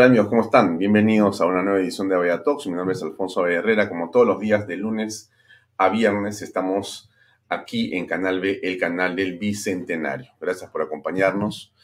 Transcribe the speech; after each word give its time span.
¿Qué 0.00 0.04
tal 0.04 0.12
amigos? 0.12 0.28
¿Cómo 0.28 0.40
están? 0.40 0.78
Bienvenidos 0.78 1.42
a 1.42 1.44
una 1.44 1.62
nueva 1.62 1.78
edición 1.78 2.08
de 2.08 2.14
Avia 2.14 2.42
Talks. 2.42 2.66
Mi 2.68 2.72
nombre 2.72 2.94
es 2.94 3.02
Alfonso 3.02 3.46
Herrera. 3.46 3.86
Como 3.86 4.10
todos 4.10 4.26
los 4.26 4.40
días 4.40 4.66
de 4.66 4.78
lunes 4.78 5.30
a 5.76 5.90
viernes 5.90 6.40
estamos 6.40 7.10
aquí 7.50 7.94
en 7.94 8.06
Canal 8.06 8.40
B, 8.40 8.60
el 8.62 8.78
canal 8.78 9.14
del 9.14 9.36
Bicentenario. 9.36 10.32
Gracias 10.40 10.70
por 10.70 10.80
acompañarnos. 10.80 11.74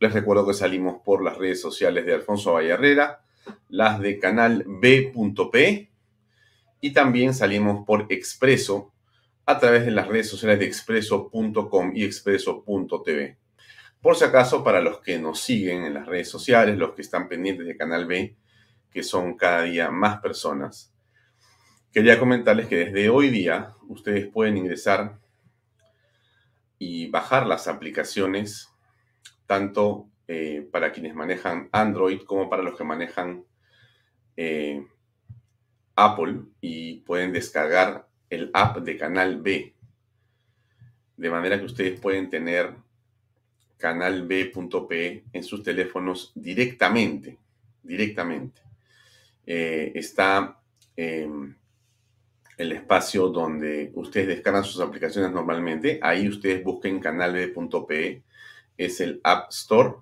Les 0.00 0.12
recuerdo 0.12 0.44
que 0.44 0.54
salimos 0.54 1.00
por 1.04 1.22
las 1.22 1.38
redes 1.38 1.60
sociales 1.60 2.04
de 2.04 2.14
Alfonso 2.14 2.58
Herrera, 2.58 3.20
las 3.68 4.00
de 4.00 4.18
canal 4.18 4.64
B.P 4.66 5.88
y 6.80 6.92
también 6.92 7.32
salimos 7.32 7.86
por 7.86 8.06
Expreso 8.08 8.92
a 9.46 9.60
través 9.60 9.84
de 9.84 9.92
las 9.92 10.08
redes 10.08 10.28
sociales 10.28 10.58
de 10.58 10.66
expreso.com 10.66 11.92
y 11.94 12.02
expreso.tv. 12.02 13.36
Por 14.06 14.14
si 14.14 14.22
acaso, 14.22 14.62
para 14.62 14.80
los 14.80 15.00
que 15.00 15.18
nos 15.18 15.40
siguen 15.40 15.82
en 15.82 15.92
las 15.92 16.06
redes 16.06 16.28
sociales, 16.28 16.78
los 16.78 16.94
que 16.94 17.02
están 17.02 17.26
pendientes 17.26 17.66
de 17.66 17.76
Canal 17.76 18.06
B, 18.06 18.36
que 18.88 19.02
son 19.02 19.36
cada 19.36 19.62
día 19.62 19.90
más 19.90 20.20
personas, 20.20 20.94
quería 21.90 22.16
comentarles 22.16 22.68
que 22.68 22.76
desde 22.76 23.08
hoy 23.08 23.30
día 23.30 23.74
ustedes 23.88 24.28
pueden 24.28 24.58
ingresar 24.58 25.18
y 26.78 27.08
bajar 27.08 27.48
las 27.48 27.66
aplicaciones, 27.66 28.68
tanto 29.44 30.08
eh, 30.28 30.68
para 30.70 30.92
quienes 30.92 31.16
manejan 31.16 31.68
Android 31.72 32.20
como 32.20 32.48
para 32.48 32.62
los 32.62 32.78
que 32.78 32.84
manejan 32.84 33.44
eh, 34.36 34.86
Apple, 35.96 36.42
y 36.60 37.00
pueden 37.00 37.32
descargar 37.32 38.06
el 38.30 38.52
app 38.54 38.76
de 38.76 38.96
Canal 38.96 39.42
B. 39.42 39.74
De 41.16 41.28
manera 41.28 41.58
que 41.58 41.64
ustedes 41.64 41.98
pueden 41.98 42.30
tener 42.30 42.85
canal 43.78 44.26
B.P 44.26 45.24
en 45.32 45.44
sus 45.44 45.62
teléfonos 45.62 46.32
directamente, 46.34 47.38
directamente. 47.82 48.62
Eh, 49.46 49.92
está 49.94 50.58
em, 50.96 51.54
el 52.56 52.72
espacio 52.72 53.28
donde 53.28 53.92
ustedes 53.94 54.28
descargan 54.28 54.64
sus 54.64 54.80
aplicaciones 54.80 55.30
normalmente. 55.32 56.00
Ahí 56.02 56.28
ustedes 56.28 56.64
busquen 56.64 57.00
canal 57.00 57.32
B.P, 57.32 58.22
es 58.76 59.00
el 59.00 59.20
App 59.22 59.50
Store. 59.50 59.94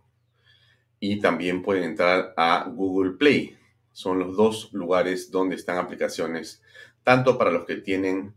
Y 1.00 1.20
también 1.20 1.62
pueden 1.62 1.84
entrar 1.84 2.32
a 2.36 2.66
Google 2.68 3.12
Play. 3.12 3.56
Son 3.92 4.18
los 4.18 4.36
dos 4.36 4.72
lugares 4.72 5.30
donde 5.30 5.56
están 5.56 5.76
aplicaciones, 5.76 6.62
tanto 7.02 7.36
para 7.36 7.50
los 7.50 7.66
que 7.66 7.76
tienen 7.76 8.34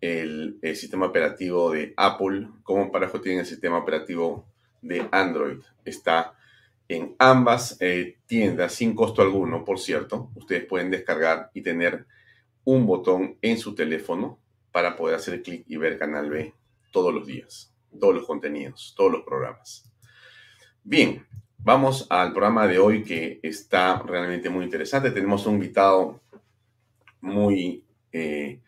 el, 0.00 0.58
el 0.62 0.76
sistema 0.76 1.06
operativo 1.06 1.72
de 1.72 1.92
Apple 1.96 2.48
como 2.62 2.92
para 2.92 3.06
los 3.06 3.12
que 3.12 3.18
tienen 3.20 3.40
el 3.40 3.46
sistema 3.46 3.78
operativo 3.78 4.46
de 4.86 5.08
Android. 5.12 5.58
Está 5.84 6.34
en 6.88 7.14
ambas 7.18 7.76
eh, 7.80 8.18
tiendas 8.26 8.74
sin 8.74 8.94
costo 8.94 9.22
alguno, 9.22 9.64
por 9.64 9.78
cierto. 9.78 10.30
Ustedes 10.34 10.64
pueden 10.64 10.90
descargar 10.90 11.50
y 11.54 11.62
tener 11.62 12.06
un 12.64 12.86
botón 12.86 13.38
en 13.42 13.58
su 13.58 13.74
teléfono 13.74 14.38
para 14.72 14.96
poder 14.96 15.16
hacer 15.16 15.42
clic 15.42 15.64
y 15.66 15.76
ver 15.76 15.98
Canal 15.98 16.30
B 16.30 16.54
todos 16.92 17.12
los 17.12 17.26
días, 17.26 17.72
todos 17.98 18.14
los 18.14 18.26
contenidos, 18.26 18.94
todos 18.96 19.12
los 19.12 19.22
programas. 19.22 19.90
Bien, 20.82 21.26
vamos 21.58 22.06
al 22.10 22.32
programa 22.32 22.66
de 22.66 22.78
hoy 22.78 23.02
que 23.02 23.40
está 23.42 24.02
realmente 24.02 24.50
muy 24.50 24.64
interesante. 24.64 25.10
Tenemos 25.10 25.46
un 25.46 25.54
invitado 25.54 26.20
muy 27.20 27.84
eh, 28.12 28.60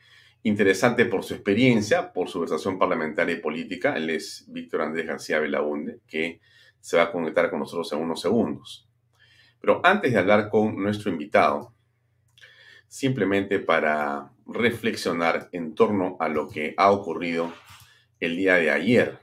interesante 0.49 1.05
por 1.05 1.25
su 1.25 1.35
experiencia, 1.35 2.13
por 2.13 2.29
su 2.29 2.41
versación 2.41 2.79
parlamentaria 2.79 3.37
y 3.37 3.41
política. 3.41 3.97
Él 3.97 4.11
es 4.11 4.45
Víctor 4.49 4.83
Andrés 4.83 5.07
García 5.07 5.39
Belaunde, 5.39 6.01
que 6.07 6.41
se 6.81 6.97
va 6.97 7.05
a 7.05 7.13
conectar 7.13 7.51
con 7.51 7.61
nosotros 7.61 7.93
en 7.93 8.01
unos 8.01 8.21
segundos. 8.21 8.89
Pero 9.61 9.81
antes 9.85 10.13
de 10.13 10.19
hablar 10.19 10.49
con 10.49 10.77
nuestro 10.83 11.11
invitado, 11.11 11.75
simplemente 12.87 13.59
para 13.59 14.33
reflexionar 14.47 15.49
en 15.53 15.75
torno 15.75 16.17
a 16.21 16.29
lo 16.29 16.49
que 16.49 16.75
ha 16.77 16.91
ocurrido 16.91 17.53
el 18.19 18.37
día 18.37 18.55
de 18.55 18.71
ayer. 18.71 19.19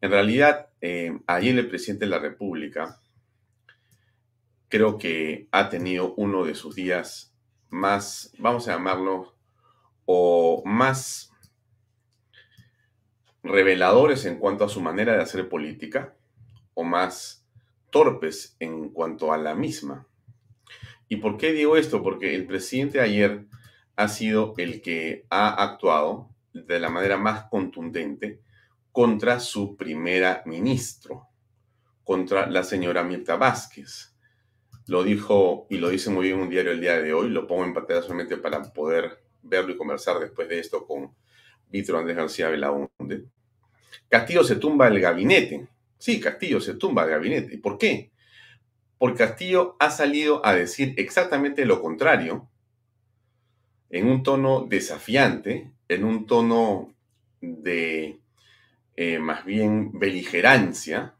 En 0.00 0.10
realidad, 0.10 0.68
eh, 0.80 1.18
ayer 1.26 1.58
el 1.58 1.68
presidente 1.68 2.04
de 2.04 2.10
la 2.10 2.18
República 2.18 3.00
creo 4.68 4.98
que 4.98 5.48
ha 5.50 5.68
tenido 5.68 6.14
uno 6.14 6.44
de 6.44 6.54
sus 6.54 6.74
días 6.74 7.34
más, 7.70 8.32
vamos 8.38 8.68
a 8.68 8.72
llamarlo, 8.72 9.33
o 10.06 10.62
más 10.64 11.32
reveladores 13.42 14.24
en 14.24 14.38
cuanto 14.38 14.64
a 14.64 14.68
su 14.68 14.80
manera 14.80 15.14
de 15.14 15.22
hacer 15.22 15.48
política 15.48 16.14
o 16.72 16.82
más 16.82 17.46
torpes 17.90 18.56
en 18.58 18.88
cuanto 18.88 19.32
a 19.32 19.38
la 19.38 19.54
misma. 19.54 20.08
¿Y 21.08 21.16
por 21.16 21.36
qué 21.36 21.52
digo 21.52 21.76
esto? 21.76 22.02
Porque 22.02 22.34
el 22.34 22.46
presidente 22.46 23.00
ayer 23.00 23.44
ha 23.96 24.08
sido 24.08 24.54
el 24.56 24.80
que 24.80 25.26
ha 25.30 25.62
actuado 25.62 26.30
de 26.52 26.80
la 26.80 26.88
manera 26.88 27.18
más 27.18 27.44
contundente 27.44 28.40
contra 28.90 29.40
su 29.40 29.76
primera 29.76 30.42
ministro, 30.46 31.28
contra 32.02 32.48
la 32.48 32.64
señora 32.64 33.04
Mirta 33.04 33.36
Vázquez. 33.36 34.14
Lo 34.86 35.02
dijo 35.02 35.66
y 35.70 35.78
lo 35.78 35.88
dice 35.88 36.10
muy 36.10 36.26
bien 36.26 36.40
un 36.40 36.48
diario 36.48 36.72
el 36.72 36.80
día 36.80 37.00
de 37.00 37.12
hoy, 37.12 37.28
lo 37.28 37.46
pongo 37.46 37.64
en 37.64 37.74
pantalla 37.74 38.02
solamente 38.02 38.36
para 38.36 38.62
poder 38.62 39.23
verlo 39.44 39.72
y 39.72 39.76
conversar 39.76 40.18
después 40.18 40.48
de 40.48 40.58
esto 40.58 40.86
con 40.86 41.14
Víctor 41.68 41.96
Andrés 41.96 42.16
García 42.16 42.48
Belaunde. 42.48 43.24
Castillo 44.08 44.44
se 44.44 44.56
tumba 44.56 44.88
el 44.88 45.00
gabinete. 45.00 45.66
Sí, 45.98 46.20
Castillo 46.20 46.60
se 46.60 46.74
tumba 46.74 47.04
el 47.04 47.10
gabinete. 47.10 47.54
¿Y 47.54 47.58
por 47.58 47.78
qué? 47.78 48.10
Porque 48.98 49.18
Castillo 49.18 49.76
ha 49.80 49.90
salido 49.90 50.44
a 50.44 50.54
decir 50.54 50.94
exactamente 50.96 51.64
lo 51.66 51.80
contrario, 51.80 52.48
en 53.90 54.08
un 54.08 54.22
tono 54.22 54.66
desafiante, 54.68 55.72
en 55.88 56.04
un 56.04 56.26
tono 56.26 56.94
de 57.40 58.20
eh, 58.96 59.18
más 59.18 59.44
bien 59.44 59.98
beligerancia, 59.98 61.14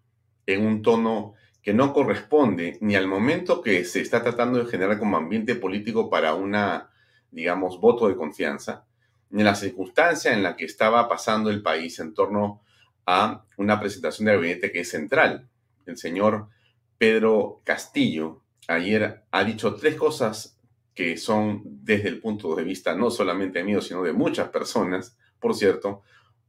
en 0.46 0.66
un 0.66 0.82
tono 0.82 1.34
que 1.62 1.72
no 1.72 1.92
corresponde 1.92 2.78
ni 2.80 2.94
al 2.94 3.06
momento 3.06 3.62
que 3.62 3.84
se 3.84 4.00
está 4.00 4.22
tratando 4.22 4.58
de 4.58 4.70
generar 4.70 4.98
como 4.98 5.16
ambiente 5.16 5.54
político 5.54 6.10
para 6.10 6.34
una 6.34 6.90
digamos, 7.34 7.80
voto 7.80 8.08
de 8.08 8.16
confianza, 8.16 8.86
en 9.30 9.44
la 9.44 9.54
circunstancia 9.54 10.32
en 10.32 10.42
la 10.42 10.56
que 10.56 10.64
estaba 10.64 11.08
pasando 11.08 11.50
el 11.50 11.62
país 11.62 11.98
en 11.98 12.14
torno 12.14 12.62
a 13.04 13.44
una 13.56 13.80
presentación 13.80 14.26
de 14.26 14.34
gabinete 14.34 14.72
que 14.72 14.80
es 14.80 14.90
central. 14.90 15.48
El 15.86 15.96
señor 15.96 16.48
Pedro 16.96 17.60
Castillo 17.64 18.42
ayer 18.68 19.24
ha 19.30 19.44
dicho 19.44 19.74
tres 19.74 19.96
cosas 19.96 20.58
que 20.94 21.16
son 21.16 21.62
desde 21.64 22.08
el 22.08 22.20
punto 22.20 22.54
de 22.54 22.62
vista 22.62 22.94
no 22.94 23.10
solamente 23.10 23.64
mío, 23.64 23.82
sino 23.82 24.02
de 24.02 24.12
muchas 24.12 24.48
personas, 24.48 25.18
por 25.40 25.54
cierto, 25.54 26.02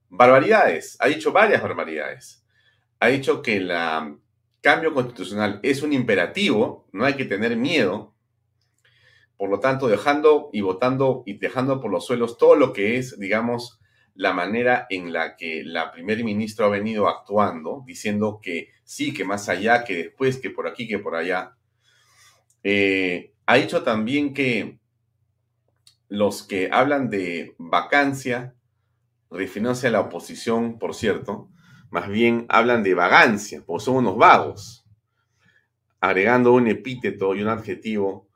barbaridades. 0.09 0.97
Ha 0.99 1.07
dicho 1.07 1.31
varias 1.31 1.63
barbaridades. 1.63 2.45
Ha 2.99 3.07
dicho 3.07 3.41
que 3.41 3.57
el 3.57 3.71
cambio 4.61 4.93
constitucional 4.93 5.59
es 5.63 5.81
un 5.81 5.93
imperativo, 5.93 6.87
no 6.91 7.05
hay 7.05 7.15
que 7.15 7.25
tener 7.25 7.57
miedo, 7.57 8.14
por 9.37 9.49
lo 9.49 9.59
tanto, 9.59 9.87
dejando 9.87 10.49
y 10.53 10.61
votando 10.61 11.23
y 11.25 11.37
dejando 11.37 11.81
por 11.81 11.91
los 11.91 12.05
suelos 12.05 12.37
todo 12.37 12.55
lo 12.55 12.73
que 12.73 12.97
es, 12.97 13.19
digamos, 13.19 13.79
la 14.13 14.33
manera 14.33 14.87
en 14.89 15.11
la 15.11 15.35
que 15.35 15.63
la 15.63 15.91
primer 15.91 16.23
ministro 16.23 16.65
ha 16.65 16.69
venido 16.69 17.09
actuando, 17.09 17.83
diciendo 17.85 18.39
que 18.41 18.69
sí, 18.85 19.13
que 19.13 19.25
más 19.25 19.49
allá, 19.49 19.83
que 19.83 19.95
después, 19.95 20.37
que 20.37 20.49
por 20.49 20.67
aquí, 20.67 20.87
que 20.87 20.99
por 20.99 21.15
allá. 21.15 21.57
Eh, 22.63 23.33
ha 23.45 23.55
dicho 23.55 23.83
también 23.83 24.33
que 24.33 24.79
los 26.07 26.43
que 26.43 26.69
hablan 26.71 27.09
de 27.09 27.55
vacancia, 27.57 28.55
refiriéndose 29.29 29.87
a 29.87 29.91
la 29.91 30.01
oposición, 30.01 30.79
por 30.79 30.95
cierto, 30.95 31.49
más 31.89 32.07
bien 32.07 32.45
hablan 32.47 32.83
de 32.83 32.93
vagancia, 32.93 33.63
porque 33.65 33.83
son 33.83 33.97
unos 33.97 34.17
vagos, 34.17 34.85
agregando 35.99 36.53
un 36.53 36.67
epíteto 36.67 37.35
y 37.35 37.41
un 37.41 37.49
adjetivo 37.49 38.29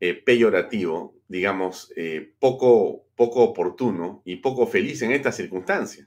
eh, 0.00 0.14
peyorativo, 0.14 1.16
digamos, 1.26 1.92
eh, 1.96 2.32
poco, 2.38 3.06
poco 3.16 3.42
oportuno 3.42 4.22
y 4.24 4.36
poco 4.36 4.66
feliz 4.68 5.02
en 5.02 5.10
esta 5.10 5.32
circunstancia. 5.32 6.06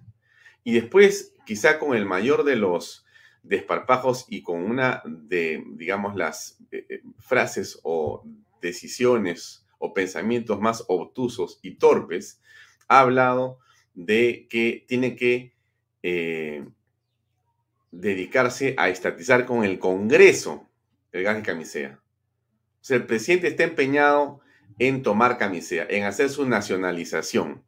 Y 0.63 0.73
después, 0.73 1.35
quizá 1.45 1.77
con 1.77 1.95
el 1.95 2.05
mayor 2.05 2.45
de 2.45 2.55
los 2.55 3.05
desparpajos 3.43 4.27
y 4.29 4.43
con 4.43 4.63
una 4.63 5.01
de, 5.05 5.63
digamos, 5.73 6.15
las 6.15 6.57
eh, 6.71 7.01
frases 7.19 7.81
o 7.83 8.23
decisiones 8.61 9.65
o 9.77 9.93
pensamientos 9.93 10.61
más 10.61 10.85
obtusos 10.88 11.59
y 11.61 11.75
torpes, 11.75 12.41
ha 12.88 13.01
hablado 13.01 13.59
de 13.93 14.47
que 14.49 14.85
tiene 14.88 15.15
que 15.15 15.53
dedicarse 17.91 18.73
a 18.77 18.89
estatizar 18.89 19.45
con 19.45 19.63
el 19.63 19.77
Congreso 19.77 20.67
el 21.11 21.23
gas 21.23 21.35
de 21.35 21.43
camisea. 21.43 22.01
O 22.81 22.83
sea, 22.83 22.98
el 22.98 23.06
presidente 23.06 23.48
está 23.48 23.63
empeñado 23.63 24.42
en 24.80 25.04
tomar 25.04 25.38
camisea, 25.38 25.86
en 25.89 26.06
hacer 26.06 26.30
su 26.30 26.48
nacionalización. 26.48 27.63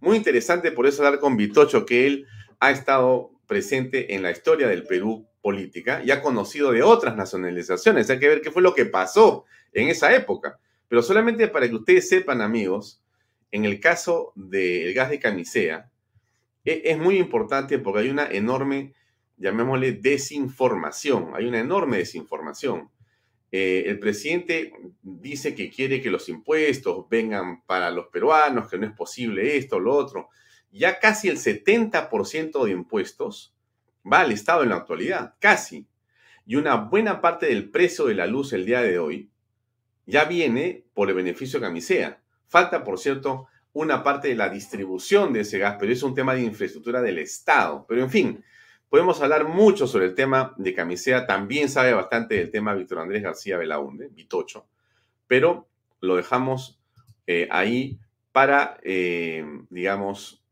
Muy 0.00 0.16
interesante 0.16 0.72
por 0.72 0.86
eso 0.86 1.04
hablar 1.04 1.20
con 1.20 1.36
Vitocho, 1.36 1.86
que 1.86 2.06
él 2.06 2.26
ha 2.58 2.70
estado 2.70 3.30
presente 3.46 4.14
en 4.14 4.22
la 4.22 4.30
historia 4.30 4.68
del 4.68 4.84
Perú 4.84 5.26
política 5.40 6.02
y 6.04 6.10
ha 6.10 6.22
conocido 6.22 6.72
de 6.72 6.82
otras 6.82 7.16
nacionalizaciones. 7.16 8.10
Hay 8.10 8.18
que 8.18 8.28
ver 8.28 8.42
qué 8.42 8.50
fue 8.50 8.62
lo 8.62 8.74
que 8.74 8.86
pasó 8.86 9.44
en 9.72 9.88
esa 9.88 10.14
época. 10.14 10.58
Pero 10.88 11.02
solamente 11.02 11.48
para 11.48 11.68
que 11.68 11.76
ustedes 11.76 12.08
sepan, 12.08 12.42
amigos, 12.42 13.02
en 13.50 13.64
el 13.64 13.80
caso 13.80 14.32
del 14.34 14.92
gas 14.92 15.10
de 15.10 15.18
camisea, 15.18 15.90
e, 16.64 16.82
es 16.84 16.98
muy 16.98 17.18
importante 17.18 17.78
porque 17.78 18.00
hay 18.00 18.10
una 18.10 18.26
enorme, 18.30 18.94
llamémosle, 19.36 19.92
desinformación. 19.92 21.30
Hay 21.34 21.46
una 21.46 21.60
enorme 21.60 21.98
desinformación. 21.98 22.90
Eh, 23.52 23.84
el 23.86 23.98
presidente 23.98 24.72
dice 25.02 25.54
que 25.54 25.70
quiere 25.70 26.00
que 26.00 26.10
los 26.10 26.28
impuestos 26.28 27.08
vengan 27.08 27.62
para 27.66 27.90
los 27.90 28.06
peruanos, 28.06 28.68
que 28.68 28.78
no 28.78 28.86
es 28.86 28.92
posible 28.92 29.56
esto, 29.56 29.80
lo 29.80 29.94
otro. 29.94 30.28
Ya 30.70 31.00
casi 31.00 31.28
el 31.28 31.36
70% 31.36 32.64
de 32.64 32.70
impuestos 32.70 33.54
va 34.10 34.20
al 34.20 34.32
Estado 34.32 34.62
en 34.62 34.68
la 34.68 34.76
actualidad, 34.76 35.34
casi. 35.40 35.88
Y 36.46 36.56
una 36.56 36.76
buena 36.76 37.20
parte 37.20 37.46
del 37.46 37.70
precio 37.70 38.06
de 38.06 38.14
la 38.14 38.26
luz 38.26 38.52
el 38.52 38.64
día 38.64 38.82
de 38.82 38.98
hoy 38.98 39.30
ya 40.06 40.24
viene 40.24 40.84
por 40.94 41.08
el 41.08 41.16
beneficio 41.16 41.60
camisea. 41.60 42.22
Falta, 42.46 42.82
por 42.82 42.98
cierto, 42.98 43.46
una 43.72 44.02
parte 44.02 44.28
de 44.28 44.34
la 44.34 44.48
distribución 44.48 45.32
de 45.32 45.40
ese 45.40 45.58
gas, 45.58 45.76
pero 45.78 45.92
es 45.92 46.02
un 46.02 46.14
tema 46.14 46.34
de 46.34 46.42
infraestructura 46.42 47.00
del 47.00 47.18
Estado. 47.18 47.84
Pero 47.88 48.02
en 48.02 48.10
fin, 48.10 48.44
podemos 48.90 49.22
hablar 49.22 49.48
mucho 49.48 49.86
sobre 49.86 50.06
el 50.06 50.14
tema 50.14 50.52
de 50.58 50.74
camisea. 50.74 51.26
También 51.26 51.70
sabe 51.70 51.94
bastante 51.94 52.34
del 52.34 52.50
tema 52.50 52.74
Víctor 52.74 52.98
Andrés 52.98 53.22
García 53.22 53.56
Belaunde, 53.56 54.08
Vitocho, 54.08 54.66
pero 55.26 55.68
lo 56.00 56.16
dejamos 56.16 56.78
eh, 57.26 57.48
ahí 57.50 57.98
para, 58.32 58.78
eh, 58.82 59.44
digamos, 59.70 60.42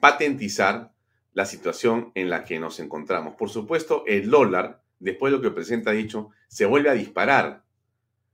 patentizar 0.00 0.92
la 1.34 1.44
situación 1.46 2.12
en 2.14 2.30
la 2.30 2.44
que 2.44 2.58
nos 2.58 2.80
encontramos. 2.80 3.34
Por 3.36 3.50
supuesto, 3.50 4.04
el 4.06 4.30
dólar, 4.30 4.82
después 4.98 5.30
de 5.30 5.36
lo 5.36 5.42
que 5.42 5.48
el 5.48 5.54
presidente 5.54 5.90
ha 5.90 5.94
dicho, 5.94 6.30
se 6.48 6.64
vuelve 6.64 6.88
a 6.88 6.94
disparar. 6.94 7.62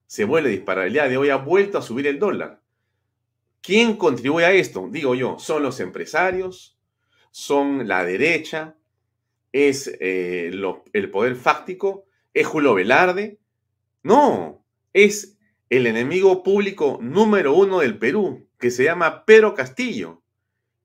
Se 0.07 0.25
vuelve 0.25 0.51
a 0.51 0.53
disparar. 0.53 0.87
El 0.87 0.95
día 0.95 1.09
de 1.09 1.17
hoy 1.17 1.31
ha 1.31 1.37
vuelto 1.37 1.79
a 1.79 1.83
subir 1.83 2.07
el 2.07 2.19
dólar. 2.19 2.63
¿Quién 3.61 3.97
contribuye 3.97 4.47
a 4.47 4.53
esto? 4.53 4.89
Digo 4.91 5.15
yo, 5.15 5.37
son 5.39 5.63
los 5.63 5.81
empresarios, 5.81 6.79
son 7.31 7.87
la 7.87 8.05
derecha, 8.05 8.78
es 9.67 9.89
eh, 10.01 10.51
el 10.93 11.11
poder 11.11 11.37
fáctico, 11.37 12.05
es 12.35 12.47
Julio 12.47 12.75
Velarde. 12.75 13.39
No, 14.03 14.65
es 14.93 15.39
el 15.71 15.87
enemigo 15.87 16.43
público 16.43 16.99
número 17.01 17.55
uno 17.55 17.81
del 17.81 17.99
Perú, 17.99 18.47
que 18.59 18.71
se 18.71 18.85
llama 18.85 19.25
Pedro 19.25 19.55
Castillo, 19.55 20.23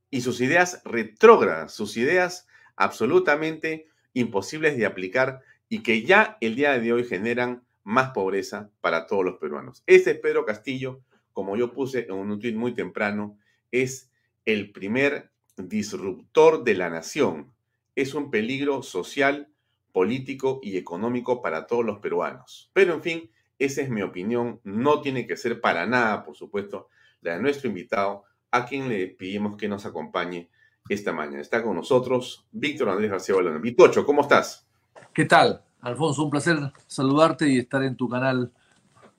y 0.09 0.21
sus 0.21 0.41
ideas 0.41 0.81
retrógradas, 0.85 1.73
sus 1.73 1.97
ideas 1.97 2.47
absolutamente 2.75 3.87
imposibles 4.13 4.77
de 4.77 4.85
aplicar 4.85 5.41
y 5.69 5.81
que 5.81 6.03
ya 6.03 6.37
el 6.39 6.55
día 6.55 6.77
de 6.77 6.93
hoy 6.93 7.03
generan 7.03 7.63
más 7.83 8.11
pobreza 8.11 8.69
para 8.81 9.07
todos 9.07 9.25
los 9.25 9.37
peruanos. 9.37 9.83
Ese 9.87 10.13
Pedro 10.13 10.45
Castillo 10.45 11.01
como 11.33 11.57
yo 11.57 11.73
puse 11.73 12.05
en 12.05 12.13
un 12.13 12.39
tweet 12.39 12.53
muy 12.53 12.73
temprano, 12.73 13.37
es 13.71 14.11
el 14.45 14.71
primer 14.71 15.31
disruptor 15.57 16.63
de 16.63 16.75
la 16.75 16.89
nación. 16.89 17.52
Es 17.95 18.13
un 18.13 18.31
peligro 18.31 18.83
social, 18.83 19.49
político 19.91 20.59
y 20.63 20.77
económico 20.77 21.41
para 21.41 21.67
todos 21.67 21.85
los 21.85 21.99
peruanos. 21.99 22.71
Pero 22.73 22.95
en 22.95 23.01
fin, 23.01 23.31
esa 23.59 23.81
es 23.81 23.89
mi 23.89 24.01
opinión. 24.01 24.59
No 24.63 25.01
tiene 25.01 25.27
que 25.27 25.37
ser 25.37 25.61
para 25.61 25.85
nada, 25.85 26.23
por 26.23 26.35
supuesto, 26.35 26.89
la 27.21 27.35
de 27.35 27.41
nuestro 27.41 27.69
invitado, 27.69 28.23
a 28.51 28.65
quien 28.65 28.89
le 28.89 29.07
pedimos 29.07 29.57
que 29.57 29.67
nos 29.67 29.85
acompañe 29.85 30.49
esta 30.89 31.13
mañana. 31.13 31.41
Está 31.41 31.63
con 31.63 31.75
nosotros 31.75 32.45
Víctor 32.51 32.89
Andrés 32.89 33.11
García 33.11 33.35
Balón. 33.35 33.61
Vitocho, 33.61 34.05
¿cómo 34.05 34.21
estás? 34.21 34.67
¿Qué 35.13 35.25
tal? 35.25 35.63
Alfonso, 35.81 36.23
un 36.23 36.29
placer 36.29 36.57
saludarte 36.87 37.47
y 37.47 37.59
estar 37.59 37.83
en 37.83 37.95
tu 37.95 38.09
canal. 38.09 38.51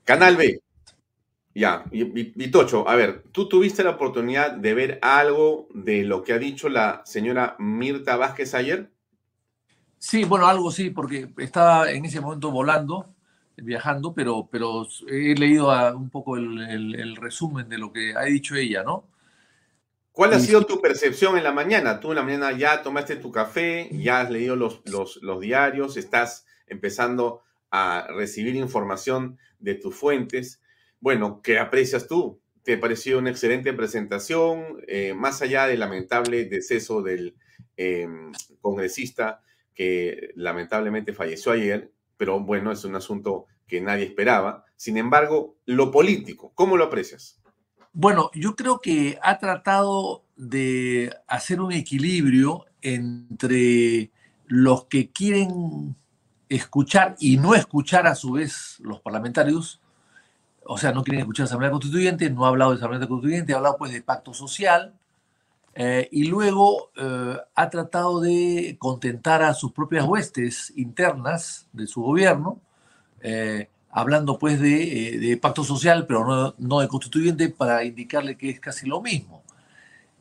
Canal 0.04 0.36
B. 0.36 0.60
Ya, 1.54 1.84
Vitocho, 1.92 2.88
a 2.88 2.96
ver, 2.96 3.22
¿tú 3.30 3.48
tuviste 3.48 3.84
la 3.84 3.90
oportunidad 3.90 4.50
de 4.50 4.74
ver 4.74 4.98
algo 5.02 5.68
de 5.72 6.02
lo 6.02 6.24
que 6.24 6.32
ha 6.32 6.38
dicho 6.38 6.68
la 6.68 7.02
señora 7.04 7.54
Mirta 7.60 8.16
Vázquez 8.16 8.54
ayer? 8.54 8.90
Sí, 9.98 10.24
bueno, 10.24 10.48
algo 10.48 10.72
sí, 10.72 10.90
porque 10.90 11.28
estaba 11.38 11.92
en 11.92 12.04
ese 12.06 12.20
momento 12.20 12.50
volando, 12.50 13.14
viajando, 13.56 14.12
pero, 14.12 14.48
pero 14.50 14.84
he 15.08 15.36
leído 15.36 15.70
un 15.96 16.10
poco 16.10 16.36
el, 16.36 17.16
resumen 17.16 17.68
de 17.68 17.78
lo 17.78 17.92
que 17.92 18.14
ha 18.16 18.24
dicho 18.24 18.56
ella, 18.56 18.82
¿no? 18.82 19.06
¿Cuál 20.10 20.34
ha 20.34 20.40
sido 20.40 20.66
tu 20.66 20.80
percepción 20.80 21.38
en 21.38 21.44
la 21.44 21.52
mañana? 21.52 22.00
Tú 22.00 22.10
en 22.10 22.16
la 22.16 22.22
mañana 22.22 22.50
ya 22.52 22.82
tomaste 22.82 23.16
tu 23.16 23.30
café, 23.30 23.88
ya 23.92 24.20
has 24.20 24.30
leído 24.30 24.56
los, 24.56 24.82
los, 24.86 25.20
los 25.22 25.40
diarios, 25.40 25.96
estás 25.96 26.46
empezando 26.66 27.42
a 27.70 28.06
recibir 28.08 28.56
información 28.56 29.38
de 29.58 29.74
tus 29.74 29.94
fuentes. 29.94 30.60
Bueno, 31.04 31.42
¿qué 31.42 31.58
aprecias 31.58 32.08
tú? 32.08 32.40
¿Te 32.62 32.78
pareció 32.78 33.18
una 33.18 33.28
excelente 33.28 33.74
presentación? 33.74 34.82
Eh, 34.88 35.12
más 35.12 35.42
allá 35.42 35.66
del 35.66 35.80
lamentable 35.80 36.46
deceso 36.46 37.02
del 37.02 37.36
em, 37.76 38.32
congresista 38.62 39.42
que 39.74 40.30
lamentablemente 40.34 41.12
falleció 41.12 41.52
ayer, 41.52 41.92
pero 42.16 42.40
bueno, 42.40 42.72
es 42.72 42.86
un 42.86 42.96
asunto 42.96 43.44
que 43.66 43.82
nadie 43.82 44.06
esperaba. 44.06 44.64
Sin 44.76 44.96
embargo, 44.96 45.58
lo 45.66 45.90
político, 45.90 46.52
¿cómo 46.54 46.78
lo 46.78 46.84
aprecias? 46.84 47.38
Bueno, 47.92 48.30
yo 48.32 48.56
creo 48.56 48.80
que 48.80 49.18
ha 49.20 49.38
tratado 49.38 50.24
de 50.36 51.14
hacer 51.26 51.60
un 51.60 51.72
equilibrio 51.72 52.64
entre 52.80 54.10
los 54.46 54.86
que 54.86 55.10
quieren 55.10 55.96
escuchar 56.48 57.14
y 57.18 57.36
no 57.36 57.54
escuchar 57.54 58.06
a 58.06 58.14
su 58.14 58.32
vez 58.32 58.78
los 58.80 59.02
parlamentarios 59.02 59.82
o 60.66 60.78
sea, 60.78 60.92
no 60.92 61.04
quieren 61.04 61.20
escuchar 61.20 61.44
la 61.44 61.48
Asamblea 61.48 61.70
Constituyente, 61.70 62.30
no 62.30 62.44
ha 62.44 62.48
hablado 62.48 62.72
de 62.72 62.78
Asamblea 62.78 63.06
Constituyente, 63.08 63.52
ha 63.52 63.56
hablado 63.56 63.76
pues 63.78 63.92
de 63.92 64.02
pacto 64.02 64.32
social, 64.34 64.94
eh, 65.76 66.08
y 66.12 66.24
luego 66.24 66.92
eh, 66.96 67.36
ha 67.54 67.70
tratado 67.70 68.20
de 68.20 68.76
contentar 68.78 69.42
a 69.42 69.54
sus 69.54 69.72
propias 69.72 70.04
huestes 70.04 70.72
internas 70.76 71.66
de 71.72 71.86
su 71.86 72.00
gobierno, 72.02 72.60
eh, 73.20 73.68
hablando 73.90 74.38
pues 74.38 74.60
de, 74.60 75.38
pacto 75.42 75.64
social, 75.64 76.06
pero 76.06 76.24
no, 76.24 76.54
no, 76.58 76.80
de 76.80 76.88
constituyente, 76.88 77.48
para 77.48 77.84
indicarle 77.84 78.36
que 78.36 78.50
es 78.50 78.60
casi 78.60 78.86
lo 78.86 79.00
mismo. 79.00 79.42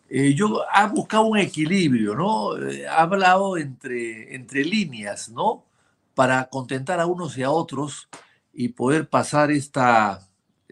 yo 0.09 0.63
ha 0.71 0.87
buscado 0.87 1.23
un 1.25 1.37
equilibrio, 1.39 2.15
¿no? 2.15 2.51
ha 2.89 3.01
hablado 3.01 3.57
entre, 3.57 4.35
entre 4.35 4.63
líneas, 4.63 5.29
¿no? 5.29 5.63
Para 6.15 6.45
contentar 6.49 6.99
a 6.99 7.07
unos 7.07 7.37
y 7.37 7.43
a 7.43 7.51
otros 7.51 8.09
y 8.53 8.69
poder 8.69 9.09
pasar 9.09 9.51
esta, 9.51 10.21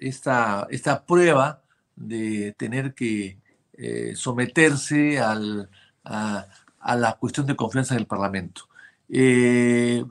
esta, 0.01 0.67
esta 0.69 1.05
prueba 1.05 1.61
de 1.95 2.53
tener 2.57 2.93
que 2.93 3.37
eh, 3.73 4.13
someterse 4.15 5.19
al, 5.19 5.69
a, 6.03 6.47
la 6.95 7.13
cuestión 7.13 7.45
de 7.45 7.55
confianza 7.55 7.95
del 7.95 8.07
Parlamento. 8.07 8.63
Eh, 9.07 10.03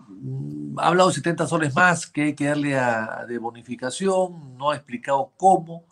ha 0.76 0.87
hablado 0.87 1.09
de 1.09 1.16
70 1.16 1.47
soles 1.47 1.75
más 1.75 2.06
que 2.06 2.23
hay 2.23 2.35
que 2.35 2.47
darle 2.47 2.78
a, 2.78 3.25
de 3.28 3.38
bonificación, 3.38 4.56
no 4.56 4.70
ha 4.70 4.76
explicado 4.76 5.32
cómo. 5.37 5.85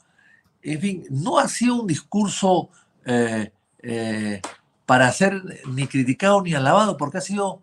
En 0.62 0.80
fin, 0.80 1.04
no 1.10 1.38
ha 1.38 1.48
sido 1.48 1.80
un 1.80 1.86
discurso 1.86 2.70
eh, 3.04 4.40
para 4.86 5.12
ser 5.12 5.42
ni 5.68 5.86
criticado 5.86 6.42
ni 6.42 6.54
alabado, 6.54 6.96
porque 6.96 7.18
ha 7.18 7.22
sido 7.22 7.62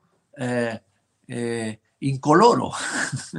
incoloro, 2.00 2.72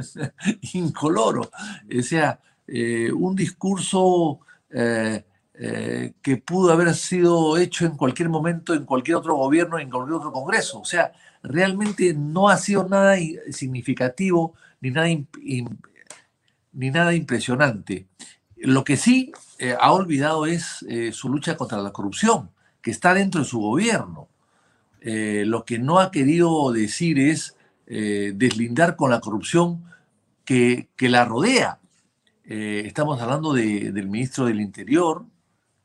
incoloro. 0.73 1.49
O 1.97 2.01
sea, 2.01 2.39
eh, 2.67 3.09
un 3.13 3.33
discurso 3.33 4.39
eh, 4.69 5.23
eh, 5.53 6.13
que 6.21 6.37
pudo 6.37 6.73
haber 6.73 6.93
sido 6.95 7.57
hecho 7.57 7.85
en 7.85 7.95
cualquier 7.95 8.27
momento, 8.27 8.73
en 8.73 8.83
cualquier 8.83 9.17
otro 9.17 9.35
gobierno, 9.35 9.79
en 9.79 9.89
cualquier 9.89 10.15
otro 10.15 10.33
congreso. 10.33 10.81
O 10.81 10.85
sea, 10.85 11.13
realmente 11.41 12.13
no 12.13 12.49
ha 12.49 12.57
sido 12.57 12.87
nada 12.87 13.15
significativo 13.51 14.53
ni 14.81 14.91
nada, 14.91 15.07
ni 15.07 16.91
nada 16.91 17.13
impresionante. 17.13 18.07
Lo 18.57 18.83
que 18.83 18.97
sí 18.97 19.31
ha 19.79 19.91
olvidado 19.93 20.45
es 20.45 20.85
su 21.11 21.29
lucha 21.29 21.55
contra 21.55 21.79
la 21.79 21.91
corrupción, 21.91 22.51
que 22.81 22.91
está 22.91 23.13
dentro 23.13 23.41
de 23.41 23.47
su 23.47 23.59
gobierno. 23.59 24.27
lo 25.01 25.63
que 25.65 25.79
no 25.79 25.99
ha 25.99 26.11
querido 26.11 26.71
decir 26.71 27.19
es 27.19 27.55
deslindar 27.85 28.95
con 28.95 29.09
la 29.09 29.21
corrupción 29.21 29.83
que, 30.45 30.89
que 30.95 31.09
la 31.09 31.25
rodea. 31.25 31.79
Eh, 32.49 32.83
estamos 32.85 33.21
hablando 33.21 33.51
del 33.51 34.07
ministro 34.07 34.45
del 34.45 34.61
Interior, 34.61 35.25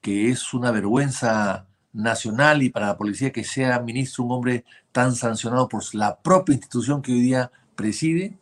que 0.00 0.30
es 0.30 0.54
una 0.54 0.70
vergüenza 0.70 1.66
nacional 1.92 2.62
y 2.62 2.70
para 2.70 2.86
la 2.86 2.96
policía 2.96 3.32
que 3.32 3.42
sea 3.42 3.80
ministro 3.80 4.22
un 4.22 4.30
hombre 4.30 4.64
tan 4.92 5.16
sancionado 5.16 5.68
por 5.68 5.82
la 5.92 6.20
propia 6.20 6.54
institución 6.54 7.02
que 7.02 7.12
hoy 7.12 7.20
día 7.20 7.50
preside. 7.74 8.38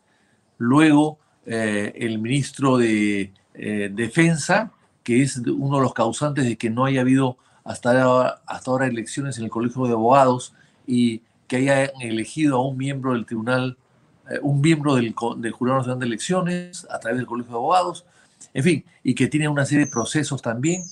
Luego, 0.59 1.17
eh, 1.47 1.93
el 1.95 2.19
ministro 2.19 2.77
de 2.77 3.33
eh, 3.55 3.89
Defensa, 3.91 4.71
que 5.01 5.23
es 5.23 5.37
uno 5.37 5.77
de 5.77 5.83
los 5.83 5.93
causantes 5.95 6.45
de 6.45 6.57
que 6.57 6.69
no 6.69 6.85
haya 6.85 7.01
habido 7.01 7.37
hasta 7.63 8.03
ahora, 8.03 8.41
hasta 8.45 8.69
ahora 8.69 8.85
elecciones 8.85 9.39
en 9.39 9.45
el 9.45 9.49
Colegio 9.49 9.87
de 9.87 9.93
Abogados 9.93 10.53
y 10.85 11.23
que 11.47 11.55
hayan 11.55 11.89
elegido 12.01 12.57
a 12.57 12.67
un 12.67 12.77
miembro 12.77 13.13
del 13.13 13.25
tribunal, 13.25 13.77
un 14.43 14.61
miembro 14.61 14.93
del, 14.93 15.15
del 15.37 15.51
Jurado 15.51 15.79
Nacional 15.79 15.99
de 15.99 16.05
Elecciones 16.05 16.87
a 16.91 16.99
través 16.99 17.17
del 17.17 17.25
Colegio 17.25 17.53
de 17.53 17.57
Abogados, 17.57 18.05
en 18.53 18.63
fin, 18.63 18.85
y 19.03 19.15
que 19.15 19.27
tiene 19.27 19.47
una 19.47 19.65
serie 19.65 19.85
de 19.85 19.91
procesos 19.91 20.41
también. 20.41 20.83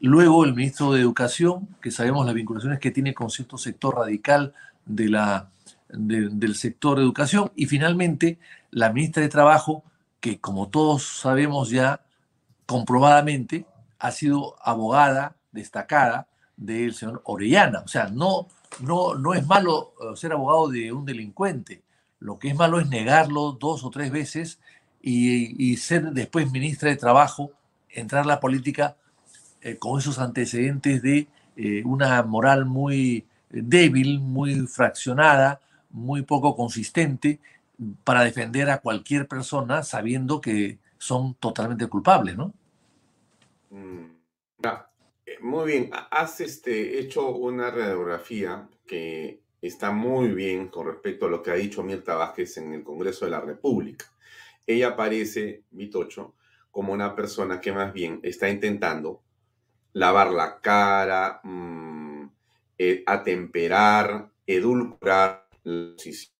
Luego 0.00 0.44
el 0.44 0.54
ministro 0.54 0.92
de 0.92 1.00
Educación, 1.00 1.68
que 1.80 1.90
sabemos 1.90 2.26
las 2.26 2.34
vinculaciones 2.34 2.80
que 2.80 2.90
tiene 2.90 3.14
con 3.14 3.30
cierto 3.30 3.56
sector 3.58 3.96
radical 3.96 4.54
del 4.84 6.54
sector 6.54 6.96
de 6.98 7.04
educación. 7.04 7.52
Y 7.54 7.66
finalmente 7.66 8.38
la 8.70 8.92
ministra 8.92 9.22
de 9.22 9.28
Trabajo, 9.28 9.84
que 10.20 10.40
como 10.40 10.68
todos 10.68 11.20
sabemos 11.20 11.70
ya 11.70 12.00
comprobadamente, 12.66 13.66
ha 13.98 14.10
sido 14.10 14.56
abogada 14.62 15.36
destacada 15.52 16.26
del 16.56 16.94
señor 16.94 17.22
Orellana. 17.24 17.80
O 17.80 17.88
sea, 17.88 18.08
no, 18.08 18.48
no, 18.80 19.14
no 19.14 19.34
es 19.34 19.46
malo 19.46 19.94
eh, 20.00 20.16
ser 20.16 20.32
abogado 20.32 20.68
de 20.68 20.92
un 20.92 21.04
delincuente. 21.04 21.82
Lo 22.18 22.38
que 22.38 22.48
es 22.48 22.56
malo 22.56 22.80
es 22.80 22.88
negarlo 22.88 23.52
dos 23.52 23.84
o 23.84 23.90
tres 23.90 24.10
veces 24.10 24.60
y, 25.02 25.76
ser 25.76 26.12
después 26.12 26.50
ministra 26.52 26.90
de 26.90 26.96
Trabajo, 26.96 27.52
entrar 27.90 28.22
a 28.22 28.26
la 28.26 28.40
política 28.40 28.96
eh, 29.60 29.76
con 29.76 29.98
esos 29.98 30.18
antecedentes 30.18 31.02
de 31.02 31.26
eh, 31.56 31.82
una 31.84 32.22
moral 32.22 32.64
muy 32.64 33.26
débil, 33.50 34.20
muy 34.20 34.66
fraccionada, 34.66 35.60
muy 35.90 36.22
poco 36.22 36.56
consistente 36.56 37.40
para 38.04 38.24
defender 38.24 38.70
a 38.70 38.78
cualquier 38.78 39.26
persona 39.26 39.82
sabiendo 39.82 40.40
que 40.40 40.78
son 40.98 41.34
totalmente 41.34 41.86
culpables, 41.88 42.36
¿no? 42.36 42.54
Mm, 43.70 44.12
eh, 45.26 45.38
muy 45.40 45.66
bien, 45.66 45.90
has 46.10 46.40
este, 46.40 46.98
hecho 46.98 47.30
una 47.30 47.70
radiografía 47.70 48.68
que 48.86 49.40
está 49.60 49.90
muy 49.90 50.28
bien 50.28 50.68
con 50.68 50.86
respecto 50.86 51.26
a 51.26 51.30
lo 51.30 51.42
que 51.42 51.50
ha 51.50 51.54
dicho 51.54 51.82
Mirta 51.82 52.14
Vázquez 52.14 52.56
en 52.58 52.72
el 52.74 52.82
Congreso 52.82 53.24
de 53.24 53.30
la 53.30 53.40
República. 53.40 54.11
Ella 54.72 54.88
aparece, 54.88 55.64
Vitocho, 55.70 56.34
como 56.70 56.92
una 56.92 57.14
persona 57.14 57.60
que 57.60 57.72
más 57.72 57.92
bien 57.92 58.20
está 58.22 58.48
intentando 58.48 59.22
lavar 59.92 60.30
la 60.32 60.60
cara, 60.60 61.40
mm, 61.42 62.24
eh, 62.78 63.02
atemperar, 63.06 64.30
edulcorar 64.46 65.48
la 65.64 65.92
posición 65.94 66.32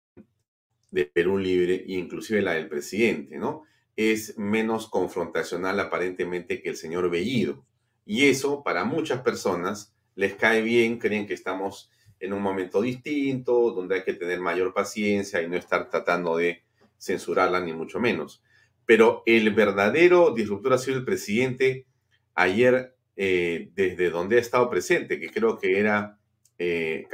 de 0.91 1.05
Perú 1.05 1.37
Libre 1.37 1.85
e 1.87 1.93
inclusive 1.93 2.41
la 2.41 2.53
del 2.53 2.67
presidente, 2.67 3.37
¿no? 3.37 3.63
Es 3.95 4.37
menos 4.37 4.87
confrontacional 4.87 5.79
aparentemente 5.79 6.61
que 6.61 6.69
el 6.69 6.75
señor 6.75 7.09
Bellido. 7.09 7.65
Y 8.05 8.25
eso 8.25 8.63
para 8.63 8.83
muchas 8.83 9.21
personas 9.21 9.93
les 10.15 10.35
cae 10.35 10.61
bien, 10.61 10.99
creen 10.99 11.25
que 11.25 11.33
estamos 11.33 11.89
en 12.19 12.33
un 12.33 12.41
momento 12.41 12.81
distinto, 12.81 13.71
donde 13.71 13.95
hay 13.95 14.03
que 14.03 14.13
tener 14.13 14.39
mayor 14.39 14.73
paciencia 14.73 15.41
y 15.41 15.49
no 15.49 15.57
estar 15.57 15.89
tratando 15.89 16.37
de 16.37 16.63
censurarla, 17.03 17.59
ni 17.59 17.73
mucho 17.73 17.99
menos. 17.99 18.41
Pero 18.85 19.23
el 19.25 19.53
verdadero 19.53 20.33
disruptor 20.33 20.73
ha 20.73 20.77
sido 20.77 20.97
el 20.97 21.05
presidente 21.05 21.85
ayer, 22.33 22.95
eh, 23.15 23.71
desde 23.75 24.09
donde 24.09 24.37
ha 24.37 24.39
estado 24.39 24.69
presente, 24.69 25.19
que 25.19 25.29
creo 25.29 25.57
que 25.57 25.79
era 25.79 26.17
eh, 26.57 27.07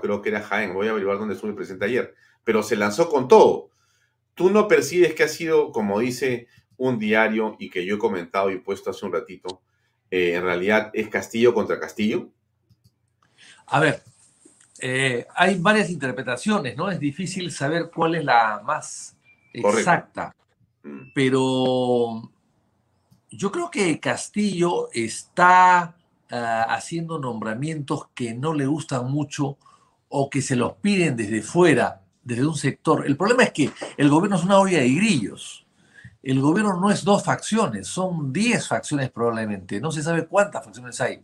creo 0.00 0.22
que 0.22 0.30
era 0.30 0.42
Jaén, 0.42 0.74
voy 0.74 0.88
a 0.88 0.90
averiguar 0.90 1.18
dónde 1.18 1.34
estuvo 1.34 1.50
el 1.50 1.56
presidente 1.56 1.84
ayer, 1.84 2.14
pero 2.42 2.62
se 2.62 2.76
lanzó 2.76 3.08
con 3.08 3.28
todo. 3.28 3.70
Tú 4.34 4.50
no 4.50 4.66
percibes 4.66 5.14
que 5.14 5.22
ha 5.22 5.28
sido, 5.28 5.70
como 5.70 6.00
dice 6.00 6.48
un 6.76 6.98
diario 6.98 7.56
y 7.58 7.70
que 7.70 7.84
yo 7.86 7.96
he 7.96 7.98
comentado 7.98 8.50
y 8.50 8.58
puesto 8.58 8.90
hace 8.90 9.06
un 9.06 9.12
ratito, 9.12 9.62
eh, 10.10 10.34
en 10.34 10.42
realidad 10.42 10.90
es 10.92 11.08
Castillo 11.08 11.54
contra 11.54 11.78
Castillo? 11.78 12.30
A 13.66 13.80
ver, 13.80 14.02
eh, 14.80 15.26
hay 15.34 15.58
varias 15.58 15.90
interpretaciones, 15.90 16.76
¿no? 16.76 16.90
Es 16.90 16.98
difícil 16.98 17.50
saber 17.52 17.90
cuál 17.94 18.16
es 18.16 18.24
la 18.24 18.60
más 18.64 19.16
exacta, 19.52 20.34
mm. 20.82 21.12
pero 21.14 22.30
yo 23.30 23.52
creo 23.52 23.70
que 23.70 24.00
Castillo 24.00 24.88
está 24.92 25.94
ah, 26.30 26.66
haciendo 26.68 27.18
nombramientos 27.18 28.08
que 28.14 28.34
no 28.34 28.52
le 28.54 28.66
gustan 28.66 29.10
mucho 29.10 29.58
o 30.08 30.30
que 30.30 30.42
se 30.42 30.56
los 30.56 30.74
piden 30.74 31.16
desde 31.16 31.42
fuera, 31.42 32.02
desde 32.22 32.46
un 32.46 32.56
sector. 32.56 33.06
El 33.06 33.16
problema 33.16 33.44
es 33.44 33.52
que 33.52 33.70
el 33.96 34.08
gobierno 34.08 34.36
es 34.36 34.44
una 34.44 34.58
olla 34.58 34.78
de 34.78 34.88
grillos. 34.90 35.66
El 36.22 36.40
gobierno 36.40 36.80
no 36.80 36.90
es 36.90 37.04
dos 37.04 37.22
facciones, 37.22 37.86
son 37.86 38.32
diez 38.32 38.66
facciones 38.66 39.10
probablemente. 39.10 39.80
No 39.80 39.92
se 39.92 40.02
sabe 40.02 40.26
cuántas 40.26 40.64
facciones 40.64 41.00
hay. 41.00 41.20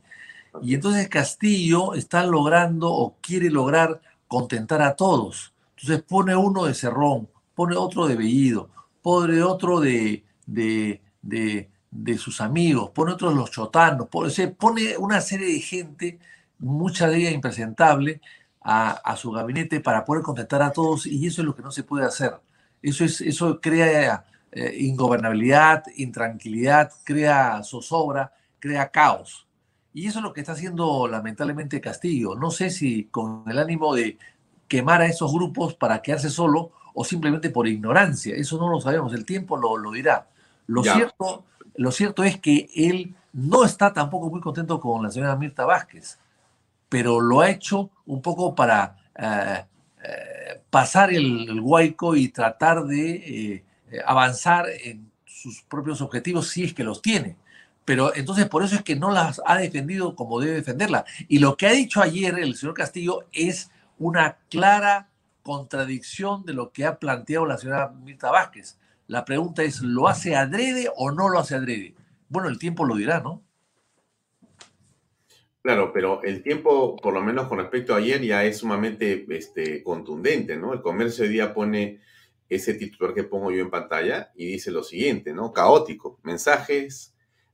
Y 0.62 0.74
entonces 0.74 1.08
Castillo 1.08 1.94
está 1.94 2.24
logrando 2.24 2.92
o 2.92 3.16
quiere 3.20 3.50
lograr 3.50 4.00
contentar 4.26 4.82
a 4.82 4.96
todos. 4.96 5.52
Entonces 5.76 6.02
pone 6.02 6.36
uno 6.36 6.64
de 6.64 6.74
Cerrón, 6.74 7.28
pone 7.54 7.76
otro 7.76 8.06
de 8.06 8.16
Bellido, 8.16 8.68
pone 9.02 9.42
otro 9.42 9.80
de, 9.80 10.24
de, 10.46 11.00
de, 11.22 12.18
sus 12.18 12.40
amigos, 12.40 12.90
pone 12.90 13.12
otro 13.12 13.30
de 13.30 13.36
los 13.36 13.50
chotanos, 13.50 14.08
pone, 14.08 14.30
pone 14.48 14.96
una 14.98 15.20
serie 15.20 15.52
de 15.52 15.60
gente, 15.60 16.18
mucha 16.58 17.08
de 17.08 17.18
ella 17.18 17.30
impresentable, 17.30 18.20
a, 18.62 19.16
su 19.16 19.30
gabinete 19.30 19.80
para 19.80 20.04
poder 20.04 20.22
contentar 20.22 20.62
a 20.62 20.72
todos 20.72 21.06
y 21.06 21.26
eso 21.26 21.40
es 21.42 21.46
lo 21.46 21.54
que 21.54 21.62
no 21.62 21.70
se 21.70 21.82
puede 21.82 22.04
hacer. 22.04 22.34
Eso, 22.82 23.04
es, 23.04 23.20
eso 23.20 23.60
crea 23.60 24.24
eh, 24.52 24.76
ingobernabilidad, 24.80 25.84
intranquilidad, 25.96 26.92
crea 27.04 27.62
zozobra, 27.62 28.32
crea 28.58 28.90
caos. 28.90 29.46
Y 29.92 30.06
eso 30.06 30.20
es 30.20 30.22
lo 30.22 30.32
que 30.32 30.40
está 30.40 30.52
haciendo 30.52 31.08
lamentablemente 31.08 31.80
Castillo. 31.80 32.34
No 32.34 32.50
sé 32.50 32.70
si 32.70 33.04
con 33.04 33.44
el 33.48 33.58
ánimo 33.58 33.94
de 33.94 34.18
quemar 34.68 35.02
a 35.02 35.06
esos 35.06 35.32
grupos 35.32 35.74
para 35.74 36.00
quedarse 36.00 36.30
solo 36.30 36.72
o 36.94 37.04
simplemente 37.04 37.50
por 37.50 37.66
ignorancia. 37.66 38.34
Eso 38.36 38.58
no 38.58 38.68
lo 38.68 38.80
sabemos, 38.80 39.12
el 39.14 39.24
tiempo 39.24 39.56
lo, 39.56 39.76
lo 39.76 39.90
dirá. 39.90 40.28
Lo 40.66 40.82
cierto, 40.84 41.44
lo 41.74 41.90
cierto 41.90 42.22
es 42.22 42.38
que 42.38 42.68
él 42.74 43.14
no 43.32 43.64
está 43.64 43.92
tampoco 43.92 44.30
muy 44.30 44.40
contento 44.40 44.80
con 44.80 45.02
la 45.02 45.10
señora 45.10 45.36
Mirta 45.36 45.64
Vázquez 45.64 46.18
pero 46.90 47.20
lo 47.20 47.40
ha 47.40 47.48
hecho 47.48 47.88
un 48.04 48.20
poco 48.20 48.54
para 48.54 48.96
eh, 49.16 49.64
eh, 50.02 50.60
pasar 50.68 51.10
el, 51.10 51.48
el, 51.48 51.60
huaico 51.60 52.16
y 52.16 52.28
tratar 52.28 52.84
de 52.84 53.14
eh, 53.14 53.64
avanzar 54.04 54.66
en 54.68 55.10
sus 55.24 55.62
propios 55.62 56.02
objetivos 56.02 56.48
si 56.48 56.64
es 56.64 56.74
que 56.74 56.84
los 56.84 57.00
tiene. 57.00 57.36
Pero 57.90 58.14
entonces 58.14 58.48
por 58.48 58.62
eso 58.62 58.76
es 58.76 58.82
que 58.84 58.94
no 58.94 59.10
las 59.10 59.42
ha 59.44 59.58
defendido 59.58 60.14
como 60.14 60.38
debe 60.38 60.54
defenderla. 60.54 61.04
Y 61.26 61.40
lo 61.40 61.56
que 61.56 61.66
ha 61.66 61.72
dicho 61.72 62.00
ayer 62.00 62.38
el 62.38 62.54
señor 62.54 62.72
Castillo 62.72 63.24
es 63.32 63.72
una 63.98 64.36
clara 64.48 65.08
contradicción 65.42 66.44
de 66.44 66.52
lo 66.52 66.70
que 66.70 66.84
ha 66.84 67.00
planteado 67.00 67.46
la 67.46 67.58
señora 67.58 67.88
Mirta 67.88 68.30
Vázquez. 68.30 68.78
La 69.08 69.24
pregunta 69.24 69.64
es, 69.64 69.82
¿lo 69.82 70.06
hace 70.06 70.36
adrede 70.36 70.88
o 70.94 71.10
no 71.10 71.28
lo 71.28 71.40
hace 71.40 71.56
adrede? 71.56 71.96
Bueno, 72.28 72.48
el 72.48 72.60
tiempo 72.60 72.84
lo 72.84 72.94
dirá, 72.94 73.18
¿no? 73.22 73.42
Claro, 75.60 75.92
pero 75.92 76.22
el 76.22 76.44
tiempo, 76.44 76.94
por 76.94 77.12
lo 77.12 77.22
menos 77.22 77.48
con 77.48 77.58
respecto 77.58 77.92
a 77.92 77.96
ayer, 77.96 78.22
ya 78.22 78.44
es 78.44 78.58
sumamente 78.58 79.26
este, 79.30 79.82
contundente, 79.82 80.56
¿no? 80.56 80.74
El 80.74 80.80
comercio 80.80 81.24
hoy 81.24 81.30
día 81.30 81.52
pone 81.52 81.98
ese 82.48 82.74
titular 82.74 83.14
que 83.14 83.24
pongo 83.24 83.50
yo 83.50 83.60
en 83.60 83.70
pantalla 83.70 84.30
y 84.36 84.46
dice 84.46 84.70
lo 84.70 84.84
siguiente, 84.84 85.32
¿no? 85.32 85.52
Caótico. 85.52 86.20
Mensajes 86.22 87.09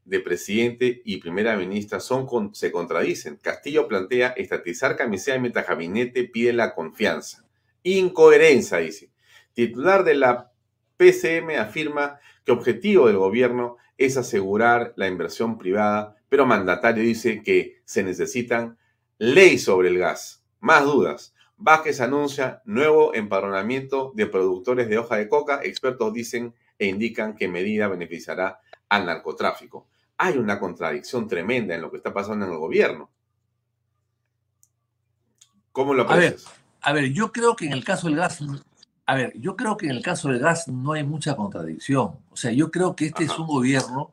de 0.06 0.20
presidente 0.20 1.02
y 1.04 1.18
primera 1.18 1.56
ministra 1.56 2.00
son 2.00 2.54
se 2.54 2.72
contradicen. 2.72 3.36
Castillo 3.36 3.86
plantea 3.86 4.28
estatizar 4.28 4.96
camisea 4.96 5.38
mientras 5.38 5.66
gabinete 5.66 6.24
pide 6.24 6.54
la 6.54 6.74
confianza. 6.74 7.44
Incoherencia, 7.82 8.78
dice. 8.78 9.10
Titular 9.52 10.02
de 10.04 10.14
la 10.14 10.52
PCM 10.96 11.58
afirma 11.58 12.18
que 12.44 12.52
objetivo 12.52 13.08
del 13.08 13.18
gobierno 13.18 13.76
es 13.98 14.16
asegurar 14.16 14.94
la 14.96 15.08
inversión 15.08 15.58
privada 15.58 16.16
pero 16.28 16.46
mandatario 16.46 17.02
dice 17.02 17.42
que 17.42 17.80
se 17.84 18.02
necesitan 18.02 18.78
ley 19.18 19.58
sobre 19.58 19.88
el 19.88 19.98
gas. 19.98 20.44
Más 20.60 20.84
dudas. 20.84 21.34
Vázquez 21.56 22.00
anuncia 22.00 22.62
nuevo 22.64 23.14
empadronamiento 23.14 24.12
de 24.14 24.26
productores 24.26 24.88
de 24.88 24.98
hoja 24.98 25.16
de 25.16 25.28
coca. 25.28 25.60
Expertos 25.62 26.12
dicen 26.12 26.54
e 26.78 26.86
indican 26.86 27.34
que 27.34 27.48
medida 27.48 27.88
beneficiará 27.88 28.60
al 28.88 29.06
narcotráfico. 29.06 29.86
Hay 30.18 30.38
una 30.38 30.58
contradicción 30.58 31.28
tremenda 31.28 31.74
en 31.74 31.82
lo 31.82 31.90
que 31.90 31.98
está 31.98 32.12
pasando 32.12 32.46
en 32.46 32.52
el 32.52 32.58
gobierno. 32.58 33.10
¿Cómo 35.72 35.92
lo 35.92 36.02
aprecias? 36.04 36.46
A 36.80 36.92
ver, 36.92 37.00
a 37.00 37.02
ver, 37.02 37.12
yo 37.12 37.32
creo 37.32 37.54
que 37.54 37.66
en 37.66 37.72
el 37.72 37.84
caso 37.84 38.06
del 38.06 38.16
gas, 38.16 38.40
a 39.04 39.14
ver, 39.14 39.32
yo 39.38 39.56
creo 39.56 39.76
que 39.76 39.86
en 39.86 39.92
el 39.92 40.02
caso 40.02 40.28
del 40.28 40.38
gas 40.38 40.68
no 40.68 40.92
hay 40.92 41.04
mucha 41.04 41.36
contradicción. 41.36 42.16
O 42.30 42.36
sea, 42.36 42.50
yo 42.50 42.70
creo 42.70 42.96
que 42.96 43.06
este 43.06 43.24
es 43.24 43.38
un 43.38 43.46
gobierno 43.46 44.12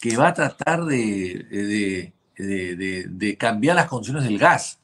que 0.00 0.16
va 0.16 0.28
a 0.28 0.34
tratar 0.34 0.84
de, 0.84 2.12
de, 2.36 3.36
cambiar 3.38 3.76
las 3.76 3.88
condiciones 3.88 4.24
del 4.24 4.38
gas. 4.38 4.78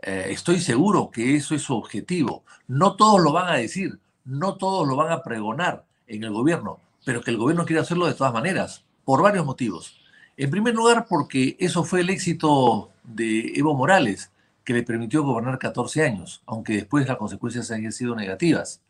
Eh, 0.00 0.28
estoy 0.30 0.60
seguro 0.60 1.10
que 1.10 1.36
eso 1.36 1.54
es 1.54 1.62
su 1.62 1.74
objetivo. 1.74 2.44
No 2.66 2.96
todos 2.96 3.20
lo 3.20 3.32
van 3.32 3.48
a 3.48 3.56
decir, 3.56 3.98
no 4.24 4.56
todos 4.56 4.86
lo 4.86 4.96
van 4.96 5.12
a 5.12 5.22
pregonar 5.22 5.84
en 6.06 6.24
el 6.24 6.30
gobierno, 6.30 6.80
pero 7.04 7.20
que 7.22 7.30
el 7.30 7.36
gobierno 7.36 7.64
quiere 7.64 7.82
hacerlo 7.82 8.06
de 8.06 8.14
todas 8.14 8.32
maneras, 8.32 8.84
por 9.08 9.22
varios 9.22 9.46
motivos. 9.46 9.98
En 10.36 10.50
primer 10.50 10.74
lugar, 10.74 11.06
porque 11.08 11.56
eso 11.58 11.82
fue 11.82 12.02
el 12.02 12.10
éxito 12.10 12.90
de 13.04 13.54
Evo 13.56 13.72
Morales, 13.72 14.30
que 14.62 14.74
le 14.74 14.82
permitió 14.82 15.22
gobernar 15.22 15.58
14 15.58 16.04
años, 16.04 16.42
aunque 16.44 16.74
después 16.74 17.08
las 17.08 17.16
consecuencias 17.16 17.70
hayan 17.70 17.90
sido 17.90 18.14
negativas. 18.14 18.82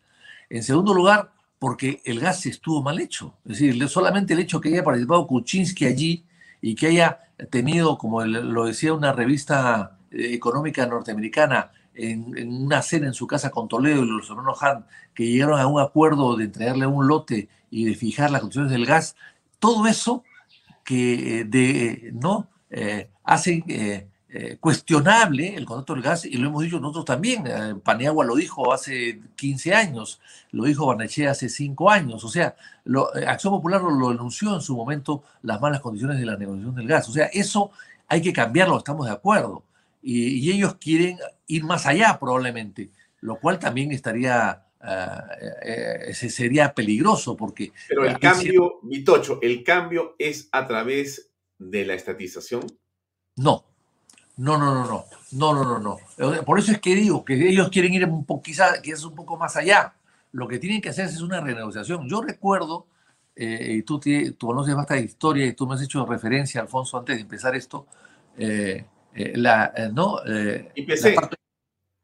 En 0.51 0.65
segundo 0.65 0.93
lugar, 0.93 1.31
porque 1.61 2.03
el 2.05 2.19
gas 2.19 2.47
estuvo 2.47 2.83
mal 2.83 2.99
hecho. 2.99 3.37
Es 3.45 3.61
decir, 3.61 3.89
solamente 3.89 4.35
el 4.35 4.41
hecho 4.41 4.61
que 4.61 4.71
haya 4.71 4.83
participado 4.83 5.25
Kuczynski 5.29 5.87
allí 5.87 6.25
y 6.61 6.75
que 6.75 6.89
haya 6.89 7.21
tenido, 7.49 7.97
como 7.97 8.25
lo 8.25 8.65
decía 8.65 8.95
una 8.95 9.13
revista 9.13 9.99
eh, 10.11 10.35
económica 10.35 10.85
norteamericana, 10.85 11.71
en, 11.95 12.65
una 12.65 12.83
cena 12.83 13.07
en 13.07 13.15
su 13.15 13.29
casa 13.29 13.51
con 13.51 13.69
Toledo 13.69 14.03
y 14.03 14.09
los 14.09 14.29
hermanos 14.29 14.61
Han, 14.65 14.85
que 15.15 15.29
llegaron 15.29 15.61
a 15.61 15.69
un 15.69 15.81
acuerdo 15.81 16.37
de 16.37 16.47
entregarle 16.47 16.89
un 16.89 17.07
lote 17.07 17.49
y 17.71 17.85
de 17.85 17.95
fijar 17.95 18.33
las 18.33 18.41
condiciones 18.41 18.73
del 18.73 18.85
gas, 18.85 19.15
todo 19.59 19.87
eso 19.87 20.25
que 20.85 21.41
eh, 21.41 21.45
de, 21.45 22.11
no 22.15 22.49
eh, 22.71 23.11
hace 23.25 23.63
eh, 24.31 24.59
cuestionable 24.61 25.55
el 25.55 25.65
contrato 25.65 25.95
del 25.95 26.03
gas, 26.03 26.27
y 26.27 26.37
lo 26.37 26.49
hemos 26.49 26.63
dicho 26.63 26.79
nosotros 26.79 27.07
también. 27.07 27.47
Eh, 27.47 27.77
Paniagua 27.83 28.27
lo 28.27 28.37
dijo 28.37 28.75
hace 28.75 29.23
15 29.37 29.75
años, 29.75 30.21
lo 30.51 30.65
dijo 30.65 30.85
Barnechea 30.85 31.31
hace 31.31 31.49
5 31.49 31.91
años. 31.91 32.23
O 32.25 32.29
sea, 32.29 32.55
lo, 32.85 33.17
eh, 33.17 33.27
Acción 33.27 33.55
Popular 33.55 33.81
lo, 33.81 34.11
denunció 34.11 34.55
en 34.55 34.61
su 34.61 34.77
momento 34.77 35.23
las 35.41 35.63
malas 35.63 35.81
condiciones 35.81 36.19
de 36.19 36.27
la 36.27 36.37
negociación 36.37 36.75
del 36.75 36.87
gas. 36.87 37.09
O 37.09 37.13
sea, 37.13 37.27
eso 37.33 37.71
hay 38.07 38.21
que 38.21 38.35
cambiarlo, 38.35 38.77
estamos 38.77 39.07
de 39.07 39.13
acuerdo. 39.13 39.65
Y, 40.03 40.51
ellos 40.53 40.75
quieren 40.75 41.19
ir 41.47 41.65
más 41.65 41.87
allá 41.87 42.19
probablemente, 42.21 42.91
lo 43.23 43.37
cual 43.41 43.59
también 43.59 43.93
estaría, 43.93 44.63
sería 46.13 46.73
peligroso 46.73 47.37
porque... 47.37 47.73
Pero 47.89 48.05
el 48.05 48.19
cambio, 48.19 48.81
Vitocho, 48.83 49.39
¿el 49.43 49.63
cambio 49.63 50.15
es 50.19 50.49
a 50.53 50.67
través 50.67 51.31
de 51.59 51.85
la 51.85 51.95
estatización? 51.95 52.67
No, 53.37 53.65
no, 54.39 54.57
no, 54.57 54.73
no, 54.73 54.85
no, 54.85 55.05
no, 55.33 55.55
no, 55.55 55.79
no, 55.79 55.99
no. 56.17 56.45
Por 56.45 56.61
eso 56.61 56.73
es 56.73 56.81
que 56.81 56.95
digo 56.95 57.25
que 57.25 57.35
ellos 57.35 57.69
quieren 57.71 57.93
ir 57.93 58.05
un 58.05 58.25
poco, 58.25 58.43
quizás 58.43 58.81
que 58.81 58.93
es 58.93 59.05
un 59.05 59.15
poco 59.15 59.37
más 59.37 59.57
allá. 59.57 59.95
Lo 60.33 60.47
que 60.47 60.59
tienen 60.59 60.81
que 60.81 60.91
hacer 60.91 61.07
es 61.07 61.21
una 61.21 61.41
renegociación. 61.41 62.09
Yo 62.09 62.23
recuerdo, 62.23 62.87
eh, 63.35 63.79
y 63.79 63.83
tú, 63.83 63.99
tú 63.99 64.47
conoces 64.47 64.77
bastante 64.77 65.05
historia 65.05 65.45
y 65.45 65.55
tú 65.55 65.67
me 65.67 65.75
has 65.75 65.83
hecho 65.83 66.07
referencia, 66.07 66.61
Alfonso, 66.61 66.99
antes 66.99 67.17
de 67.17 67.23
empezar 67.23 67.57
esto, 67.57 67.87
eh, 68.37 68.85
eh, 69.15 69.33
la, 69.35 69.73
¿no? 69.93 70.21
IPC. 70.75 71.17
La, 71.17 71.31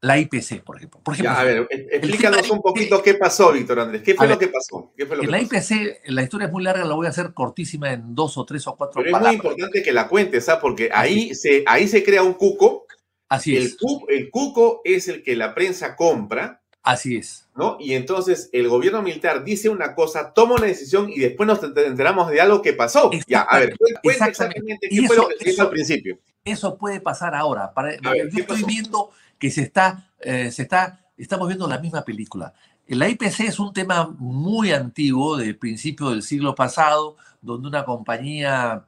la 0.04 0.18
IPC, 0.18 0.62
por 0.62 0.76
ejemplo. 0.76 1.00
Por 1.02 1.14
ejemplo 1.14 1.32
a 1.34 1.44
ver, 1.44 1.66
explícanos 1.70 2.50
un 2.50 2.60
poquito 2.60 3.02
qué 3.02 3.14
pasó, 3.14 3.52
Víctor 3.52 3.80
Andrés. 3.80 4.02
¿Qué 4.02 4.14
fue 4.14 4.28
lo 4.28 4.38
que 4.38 4.48
pasó? 4.48 4.92
en 4.98 5.30
la 5.30 5.40
IPC, 5.40 6.02
la 6.08 6.22
historia 6.22 6.46
es 6.46 6.52
muy 6.52 6.62
larga, 6.62 6.84
la 6.84 6.94
voy 6.94 7.06
a 7.06 7.08
hacer 7.08 7.32
cortísima 7.32 7.90
en 7.90 8.14
dos 8.14 8.36
o 8.36 8.44
tres 8.44 8.66
o 8.66 8.76
cuatro 8.76 9.00
Pero 9.00 9.12
palabras. 9.12 9.36
es 9.36 9.42
muy 9.42 9.52
importante 9.52 9.82
que 9.82 9.92
la 9.92 10.06
cuentes, 10.08 10.44
¿sabes? 10.44 10.60
Porque 10.60 10.90
ahí 10.92 11.34
se, 11.34 11.64
ahí 11.66 11.88
se 11.88 12.04
crea 12.04 12.22
un 12.22 12.34
cuco. 12.34 12.86
Así 13.30 13.56
el 13.56 13.64
es. 13.64 13.76
Cuco, 13.76 14.06
el 14.10 14.30
cuco 14.30 14.82
es 14.84 15.08
el 15.08 15.22
que 15.22 15.36
la 15.36 15.54
prensa 15.54 15.96
compra. 15.96 16.62
Así 16.82 17.16
es. 17.16 17.48
¿no? 17.56 17.78
Y 17.80 17.94
entonces 17.94 18.50
el 18.52 18.68
gobierno 18.68 19.00
militar 19.00 19.42
dice 19.42 19.70
una 19.70 19.94
cosa, 19.94 20.34
toma 20.34 20.56
una 20.56 20.66
decisión 20.66 21.08
y 21.08 21.20
después 21.20 21.46
nos 21.46 21.62
enteramos 21.62 22.30
de 22.30 22.42
algo 22.42 22.60
que 22.60 22.74
pasó. 22.74 23.10
Ya, 23.26 23.40
a 23.40 23.58
ver, 23.58 23.74
cuéntame 24.02 24.12
exactamente 24.12 24.88
qué 24.90 25.06
fue 25.06 25.16
lo 25.16 25.28
que 25.28 25.50
hizo 25.50 25.62
al 25.62 25.70
principio. 25.70 26.18
Eso 26.44 26.76
puede 26.76 27.00
pasar 27.00 27.34
ahora. 27.34 27.72
Para, 27.72 27.96
yo 27.96 28.40
estoy 28.40 28.64
viendo 28.64 29.10
que 29.44 29.50
se 29.50 29.60
está, 29.60 30.08
eh, 30.20 30.50
se 30.50 30.62
está, 30.62 31.00
estamos 31.18 31.48
viendo 31.48 31.68
la 31.68 31.78
misma 31.78 32.00
película. 32.00 32.54
La 32.88 33.10
IPC 33.10 33.40
es 33.40 33.58
un 33.58 33.74
tema 33.74 34.08
muy 34.18 34.72
antiguo, 34.72 35.36
del 35.36 35.58
principio 35.58 36.08
del 36.08 36.22
siglo 36.22 36.54
pasado, 36.54 37.18
donde 37.42 37.68
una 37.68 37.84
compañía 37.84 38.86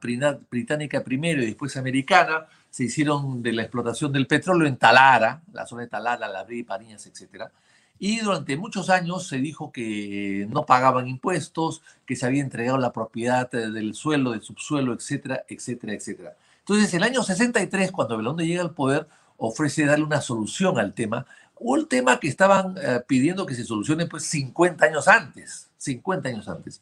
británica 0.49 1.03
primero 1.03 1.43
y 1.43 1.45
después 1.45 1.77
americana 1.77 2.47
se 2.71 2.85
hicieron 2.85 3.43
de 3.43 3.53
la 3.53 3.61
explotación 3.61 4.11
del 4.11 4.25
petróleo 4.25 4.67
en 4.67 4.77
Talara, 4.77 5.43
la 5.53 5.67
zona 5.67 5.83
de 5.83 5.89
Talara, 5.89 6.27
La 6.27 6.43
Brea, 6.43 6.65
Pariñas, 6.65 7.05
etc. 7.05 7.51
Y 7.99 8.21
durante 8.21 8.57
muchos 8.57 8.89
años 8.89 9.27
se 9.27 9.37
dijo 9.37 9.71
que 9.71 10.47
no 10.49 10.65
pagaban 10.65 11.07
impuestos, 11.07 11.83
que 12.03 12.15
se 12.15 12.25
había 12.25 12.41
entregado 12.41 12.79
la 12.79 12.91
propiedad 12.93 13.51
del 13.51 13.93
suelo, 13.93 14.31
del 14.31 14.41
subsuelo, 14.41 14.95
etcétera, 14.95 15.43
etcétera, 15.47 15.93
etcétera. 15.93 16.35
Entonces, 16.61 16.91
el 16.95 17.03
año 17.03 17.21
63, 17.21 17.91
cuando 17.91 18.17
Belonde 18.17 18.47
llega 18.47 18.63
al 18.63 18.71
poder, 18.73 19.07
ofrece 19.37 19.85
darle 19.85 20.05
una 20.05 20.21
solución 20.21 20.79
al 20.79 20.93
tema, 20.93 21.25
el 21.59 21.87
tema 21.87 22.19
que 22.19 22.27
estaban 22.27 22.75
eh, 22.77 23.01
pidiendo 23.07 23.45
que 23.45 23.55
se 23.55 23.63
solucione 23.63 24.05
pues 24.05 24.23
50 24.25 24.85
años 24.85 25.07
antes, 25.07 25.69
50 25.77 26.29
años 26.29 26.47
antes. 26.47 26.81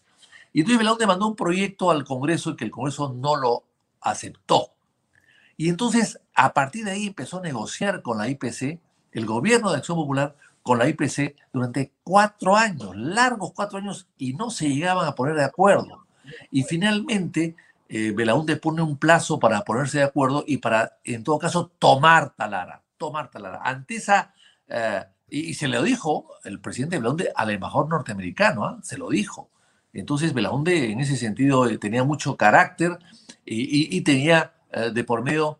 Y 0.51 0.61
entonces 0.61 0.79
Belaunde 0.79 1.07
mandó 1.07 1.27
un 1.27 1.35
proyecto 1.35 1.91
al 1.91 2.05
Congreso 2.05 2.51
y 2.51 2.55
que 2.55 2.65
el 2.65 2.71
Congreso 2.71 3.13
no 3.13 3.35
lo 3.35 3.63
aceptó. 4.01 4.71
Y 5.57 5.69
entonces, 5.69 6.19
a 6.33 6.53
partir 6.53 6.85
de 6.85 6.91
ahí 6.91 7.07
empezó 7.07 7.39
a 7.39 7.41
negociar 7.41 8.01
con 8.01 8.17
la 8.17 8.27
IPC, 8.29 8.79
el 9.11 9.25
gobierno 9.25 9.71
de 9.71 9.77
Acción 9.77 9.97
Popular, 9.97 10.35
con 10.63 10.79
la 10.79 10.87
IPC 10.89 11.35
durante 11.53 11.91
cuatro 12.03 12.55
años, 12.55 12.95
largos 12.95 13.53
cuatro 13.53 13.77
años, 13.77 14.07
y 14.17 14.33
no 14.33 14.49
se 14.49 14.69
llegaban 14.69 15.07
a 15.07 15.15
poner 15.15 15.35
de 15.35 15.43
acuerdo. 15.43 16.05
Y 16.51 16.63
finalmente 16.63 17.55
eh, 17.87 18.57
pone 18.61 18.81
un 18.81 18.97
plazo 18.97 19.39
para 19.39 19.61
ponerse 19.61 19.99
de 19.99 20.05
acuerdo 20.05 20.43
y 20.47 20.57
para, 20.57 20.97
en 21.03 21.23
todo 21.23 21.37
caso, 21.39 21.71
tomar 21.79 22.35
Talara, 22.35 22.83
tomar 22.97 23.29
Talara. 23.29 23.61
Ante 23.63 23.95
esa, 23.95 24.33
eh, 24.67 25.03
y, 25.29 25.53
se 25.53 25.67
lo 25.67 25.83
dijo 25.83 26.27
el 26.43 26.59
presidente 26.59 26.97
Belaunde 26.97 27.31
al 27.35 27.51
embajador 27.51 27.89
norteamericano, 27.89 28.65
¿ah? 28.65 28.79
se 28.83 28.97
lo 28.97 29.09
dijo. 29.09 29.49
Entonces 29.93 30.33
Belaunde 30.33 30.91
en 30.91 30.99
ese 30.99 31.15
sentido 31.15 31.67
eh, 31.67 31.77
tenía 31.77 32.03
mucho 32.03 32.35
carácter 32.37 32.97
y, 33.45 34.01
tenía 34.01 34.53
de 34.93 35.03
por 35.03 35.23
medio 35.23 35.59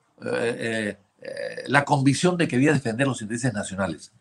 la 1.68 1.86
convicción 1.86 2.36
de 2.36 2.48
que 2.48 2.58
debía 2.58 2.74
defender 2.74 3.08
los 3.08 3.22
intereses 3.22 3.54
nacionales. 3.54 4.12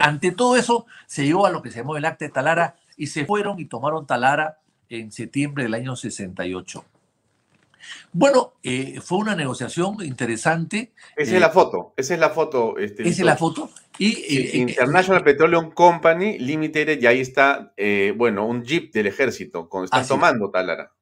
Ante 0.00 0.32
todo 0.32 0.56
eso, 0.56 0.86
se 1.06 1.24
llegó 1.24 1.46
a 1.46 1.50
lo 1.50 1.62
que 1.62 1.70
se 1.70 1.78
llamó 1.78 1.96
el 1.96 2.04
acta 2.04 2.24
de 2.24 2.30
Talara 2.30 2.76
y 2.96 3.06
se 3.06 3.24
fueron 3.24 3.60
y 3.60 3.66
tomaron 3.66 4.06
Talara 4.06 4.58
en 4.88 5.12
septiembre 5.12 5.64
del 5.64 5.74
año 5.74 5.96
68. 5.96 6.84
Bueno, 8.12 8.54
eh, 8.62 9.00
fue 9.02 9.18
una 9.18 9.34
negociación 9.34 9.96
interesante. 10.04 10.92
Esa 11.16 11.34
es 11.34 11.40
la 11.40 11.48
eh, 11.48 11.52
foto, 11.52 11.94
esa 11.96 12.14
es 12.14 12.20
la 12.20 12.30
foto. 12.30 12.78
Este, 12.78 13.02
esa 13.02 13.22
es 13.22 13.26
la 13.26 13.36
foto. 13.36 13.70
Y, 13.98 14.12
eh, 14.12 14.50
International 14.58 15.24
Petroleum 15.24 15.72
Company 15.72 16.38
Limited, 16.38 17.00
y 17.00 17.06
ahí 17.06 17.20
está, 17.20 17.72
bueno, 18.16 18.46
un 18.46 18.64
jeep 18.64 18.92
del 18.92 19.08
ejército, 19.08 19.68
con, 19.68 19.84
están 19.84 20.06
tomando 20.06 20.50
Talara. 20.50 20.92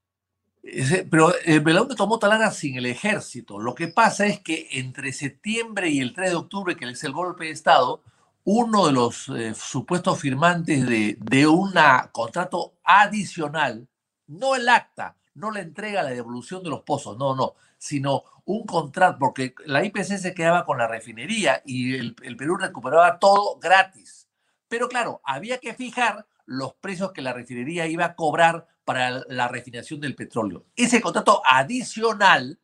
pero 1.10 1.34
Belaunde 1.62 1.96
tomó 1.96 2.18
Talara 2.18 2.50
sin 2.50 2.76
el 2.76 2.86
ejército. 2.86 3.58
Lo 3.58 3.74
que 3.74 3.88
pasa 3.88 4.26
es 4.26 4.40
que 4.40 4.68
entre 4.72 5.12
septiembre 5.12 5.90
y 5.90 6.00
el 6.00 6.14
3 6.14 6.30
de 6.30 6.36
octubre, 6.36 6.76
que 6.76 6.88
es 6.88 7.04
el 7.04 7.12
golpe 7.12 7.44
de 7.44 7.50
Estado, 7.50 8.02
uno 8.44 8.86
de 8.86 8.92
los 8.92 9.30
supuestos 9.54 10.18
firmantes 10.18 10.86
de, 10.86 11.16
de 11.20 11.46
un 11.46 11.74
contrato 12.10 12.74
adicional, 12.84 13.86
no 14.26 14.54
el 14.56 14.68
acta, 14.68 15.16
no 15.34 15.50
le 15.50 15.60
entrega 15.60 16.02
la 16.02 16.10
devolución 16.10 16.62
de 16.62 16.70
los 16.70 16.82
pozos, 16.82 17.16
no, 17.18 17.34
no, 17.34 17.54
sino 17.78 18.24
un 18.44 18.66
contrato, 18.66 19.18
porque 19.18 19.54
la 19.64 19.84
IPC 19.84 20.18
se 20.18 20.34
quedaba 20.34 20.64
con 20.64 20.78
la 20.78 20.88
refinería 20.88 21.62
y 21.64 21.94
el, 21.94 22.14
Perú 22.14 22.56
recuperaba 22.56 23.18
todo 23.18 23.58
gratis. 23.58 24.28
Pero 24.68 24.88
claro, 24.88 25.20
había 25.24 25.58
que 25.58 25.74
fijar 25.74 26.26
los 26.44 26.74
precios 26.74 27.12
que 27.12 27.22
la 27.22 27.32
refinería 27.32 27.86
iba 27.86 28.04
a 28.04 28.14
cobrar 28.16 28.66
para 28.84 29.22
la 29.28 29.48
refinación 29.48 30.00
del 30.00 30.16
petróleo. 30.16 30.64
Ese 30.76 31.00
contrato 31.00 31.42
adicional, 31.44 32.58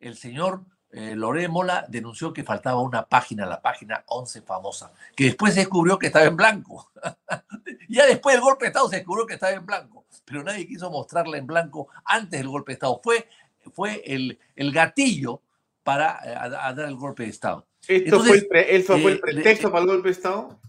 el 0.00 0.16
señor 0.16 0.64
eh, 0.92 1.48
Mola 1.48 1.84
denunció 1.88 2.32
que 2.32 2.42
faltaba 2.42 2.80
una 2.80 3.06
página, 3.06 3.46
la 3.46 3.60
página 3.60 4.02
11 4.06 4.42
famosa, 4.42 4.92
que 5.14 5.24
después 5.24 5.54
se 5.54 5.60
descubrió 5.60 5.98
que 5.98 6.08
estaba 6.08 6.24
en 6.24 6.36
blanco. 6.36 6.90
ya 7.88 8.06
después 8.06 8.34
del 8.34 8.42
golpe 8.42 8.64
de 8.64 8.68
Estado 8.68 8.88
se 8.88 8.96
descubrió 8.96 9.26
que 9.26 9.34
estaba 9.34 9.52
en 9.52 9.66
blanco, 9.66 10.04
pero 10.24 10.42
nadie 10.42 10.66
quiso 10.66 10.90
mostrarla 10.90 11.38
en 11.38 11.46
blanco 11.46 11.88
antes 12.04 12.40
del 12.40 12.48
golpe 12.48 12.72
de 12.72 12.74
Estado. 12.74 13.00
Fue, 13.02 13.28
fue 13.72 14.02
el, 14.04 14.38
el 14.56 14.72
gatillo 14.72 15.42
para 15.82 16.18
eh, 16.24 16.50
dar 16.50 16.80
el 16.80 16.96
golpe 16.96 17.22
de 17.24 17.30
Estado. 17.30 17.66
¿Esto 17.86 18.20
fue, 18.22 18.36
el, 18.36 18.84
fue 18.84 19.12
el 19.12 19.16
eh, 19.16 19.20
pretexto 19.20 19.70
para 19.70 19.82
el 19.84 19.90
golpe 19.90 20.08
de 20.08 20.12
Estado? 20.12 20.60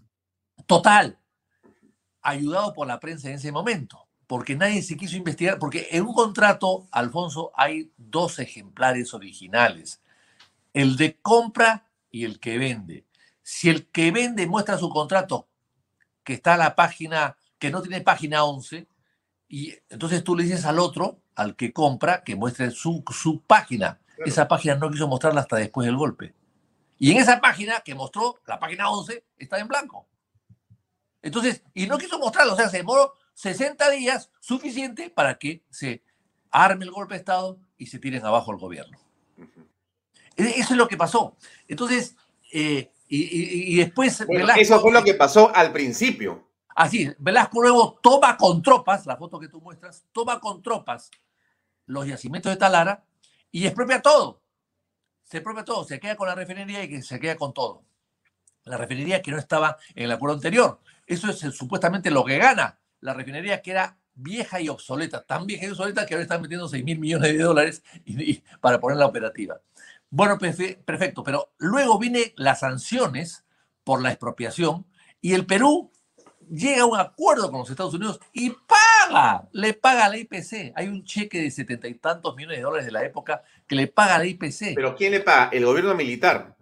Total, 0.65 1.17
ayudado 2.21 2.73
por 2.73 2.87
la 2.87 2.99
prensa 2.99 3.27
en 3.29 3.35
ese 3.35 3.51
momento 3.51 4.07
porque 4.27 4.55
nadie 4.55 4.81
se 4.81 4.95
quiso 4.95 5.17
investigar, 5.17 5.59
porque 5.59 5.89
en 5.91 6.05
un 6.05 6.13
contrato, 6.13 6.87
Alfonso, 6.91 7.51
hay 7.53 7.91
dos 7.97 8.39
ejemplares 8.39 9.13
originales 9.13 10.00
el 10.73 10.97
de 10.97 11.19
compra 11.21 11.89
y 12.09 12.25
el 12.25 12.39
que 12.39 12.57
vende. 12.57 13.05
Si 13.41 13.69
el 13.69 13.87
que 13.87 14.11
vende 14.11 14.47
muestra 14.47 14.77
su 14.77 14.89
contrato, 14.89 15.49
que 16.23 16.33
está 16.33 16.53
en 16.53 16.59
la 16.59 16.75
página, 16.75 17.37
que 17.57 17.71
no 17.71 17.81
tiene 17.81 18.01
página 18.01 18.43
11, 18.43 18.87
y 19.47 19.73
entonces 19.89 20.23
tú 20.23 20.35
le 20.35 20.43
dices 20.43 20.65
al 20.65 20.79
otro, 20.79 21.21
al 21.35 21.55
que 21.55 21.73
compra, 21.73 22.23
que 22.23 22.35
muestre 22.35 22.71
su, 22.71 23.03
su 23.11 23.41
página. 23.41 23.99
Esa 24.25 24.47
página 24.47 24.75
no 24.75 24.91
quiso 24.91 25.07
mostrarla 25.07 25.41
hasta 25.41 25.57
después 25.57 25.85
del 25.85 25.97
golpe. 25.97 26.35
Y 26.97 27.11
en 27.11 27.17
esa 27.17 27.41
página 27.41 27.81
que 27.81 27.95
mostró, 27.95 28.39
la 28.45 28.59
página 28.59 28.89
11, 28.89 29.25
está 29.37 29.59
en 29.59 29.67
blanco. 29.67 30.07
Entonces, 31.21 31.63
y 31.73 31.87
no 31.87 31.97
quiso 31.97 32.19
mostrarla, 32.19 32.53
o 32.53 32.55
sea, 32.55 32.69
se 32.69 32.77
demoró 32.77 33.15
60 33.33 33.89
días 33.89 34.31
suficiente 34.39 35.09
para 35.09 35.37
que 35.37 35.63
se 35.69 36.03
arme 36.51 36.85
el 36.85 36.91
golpe 36.91 37.15
de 37.15 37.19
Estado 37.19 37.59
y 37.77 37.87
se 37.87 37.99
tiren 37.99 38.25
abajo 38.25 38.51
el 38.51 38.57
gobierno. 38.57 38.99
E-, 40.37 40.59
eso 40.59 40.73
es 40.73 40.77
lo 40.77 40.87
que 40.87 40.97
pasó. 40.97 41.35
Entonces, 41.67 42.15
eh, 42.51 42.91
y, 43.07 43.75
después... 43.75 44.21
eso 44.57 44.79
fue 44.79 44.91
lo 44.93 45.03
que 45.03 45.15
pasó 45.15 45.53
al 45.53 45.73
principio. 45.73 46.47
Así, 46.75 47.11
Velasco 47.19 47.61
luego 47.61 47.99
toma 48.01 48.37
con 48.37 48.61
tropas, 48.61 49.05
la 49.05 49.17
foto 49.17 49.39
que 49.39 49.49
tú 49.49 49.59
muestras, 49.59 50.05
toma 50.13 50.39
con 50.39 50.61
tropas 50.61 51.11
los 51.85 52.07
yacimientos 52.07 52.51
de 52.51 52.57
Talara 52.57 53.03
y 53.51 53.65
expropia 53.65 54.01
todo. 54.01 54.41
Se 55.23 55.37
expropia 55.37 55.65
todo, 55.65 55.83
se 55.83 55.99
queda 55.99 56.15
con 56.15 56.27
la 56.27 56.35
refinería 56.35 56.83
y 56.83 57.01
se 57.01 57.19
queda 57.19 57.35
con 57.35 57.53
todo. 57.53 57.83
La 58.63 58.77
refinería 58.77 59.21
que 59.21 59.31
no 59.31 59.37
estaba 59.37 59.77
en 59.95 60.05
el 60.05 60.11
acuerdo 60.11 60.35
anterior. 60.35 60.79
Eso 61.05 61.29
es 61.29 61.39
supuestamente 61.55 62.11
lo 62.11 62.23
que 62.23 62.37
gana. 62.37 62.79
La 62.99 63.13
refinería 63.13 63.61
que 63.61 63.71
era 63.71 63.97
vieja 64.13 64.61
y 64.61 64.69
obsoleta, 64.69 65.23
tan 65.23 65.47
vieja 65.47 65.65
y 65.65 65.69
obsoleta 65.69 66.05
que 66.05 66.13
ahora 66.13 66.23
están 66.23 66.41
metiendo 66.41 66.67
6 66.67 66.83
mil 66.83 66.99
millones 66.99 67.33
de 67.33 67.43
dólares 67.43 67.83
para 68.61 68.79
ponerla 68.79 69.07
operativa. 69.07 69.59
Bueno, 70.13 70.37
perfecto, 70.37 71.23
pero 71.23 71.53
luego 71.57 71.97
vienen 71.97 72.33
las 72.35 72.59
sanciones 72.59 73.45
por 73.85 74.01
la 74.01 74.09
expropiación 74.09 74.85
y 75.21 75.33
el 75.33 75.45
Perú 75.45 75.89
llega 76.49 76.81
a 76.81 76.85
un 76.85 76.99
acuerdo 76.99 77.49
con 77.49 77.61
los 77.61 77.69
Estados 77.69 77.93
Unidos 77.93 78.19
y 78.33 78.49
paga, 78.49 79.47
le 79.53 79.73
paga 79.73 80.05
a 80.05 80.09
la 80.09 80.17
IPC. 80.17 80.73
Hay 80.75 80.89
un 80.89 81.05
cheque 81.05 81.39
de 81.41 81.49
setenta 81.49 81.87
y 81.87 81.95
tantos 81.95 82.35
millones 82.35 82.57
de 82.57 82.63
dólares 82.63 82.85
de 82.85 82.91
la 82.91 83.05
época 83.05 83.41
que 83.65 83.75
le 83.75 83.87
paga 83.87 84.15
a 84.15 84.19
la 84.19 84.25
IPC. 84.25 84.75
¿Pero 84.75 84.97
quién 84.97 85.13
le 85.13 85.21
paga? 85.21 85.49
¿El 85.53 85.63
gobierno 85.63 85.95
militar? 85.95 86.57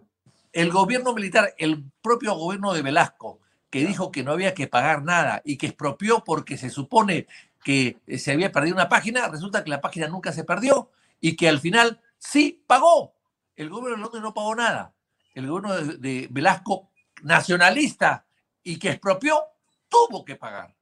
El 0.52 0.70
gobierno 0.70 1.12
militar, 1.12 1.52
el 1.58 1.84
propio 2.02 2.34
gobierno 2.34 2.72
de 2.72 2.82
Velasco, 2.82 3.40
que 3.68 3.84
dijo 3.84 4.12
que 4.12 4.22
no 4.22 4.30
había 4.30 4.54
que 4.54 4.68
pagar 4.68 5.02
nada 5.02 5.42
y 5.44 5.56
que 5.56 5.66
expropió 5.66 6.22
porque 6.24 6.56
se 6.56 6.70
supone 6.70 7.26
que 7.64 7.98
se 8.16 8.30
había 8.30 8.52
perdido 8.52 8.76
una 8.76 8.88
página, 8.88 9.26
resulta 9.26 9.64
que 9.64 9.70
la 9.70 9.80
página 9.80 10.06
nunca 10.06 10.30
se 10.30 10.44
perdió 10.44 10.90
y 11.20 11.34
que 11.34 11.48
al 11.48 11.58
final 11.58 12.00
sí 12.18 12.62
pagó. 12.68 13.14
El 13.56 13.68
gobierno 13.68 13.96
de 13.96 14.02
Londres 14.02 14.22
no 14.22 14.34
pagó 14.34 14.54
nada. 14.54 14.94
El 15.34 15.46
gobierno 15.46 15.74
de, 15.74 16.28
Velasco, 16.30 16.90
nacionalista 17.22 18.24
y 18.62 18.78
que 18.78 18.90
expropió, 18.90 19.40
tuvo 19.88 20.24
que 20.24 20.36
pagar. 20.36 20.74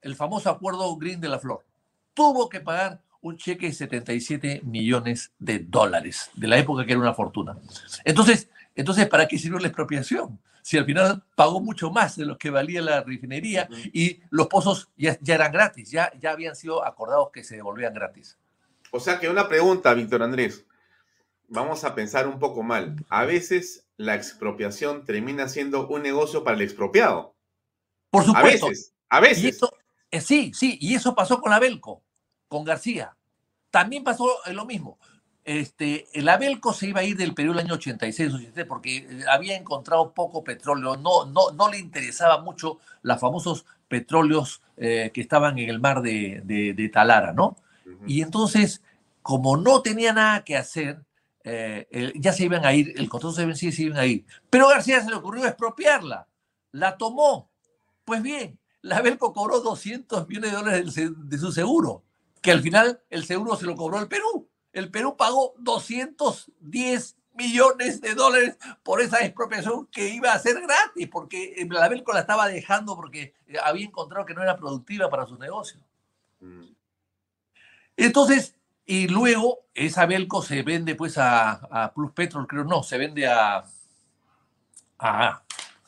El 0.00 0.16
famoso 0.16 0.50
acuerdo 0.50 0.96
Green 0.96 1.20
de 1.20 1.28
la 1.28 1.38
Flor. 1.38 1.64
Tuvo 2.14 2.48
que 2.48 2.60
pagar 2.60 3.02
un 3.20 3.36
cheque 3.36 3.66
de 3.66 3.72
77 3.72 4.62
millones 4.64 5.32
de 5.38 5.58
dólares, 5.58 6.30
de 6.34 6.48
la 6.48 6.56
época 6.56 6.86
que 6.86 6.92
era 6.92 7.00
una 7.00 7.14
fortuna. 7.14 7.58
Entonces, 8.04 8.48
entonces 8.74 9.08
¿para 9.08 9.28
qué 9.28 9.38
sirvió 9.38 9.58
la 9.58 9.68
expropiación? 9.68 10.38
Si 10.62 10.78
al 10.78 10.84
final 10.84 11.22
pagó 11.34 11.60
mucho 11.60 11.90
más 11.90 12.16
de 12.16 12.24
lo 12.24 12.38
que 12.38 12.50
valía 12.50 12.82
la 12.82 13.02
refinería 13.02 13.68
y 13.92 14.20
los 14.30 14.46
pozos 14.46 14.88
ya, 14.96 15.18
ya 15.20 15.34
eran 15.34 15.52
gratis, 15.52 15.90
ya, 15.90 16.12
ya 16.18 16.30
habían 16.30 16.54
sido 16.54 16.84
acordados 16.84 17.30
que 17.32 17.44
se 17.44 17.56
devolvían 17.56 17.94
gratis. 17.94 18.38
O 18.90 19.00
sea 19.00 19.18
que 19.18 19.28
una 19.28 19.48
pregunta, 19.48 19.94
Víctor 19.94 20.22
Andrés 20.22 20.64
vamos 21.50 21.84
a 21.84 21.94
pensar 21.94 22.26
un 22.26 22.38
poco 22.38 22.62
mal. 22.62 22.96
A 23.10 23.26
veces 23.26 23.86
la 23.96 24.14
expropiación 24.14 25.04
termina 25.04 25.48
siendo 25.48 25.86
un 25.88 26.02
negocio 26.02 26.42
para 26.42 26.56
el 26.56 26.62
expropiado. 26.62 27.34
Por 28.08 28.24
supuesto. 28.24 28.66
A 28.66 28.68
veces, 28.70 28.94
a 29.10 29.20
veces. 29.20 29.60
Eh, 30.10 30.20
sí, 30.20 30.52
sí, 30.54 30.78
y 30.80 30.94
eso 30.94 31.14
pasó 31.14 31.40
con 31.40 31.50
la 31.50 31.58
Belco, 31.58 32.02
con 32.48 32.64
García. 32.64 33.16
También 33.70 34.02
pasó 34.02 34.26
eh, 34.46 34.52
lo 34.52 34.64
mismo. 34.64 34.98
Este, 35.44 36.06
el 36.12 36.28
Abelco 36.28 36.72
se 36.72 36.88
iba 36.88 37.00
a 37.00 37.04
ir 37.04 37.16
del 37.16 37.34
Perú 37.34 37.52
el 37.52 37.58
año 37.58 37.74
86, 37.74 38.34
87 38.34 38.64
porque 38.66 38.98
eh, 38.98 39.24
había 39.28 39.56
encontrado 39.56 40.12
poco 40.12 40.44
petróleo, 40.44 40.96
no, 40.96 41.24
no, 41.26 41.50
no 41.52 41.70
le 41.70 41.78
interesaba 41.78 42.40
mucho 42.42 42.78
los 43.02 43.18
famosos 43.18 43.64
petróleos 43.88 44.62
que 44.76 45.10
estaban 45.14 45.58
en 45.58 45.68
el 45.68 45.80
mar 45.80 46.00
de, 46.00 46.90
Talara, 46.92 47.32
¿no? 47.32 47.56
Y 48.06 48.22
entonces, 48.22 48.82
como 49.20 49.56
no 49.56 49.82
tenía 49.82 50.12
nada 50.12 50.44
que 50.44 50.56
hacer, 50.56 51.02
eh, 51.44 52.12
ya 52.16 52.32
se 52.32 52.44
iban 52.44 52.64
a 52.64 52.74
ir, 52.74 52.94
el 52.96 53.08
contrato 53.08 53.34
se 53.34 53.46
vencía 53.46 53.70
y 53.70 53.72
se 53.72 53.82
iban 53.82 53.98
a 53.98 54.06
ir. 54.06 54.24
Pero 54.48 54.68
García 54.68 55.02
se 55.02 55.10
le 55.10 55.16
ocurrió 55.16 55.46
expropiarla. 55.46 56.28
La 56.72 56.96
tomó. 56.96 57.50
Pues 58.04 58.22
bien, 58.22 58.58
la 58.82 59.02
Belco 59.02 59.32
cobró 59.32 59.60
200 59.60 60.28
millones 60.28 60.50
de 60.50 60.56
dólares 60.56 60.94
de 60.94 61.38
su 61.38 61.52
seguro, 61.52 62.04
que 62.40 62.50
al 62.50 62.62
final 62.62 63.02
el 63.10 63.24
seguro 63.24 63.56
se 63.56 63.66
lo 63.66 63.76
cobró 63.76 63.98
el 63.98 64.08
Perú. 64.08 64.48
El 64.72 64.90
Perú 64.90 65.16
pagó 65.16 65.54
210 65.58 67.16
millones 67.34 68.00
de 68.00 68.14
dólares 68.14 68.58
por 68.82 69.00
esa 69.00 69.24
expropiación 69.24 69.86
que 69.86 70.08
iba 70.08 70.32
a 70.32 70.38
ser 70.38 70.60
gratis, 70.60 71.08
porque 71.08 71.54
eh, 71.56 71.68
la 71.70 71.88
Belco 71.88 72.12
la 72.12 72.20
estaba 72.20 72.48
dejando 72.48 72.96
porque 72.96 73.34
eh, 73.46 73.56
había 73.62 73.86
encontrado 73.86 74.26
que 74.26 74.34
no 74.34 74.42
era 74.42 74.56
productiva 74.56 75.08
para 75.08 75.26
su 75.26 75.36
negocio. 75.38 75.80
Mm. 76.40 76.66
Entonces, 77.96 78.56
y 78.90 79.06
luego 79.06 79.68
esa 79.72 80.04
Belco 80.04 80.42
se 80.42 80.64
vende 80.64 80.96
pues 80.96 81.14
a, 81.16 81.92
Plus 81.94 82.10
Petrol, 82.10 82.48
creo, 82.48 82.64
no, 82.64 82.82
se 82.82 82.98
vende 82.98 83.24
a, 83.24 83.62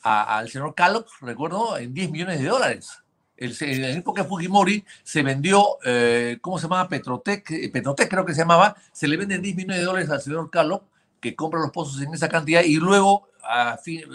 al 0.03 0.49
señor 0.49 0.73
Callox, 0.77 1.11
recuerdo, 1.21 1.77
en 1.79 1.93
10 1.93 2.12
millones 2.12 2.41
de 2.41 2.47
dólares. 2.47 3.03
El, 3.37 3.57
en 3.61 3.83
la 3.83 3.91
época 3.91 4.23
de 4.23 4.29
Fujimori 4.29 4.85
se 5.03 5.25
vendió, 5.25 5.79
eh, 5.85 6.38
¿cómo 6.41 6.59
se 6.59 6.67
llamaba? 6.67 6.88
Petrotec, 6.88 7.51
eh, 7.51 7.71
Petrotec 7.73 8.09
creo 8.09 8.25
que 8.25 8.35
se 8.35 8.43
llamaba, 8.43 8.77
se 8.93 9.09
le 9.09 9.17
venden 9.17 9.43
10 9.43 9.57
millones 9.57 9.79
de 9.79 9.85
dólares 9.85 10.09
al 10.09 10.23
señor 10.23 10.49
Callox, 10.49 10.87
que 11.21 11.35
compra 11.35 11.59
los 11.59 11.73
pozos 11.73 12.01
en 12.03 12.15
esa 12.15 12.29
cantidad, 12.29 12.62
y 12.62 12.77
luego, 12.77 13.31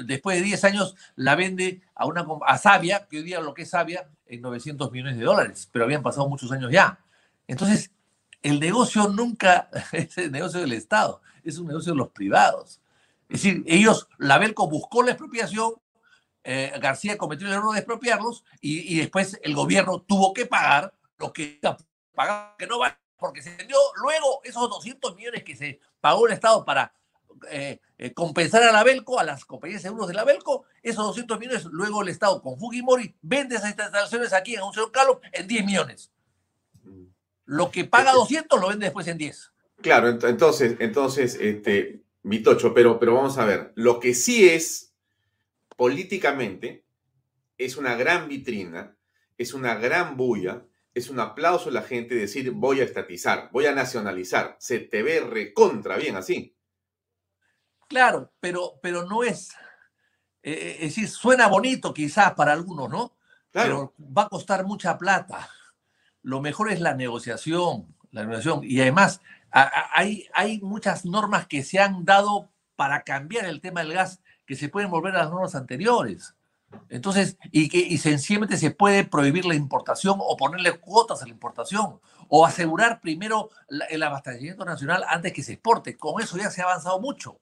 después 0.05 0.37
de 0.37 0.43
10 0.43 0.63
años, 0.63 0.95
la 1.17 1.35
vende 1.35 1.81
a, 1.93 2.05
una, 2.05 2.25
a 2.45 2.57
Sabia, 2.57 3.05
que 3.09 3.17
hoy 3.17 3.23
día 3.23 3.41
lo 3.41 3.53
que 3.53 3.63
es 3.63 3.69
Sabia, 3.69 4.07
en 4.27 4.39
900 4.39 4.93
millones 4.93 5.17
de 5.17 5.25
dólares, 5.25 5.67
pero 5.73 5.83
habían 5.83 6.03
pasado 6.03 6.29
muchos 6.29 6.53
años 6.53 6.71
ya. 6.71 6.99
Entonces, 7.49 7.91
el 8.43 8.59
negocio 8.59 9.07
nunca 9.07 9.69
es 9.91 10.17
el 10.17 10.31
negocio 10.31 10.59
del 10.59 10.73
Estado, 10.73 11.21
es 11.43 11.57
un 11.57 11.67
negocio 11.67 11.93
de 11.93 11.97
los 11.97 12.09
privados. 12.09 12.81
Es 13.29 13.41
decir, 13.41 13.63
ellos, 13.67 14.07
la 14.17 14.37
Belco 14.37 14.69
buscó 14.69 15.03
la 15.03 15.11
expropiación, 15.11 15.73
eh, 16.43 16.71
García 16.79 17.17
cometió 17.17 17.45
el 17.47 17.53
error 17.53 17.73
de 17.73 17.79
expropiarlos 17.79 18.45
y, 18.61 18.97
después 18.99 19.37
el 19.43 19.53
gobierno 19.53 20.01
tuvo 20.01 20.33
que 20.33 20.45
pagar 20.45 20.93
lo 21.17 21.33
que 21.33 21.59
pagaba, 22.15 22.55
que 22.57 22.67
no 22.67 22.79
va, 22.79 22.97
porque 23.17 23.41
se 23.41 23.55
dio 23.65 23.77
luego 24.01 24.39
esos 24.45 24.69
200 24.69 25.15
millones 25.15 25.43
que 25.43 25.57
se 25.57 25.81
pagó 25.99 26.25
el 26.25 26.33
Estado 26.33 26.63
para 26.63 26.93
eh, 27.49 27.81
eh, 27.97 28.13
compensar 28.13 28.63
a 28.63 28.71
la 28.71 28.83
Belco, 28.83 29.19
a 29.19 29.25
las 29.25 29.43
compañías 29.43 29.81
de 29.81 29.89
seguros 29.89 30.07
de 30.07 30.13
la 30.13 30.23
Belco, 30.23 30.63
esos 30.81 31.05
200 31.05 31.37
millones, 31.37 31.65
luego 31.65 32.01
el 32.01 32.09
Estado 32.09 32.41
con 32.41 32.57
Fujimori 32.57 33.13
vende 33.21 33.55
esas 33.55 33.69
instalaciones 33.69 34.31
aquí 34.31 34.55
en 34.55 34.63
un 34.63 34.73
señor 34.73 34.91
Calo 34.91 35.19
en 35.33 35.47
10 35.47 35.65
millones. 35.65 36.11
Lo 37.47 37.71
que 37.71 37.85
paga 37.85 38.11
200 38.11 38.59
lo 38.59 38.67
vende 38.67 38.85
después 38.85 39.07
en 39.07 39.17
10. 39.17 39.53
Claro, 39.81 40.09
entonces, 40.09 40.75
entonces, 40.79 41.35
este, 41.39 42.03
Mitocho, 42.23 42.73
pero, 42.73 42.99
pero 42.99 43.15
vamos 43.15 43.37
a 43.37 43.45
ver, 43.45 43.71
lo 43.75 44.01
que 44.01 44.13
sí 44.13 44.49
es 44.49 44.93
políticamente 45.77 46.85
es 47.57 47.77
una 47.77 47.95
gran 47.95 48.27
vitrina, 48.27 48.97
es 49.37 49.53
una 49.53 49.75
gran 49.75 50.17
bulla, 50.17 50.65
es 50.93 51.09
un 51.09 51.21
aplauso 51.21 51.69
a 51.69 51.71
la 51.73 51.83
gente 51.83 52.15
decir 52.15 52.51
voy 52.51 52.81
a 52.81 52.83
estatizar, 52.83 53.49
voy 53.53 53.65
a 53.65 53.73
nacionalizar, 53.73 54.57
se 54.59 54.79
te 54.79 55.01
ve 55.01 55.21
recontra 55.21 55.95
bien 55.95 56.17
así. 56.17 56.53
Claro, 57.87 58.33
pero, 58.41 58.79
pero 58.81 59.05
no 59.05 59.23
es, 59.23 59.51
eh, 60.43 60.51
eh, 60.51 60.71
es 60.81 60.95
decir, 60.95 61.07
suena 61.07 61.47
bonito 61.47 61.93
quizás 61.93 62.33
para 62.33 62.51
algunos, 62.51 62.89
¿no? 62.89 63.15
Claro. 63.51 63.93
Pero 63.95 64.09
va 64.17 64.23
a 64.23 64.29
costar 64.29 64.65
mucha 64.65 64.97
plata 64.97 65.49
lo 66.27 66.41
mejor 66.41 66.69
es 66.69 66.81
la 66.81 66.93
negociación, 66.93 67.95
la 68.11 68.25
negociación. 68.25 68.59
Y 68.61 68.81
además, 68.81 69.21
hay, 69.49 70.27
hay 70.33 70.59
muchas 70.59 71.05
normas 71.05 71.47
que 71.47 71.63
se 71.63 71.79
han 71.79 72.03
dado 72.03 72.49
para 72.75 73.03
cambiar 73.03 73.45
el 73.45 73.61
tema 73.61 73.79
del 73.79 73.93
gas 73.93 74.19
que 74.45 74.57
se 74.57 74.67
pueden 74.67 74.89
volver 74.89 75.15
a 75.15 75.19
las 75.19 75.29
normas 75.29 75.55
anteriores. 75.55 76.35
Entonces, 76.89 77.37
y 77.53 77.69
que 77.69 77.77
y 77.77 77.97
sencillamente 77.97 78.57
se 78.57 78.71
puede 78.71 79.05
prohibir 79.05 79.45
la 79.45 79.55
importación 79.55 80.17
o 80.19 80.35
ponerle 80.35 80.77
cuotas 80.77 81.21
a 81.21 81.25
la 81.27 81.31
importación 81.31 82.01
o 82.27 82.45
asegurar 82.45 82.99
primero 82.99 83.49
el 83.89 84.03
abastecimiento 84.03 84.65
nacional 84.65 85.05
antes 85.07 85.31
que 85.31 85.43
se 85.43 85.53
exporte. 85.53 85.95
Con 85.95 86.21
eso 86.21 86.35
ya 86.35 86.51
se 86.51 86.59
ha 86.59 86.65
avanzado 86.65 86.99
mucho. 86.99 87.39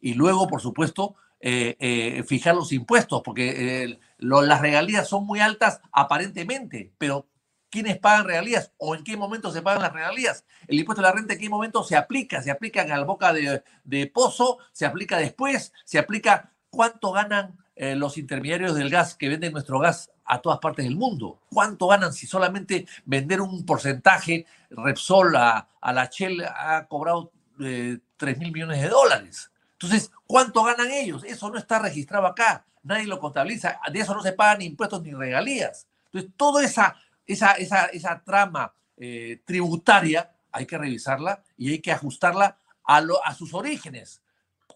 Y 0.00 0.14
luego, 0.14 0.46
por 0.46 0.60
supuesto, 0.60 1.16
eh, 1.40 1.76
eh, 1.80 2.22
fijar 2.22 2.54
los 2.54 2.70
impuestos, 2.70 3.22
porque 3.24 3.82
eh, 3.82 3.98
las 4.18 4.60
regalías 4.60 5.08
son 5.08 5.26
muy 5.26 5.40
altas 5.40 5.80
aparentemente, 5.90 6.92
pero 6.96 7.26
quiénes 7.70 7.98
pagan 7.98 8.26
regalías 8.26 8.72
o 8.76 8.94
en 8.94 9.04
qué 9.04 9.16
momento 9.16 9.50
se 9.50 9.62
pagan 9.62 9.82
las 9.82 9.92
regalías. 9.92 10.44
El 10.66 10.78
impuesto 10.78 11.00
a 11.00 11.08
la 11.08 11.12
renta 11.12 11.34
en 11.34 11.38
qué 11.38 11.48
momento 11.48 11.82
se 11.84 11.96
aplica, 11.96 12.42
se 12.42 12.50
aplica 12.50 12.82
en 12.82 12.88
la 12.88 13.04
boca 13.04 13.32
de, 13.32 14.06
pozo, 14.12 14.58
se 14.72 14.84
aplica 14.84 15.16
después, 15.16 15.72
se 15.84 15.98
aplica 15.98 16.52
cuánto 16.68 17.12
ganan 17.12 17.56
eh, 17.76 17.94
los 17.94 18.18
intermediarios 18.18 18.74
del 18.74 18.90
gas 18.90 19.14
que 19.14 19.28
venden 19.28 19.52
nuestro 19.52 19.78
gas 19.78 20.10
a 20.24 20.40
todas 20.40 20.58
partes 20.58 20.84
del 20.84 20.96
mundo. 20.96 21.40
¿Cuánto 21.48 21.86
ganan 21.86 22.12
si 22.12 22.26
solamente 22.26 22.86
vender 23.04 23.40
un 23.40 23.64
porcentaje, 23.64 24.46
Repsol 24.70 25.34
a, 25.36 25.68
la 25.82 26.04
Shell 26.06 26.44
ha 26.44 26.86
cobrado 26.88 27.32
eh, 27.60 27.98
3 28.16 28.38
mil 28.38 28.52
millones 28.52 28.82
de 28.82 28.88
dólares? 28.88 29.50
Entonces, 29.72 30.10
¿cuánto 30.26 30.62
ganan 30.62 30.90
ellos? 30.90 31.24
Eso 31.24 31.50
no 31.50 31.58
está 31.58 31.78
registrado 31.78 32.26
acá, 32.26 32.66
nadie 32.82 33.06
lo 33.06 33.18
contabiliza, 33.18 33.80
de 33.90 33.98
eso 33.98 34.14
no 34.14 34.22
se 34.22 34.32
pagan 34.32 34.62
impuestos 34.62 35.02
ni 35.02 35.12
regalías. 35.12 35.88
Entonces, 36.06 36.30
toda 36.36 36.64
esa 36.64 36.96
esa, 37.32 37.52
esa, 37.52 38.22
trama 38.24 38.72
eh, 38.96 39.40
tributaria 39.44 40.30
hay 40.52 40.66
que 40.66 40.78
revisarla 40.78 41.42
y 41.56 41.70
hay 41.70 41.78
que 41.80 41.92
ajustarla 41.92 42.58
a, 42.84 43.02
a 43.24 43.34
sus 43.34 43.54
orígenes. 43.54 44.22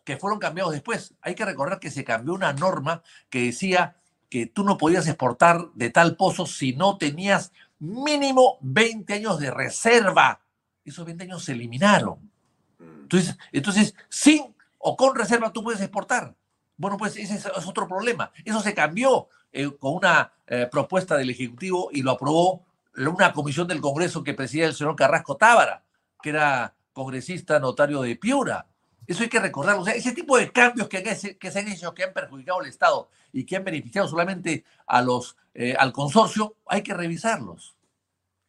que 0.04 0.16
fueron 0.16 0.38
cambiados 0.38 0.72
después. 0.72 1.14
Hay 1.22 1.34
que 1.34 1.44
recordar 1.44 1.80
que 1.80 1.90
se 1.90 2.04
cambió 2.04 2.34
una 2.34 2.52
norma 2.52 3.02
que 3.30 3.42
decía 3.42 3.96
que 4.28 4.46
tú 4.46 4.64
no 4.64 4.76
podías 4.76 5.06
exportar 5.06 5.70
de 5.74 5.90
tal 5.90 6.16
pozo 6.16 6.46
si 6.46 6.74
no 6.74 6.98
tenías 6.98 7.52
mínimo 7.78 8.58
20 8.60 9.14
años 9.14 9.38
de 9.38 9.50
reserva. 9.50 10.40
Esos 10.84 11.06
20 11.06 11.24
años 11.24 11.44
se 11.44 11.52
eliminaron. 11.52 12.30
Mm. 12.78 13.02
Entonces, 13.02 13.38
entonces 13.52 13.94
sin 14.08 14.54
o 14.78 14.96
con 14.96 15.14
reserva 15.14 15.52
tú 15.52 15.62
puedes 15.62 15.80
exportar. 15.80 16.34
Bueno, 16.76 16.96
pues 16.98 17.16
ese 17.16 17.36
es 17.36 17.46
otro 17.66 17.86
problema. 17.88 18.32
Eso 18.44 18.60
se 18.60 18.74
cambió 18.74 19.28
eh, 19.54 19.70
con 19.78 19.94
una 19.94 20.32
eh, 20.48 20.68
propuesta 20.70 21.16
del 21.16 21.30
Ejecutivo 21.30 21.88
y 21.92 22.02
lo 22.02 22.10
aprobó 22.10 22.66
una 22.96 23.32
comisión 23.32 23.68
del 23.68 23.80
Congreso 23.80 24.24
que 24.24 24.34
presidía 24.34 24.66
el 24.66 24.74
señor 24.74 24.96
Carrasco 24.96 25.36
Tábara, 25.36 25.84
que 26.20 26.30
era 26.30 26.74
congresista 26.92 27.60
notario 27.60 28.02
de 28.02 28.16
Piura. 28.16 28.66
Eso 29.06 29.22
hay 29.22 29.28
que 29.28 29.38
recordarlo. 29.38 29.82
O 29.82 29.84
sea, 29.84 29.94
ese 29.94 30.10
tipo 30.10 30.36
de 30.36 30.50
cambios 30.50 30.88
que, 30.88 31.02
que, 31.02 31.50
se 31.50 31.58
han 31.58 31.68
hecho, 31.68 31.94
que 31.94 32.02
han 32.02 32.12
perjudicado 32.12 32.60
al 32.60 32.66
Estado 32.66 33.08
y 33.32 33.46
que 33.46 33.54
han 33.54 33.64
beneficiado 33.64 34.08
solamente 34.08 34.64
a 34.86 35.02
los, 35.02 35.36
eh, 35.54 35.76
al 35.78 35.92
consorcio, 35.92 36.56
hay 36.66 36.82
que 36.82 36.94
revisarlos. 36.94 37.76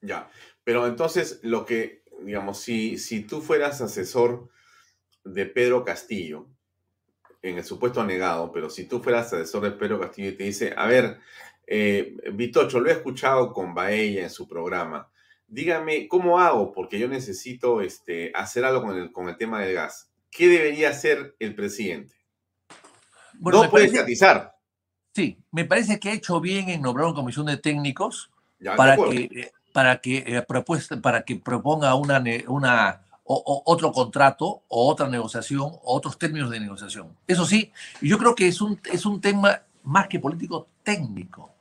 Ya, 0.02 0.28
pero 0.64 0.88
entonces 0.88 1.40
lo 1.44 1.66
que, 1.66 2.04
digamos, 2.22 2.60
si, 2.60 2.98
si 2.98 3.22
tú 3.22 3.42
fueras 3.42 3.80
asesor 3.82 4.50
de 5.24 5.46
Pedro 5.46 5.86
Castillo, 5.86 6.48
en 7.50 7.58
el 7.60 7.64
supuesto 7.64 8.04
negado, 8.04 8.52
pero 8.52 8.70
si 8.70 8.86
tú 8.86 9.02
fueras 9.02 9.32
asesor 9.32 9.64
de 9.64 9.72
Pedro 9.72 10.00
Castillo 10.00 10.30
y 10.30 10.38
te 10.38 10.44
dice, 10.46 10.74
a 10.76 10.88
ver, 10.88 11.20
eh, 11.68 12.16
Vitocho, 12.34 12.80
lo 12.80 12.90
he 12.90 12.94
escuchado 12.94 13.54
con 13.54 13.74
Baella 13.74 14.24
en 14.24 14.30
su 14.30 14.48
programa, 14.48 15.10
dígame, 15.48 16.08
¿cómo 16.08 16.40
hago? 16.40 16.72
Porque 16.72 16.98
yo 16.98 17.08
necesito 17.08 17.82
este, 17.82 18.32
hacer 18.34 18.66
algo 18.66 18.82
con 18.82 18.98
el, 18.98 19.12
con 19.12 19.30
el 19.30 19.38
tema 19.38 19.62
del 19.62 19.76
gas. 19.76 20.10
¿Qué 20.32 20.48
debería 20.48 20.90
hacer 20.90 21.36
el 21.40 21.56
presidente? 21.56 22.16
no 23.40 23.70
puede 23.70 23.86
estatizar. 23.86 24.56
Sí, 25.14 25.38
me 25.52 25.66
parece 25.66 26.00
que 26.00 26.10
ha 26.10 26.14
hecho 26.14 26.42
bien 26.42 26.70
en 26.70 26.82
nombrar 26.82 27.08
una 27.08 27.16
comisión 27.16 27.46
de 27.46 27.58
técnicos 27.58 28.32
para, 28.76 28.98
que, 28.98 29.52
para, 29.72 30.02
que, 30.02 30.18
eh, 30.26 30.42
propuesta, 30.48 31.00
para 31.00 31.24
que 31.24 31.36
proponga 31.36 31.94
una, 31.96 32.24
una 32.48 33.05
otro 33.28 33.92
contrato 33.92 34.64
o 34.68 34.88
otra 34.88 35.08
negociación 35.08 35.62
o 35.62 35.96
otros 35.96 36.18
términos 36.18 36.52
de 36.52 36.60
negociación. 36.60 37.16
Eso 37.28 37.46
sí, 37.46 37.72
yo 38.02 38.18
creo 38.18 38.36
que 38.36 38.48
es 38.48 38.62
un, 38.62 38.80
es 38.92 39.06
un 39.06 39.20
tema 39.20 39.62
más 39.84 40.08
que 40.08 40.20
político 40.20 40.68
técnico. 40.84 41.52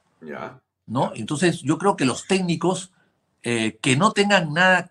¿no? 0.87 1.12
Entonces, 1.14 1.62
yo 1.62 1.79
creo 1.79 1.96
que 1.96 2.05
los 2.05 2.27
técnicos 2.27 2.92
eh, 3.42 3.79
que 3.81 3.96
no 3.96 4.12
tengan 4.12 4.53
nada, 4.53 4.90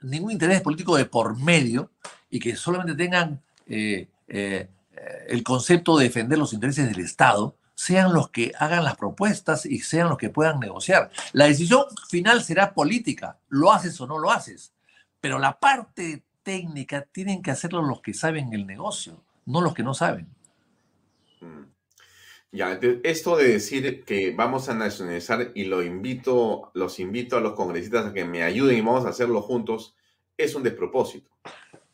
ningún 0.00 0.32
interés 0.32 0.60
político 0.62 0.96
de 0.96 1.04
por 1.04 1.36
medio 1.36 1.90
y 2.30 2.38
que 2.38 2.56
solamente 2.56 2.94
tengan 2.94 3.40
eh, 3.66 4.08
eh, 4.28 4.68
el 5.28 5.42
concepto 5.42 5.96
de 5.96 6.04
defender 6.04 6.38
los 6.38 6.52
intereses 6.52 6.88
del 6.88 7.04
Estado, 7.04 7.56
sean 7.74 8.12
los 8.12 8.30
que 8.30 8.52
hagan 8.58 8.82
las 8.82 8.96
propuestas 8.96 9.64
y 9.64 9.78
sean 9.78 10.08
los 10.08 10.18
que 10.18 10.30
puedan 10.30 10.58
negociar. 10.58 11.10
La 11.32 11.44
decisión 11.44 11.84
final 12.08 12.42
será 12.42 12.74
política, 12.74 13.38
lo 13.48 13.72
haces 13.72 14.00
o 14.00 14.06
no 14.08 14.18
lo 14.18 14.32
haces, 14.32 14.72
pero 15.20 15.38
la 15.38 15.58
parte 15.58 16.24
técnica 16.42 17.02
tienen 17.02 17.42
que 17.42 17.50
hacerlo 17.50 17.82
los 17.82 18.00
que 18.00 18.14
saben 18.14 18.52
el 18.52 18.66
negocio, 18.66 19.22
no 19.46 19.60
los 19.60 19.74
que 19.74 19.82
no 19.82 19.94
saben. 19.94 20.28
Mm. 21.40 21.64
Ya, 22.50 22.80
esto 23.02 23.36
de 23.36 23.48
decir 23.48 24.04
que 24.04 24.32
vamos 24.34 24.70
a 24.70 24.74
nacionalizar 24.74 25.52
y 25.54 25.64
lo 25.64 25.82
invito, 25.82 26.70
los 26.72 26.98
invito 26.98 27.36
a 27.36 27.40
los 27.40 27.52
congresistas 27.52 28.06
a 28.06 28.12
que 28.14 28.24
me 28.24 28.42
ayuden 28.42 28.78
y 28.78 28.80
vamos 28.80 29.04
a 29.04 29.10
hacerlo 29.10 29.42
juntos, 29.42 29.94
es 30.38 30.54
un 30.54 30.62
despropósito. 30.62 31.30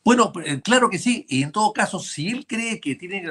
Bueno, 0.04 0.32
eh, 0.44 0.60
claro 0.60 0.90
que 0.90 0.98
sí, 0.98 1.24
y 1.28 1.42
en 1.42 1.50
todo 1.50 1.72
caso, 1.72 1.98
si 1.98 2.28
él 2.28 2.46
cree 2.46 2.78
que 2.78 2.94
tiene 2.94 3.24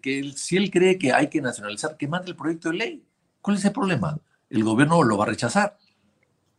que, 0.00 0.32
si 0.36 0.56
él 0.56 0.70
cree 0.70 0.98
que 0.98 1.12
hay 1.12 1.28
que 1.28 1.40
nacionalizar, 1.40 1.96
que 1.96 2.06
mande 2.06 2.30
el 2.30 2.36
proyecto 2.36 2.68
de 2.70 2.76
ley. 2.76 3.04
¿Cuál 3.40 3.56
es 3.56 3.64
el 3.64 3.72
problema? 3.72 4.18
El 4.50 4.62
gobierno 4.64 5.02
lo 5.02 5.16
va 5.16 5.24
a 5.24 5.28
rechazar. 5.28 5.76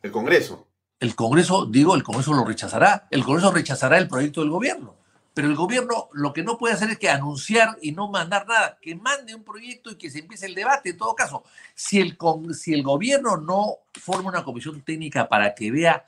El 0.01 0.11
Congreso. 0.11 0.67
El 0.99 1.15
Congreso, 1.15 1.65
digo, 1.65 1.95
el 1.95 2.03
Congreso 2.03 2.33
lo 2.33 2.45
rechazará. 2.45 3.07
El 3.11 3.23
Congreso 3.23 3.51
rechazará 3.51 3.97
el 3.97 4.07
proyecto 4.07 4.41
del 4.41 4.49
gobierno. 4.49 4.95
Pero 5.33 5.49
el 5.49 5.55
gobierno 5.55 6.07
lo 6.13 6.31
que 6.31 6.43
no 6.43 6.57
puede 6.57 6.75
hacer 6.75 6.89
es 6.89 6.97
que 6.97 7.09
anunciar 7.09 7.77
y 7.81 7.91
no 7.91 8.09
mandar 8.09 8.47
nada, 8.47 8.77
que 8.81 8.95
mande 8.95 9.35
un 9.35 9.43
proyecto 9.43 9.91
y 9.91 9.95
que 9.95 10.09
se 10.09 10.19
empiece 10.19 10.45
el 10.45 10.55
debate. 10.55 10.91
En 10.91 10.97
todo 10.97 11.13
caso, 11.13 11.43
si 11.73 11.99
el, 11.99 12.17
si 12.53 12.73
el 12.73 12.83
gobierno 12.83 13.35
no 13.35 13.79
forma 14.01 14.29
una 14.29 14.45
comisión 14.45 14.81
técnica 14.81 15.27
para 15.27 15.53
que 15.53 15.71
vea 15.71 16.07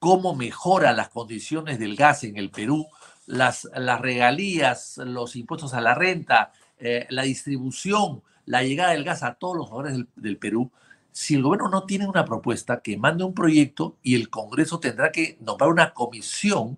cómo 0.00 0.34
mejora 0.34 0.92
las 0.92 1.08
condiciones 1.08 1.78
del 1.78 1.94
gas 1.94 2.24
en 2.24 2.36
el 2.36 2.50
Perú, 2.50 2.88
las, 3.26 3.68
las 3.74 4.00
regalías, 4.00 4.98
los 4.98 5.36
impuestos 5.36 5.72
a 5.72 5.80
la 5.80 5.94
renta, 5.94 6.52
eh, 6.76 7.06
la 7.10 7.22
distribución, 7.22 8.24
la 8.44 8.64
llegada 8.64 8.90
del 8.90 9.04
gas 9.04 9.22
a 9.22 9.34
todos 9.34 9.56
los 9.56 9.70
hogares 9.70 9.92
del, 9.92 10.08
del 10.16 10.36
Perú, 10.36 10.72
si 11.14 11.36
el 11.36 11.44
gobierno 11.44 11.68
no 11.68 11.84
tiene 11.84 12.08
una 12.08 12.24
propuesta, 12.24 12.80
que 12.80 12.96
mande 12.96 13.22
un 13.22 13.34
proyecto 13.34 13.96
y 14.02 14.16
el 14.16 14.30
Congreso 14.30 14.80
tendrá 14.80 15.12
que 15.12 15.38
nombrar 15.40 15.70
una 15.70 15.94
comisión 15.94 16.76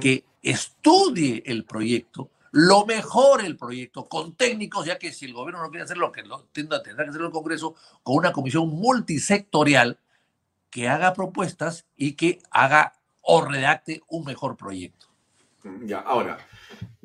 que 0.00 0.24
estudie 0.42 1.44
el 1.46 1.64
proyecto, 1.64 2.28
lo 2.50 2.84
mejore 2.84 3.46
el 3.46 3.56
proyecto 3.56 4.06
con 4.06 4.34
técnicos, 4.34 4.86
ya 4.86 4.98
que 4.98 5.12
si 5.12 5.26
el 5.26 5.34
gobierno 5.34 5.62
no 5.62 5.70
quiere 5.70 5.84
hacer 5.84 5.98
lo 5.98 6.10
que 6.10 6.24
lo, 6.24 6.48
tendrá, 6.52 6.82
que 6.82 6.90
hacer 6.90 7.22
el 7.22 7.30
Congreso, 7.30 7.76
con 8.02 8.16
una 8.16 8.32
comisión 8.32 8.70
multisectorial 8.70 10.00
que 10.68 10.88
haga 10.88 11.12
propuestas 11.12 11.86
y 11.96 12.14
que 12.14 12.40
haga 12.50 12.94
o 13.22 13.40
redacte 13.40 14.02
un 14.08 14.24
mejor 14.24 14.56
proyecto. 14.56 15.06
Ya, 15.84 16.00
ahora, 16.00 16.38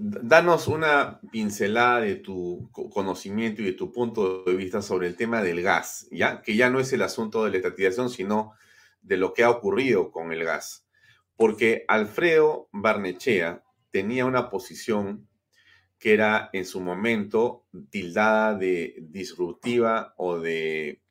danos 0.01 0.67
una 0.67 1.19
pincelada 1.31 2.01
de 2.01 2.15
tu 2.15 2.69
conocimiento 2.71 3.61
y 3.61 3.65
de 3.65 3.73
tu 3.73 3.91
punto 3.91 4.43
de 4.43 4.55
vista 4.55 4.81
sobre 4.81 5.07
el 5.07 5.15
tema 5.15 5.41
del 5.41 5.61
gas, 5.61 6.07
¿ya? 6.11 6.41
Que 6.41 6.55
ya 6.55 6.69
no 6.69 6.79
es 6.79 6.91
el 6.93 7.01
asunto 7.01 7.43
de 7.43 7.51
la 7.51 7.57
estatización, 7.57 8.09
sino 8.09 8.53
de 9.01 9.17
lo 9.17 9.33
que 9.33 9.43
ha 9.43 9.49
ocurrido 9.49 10.11
con 10.11 10.31
el 10.31 10.43
gas 10.43 10.85
porque 11.41 11.85
Alfredo 11.87 12.69
Barnechea 12.71 13.63
tenía 13.89 14.27
una 14.27 14.51
posición 14.51 15.27
que 15.97 16.13
era 16.13 16.51
en 16.53 16.65
su 16.65 16.79
momento 16.81 17.65
tildada 17.89 18.53
de 18.55 18.95
disruptiva 19.09 20.13
o 20.17 20.37
de 20.37 21.01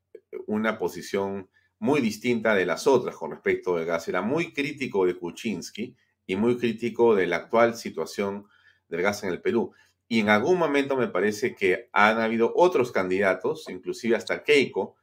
una 0.47 0.79
posición 0.79 1.51
muy 1.81 2.01
distinta 2.01 2.55
de 2.55 2.65
las 2.65 2.87
otras 2.87 3.17
con 3.17 3.33
respecto 3.33 3.75
al 3.75 3.87
gas. 3.87 4.07
Era 4.07 4.23
muy 4.23 4.53
crítico 4.53 5.05
de 5.05 5.17
Kuczynski 5.17 5.97
y 6.27 6.37
muy 6.37 6.57
crítico 6.59 7.17
de 7.17 7.27
la 7.27 7.35
actual 7.35 7.75
situación 7.75 8.47
del 8.91 9.03
gas 9.03 9.23
en 9.25 9.31
el 9.31 9.41
Perú. 9.41 9.73
Y 10.09 10.19
en 10.21 10.29
algún 10.29 10.59
momento 10.59 10.97
me 10.97 11.09
parece 11.09 11.55
que 11.55 11.89
han 11.93 12.21
habido 12.21 12.53
otros 12.57 12.91
candidatos, 12.91 13.69
inclusive 13.69 14.17
hasta 14.17 14.43
Keiko, 14.43 14.97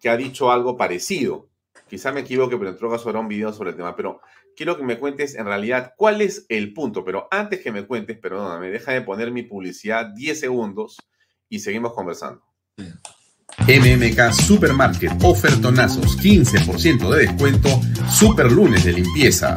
que 0.00 0.08
ha 0.08 0.16
dicho 0.16 0.50
algo 0.52 0.76
parecido. 0.76 1.48
Quizá 1.88 2.12
me 2.12 2.20
equivoque, 2.20 2.56
pero 2.56 2.70
en 2.70 2.76
todo 2.76 2.90
caso 2.90 3.08
habrá 3.08 3.20
un 3.20 3.28
video 3.28 3.52
sobre 3.52 3.70
el 3.70 3.76
tema. 3.76 3.96
Pero 3.96 4.20
quiero 4.56 4.76
que 4.76 4.84
me 4.84 4.98
cuentes 4.98 5.34
en 5.34 5.46
realidad 5.46 5.94
cuál 5.96 6.20
es 6.20 6.46
el 6.48 6.72
punto, 6.72 7.04
pero 7.04 7.28
antes 7.30 7.60
que 7.60 7.72
me 7.72 7.86
cuentes, 7.86 8.18
perdóname, 8.18 8.70
deja 8.70 8.92
de 8.92 9.02
poner 9.02 9.30
mi 9.30 9.42
publicidad 9.42 10.06
10 10.14 10.38
segundos 10.38 10.96
y 11.48 11.58
seguimos 11.58 11.92
conversando. 11.92 12.42
MMK 13.58 14.32
Supermarket, 14.32 15.12
ofertonazos, 15.22 16.18
15% 16.18 17.10
de 17.10 17.26
descuento, 17.26 17.68
super 18.10 18.50
lunes 18.50 18.84
de 18.84 18.92
limpieza. 18.94 19.56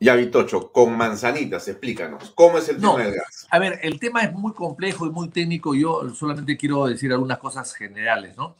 Ya, 0.00 0.14
Vitocho, 0.14 0.70
con 0.70 0.96
manzanitas, 0.96 1.66
explícanos, 1.66 2.30
¿cómo 2.34 2.58
es 2.58 2.68
el 2.68 2.76
tema 2.76 2.98
del 2.98 3.14
gas? 3.14 3.48
A 3.50 3.58
ver, 3.58 3.80
el 3.82 3.98
tema 3.98 4.22
es 4.22 4.32
muy 4.32 4.52
complejo 4.52 5.06
y 5.06 5.10
muy 5.10 5.28
técnico. 5.28 5.74
Yo 5.74 6.14
solamente 6.14 6.56
quiero 6.56 6.86
decir 6.86 7.12
algunas 7.12 7.38
cosas 7.38 7.74
generales, 7.74 8.36
¿no? 8.36 8.54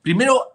Primero, 0.00 0.54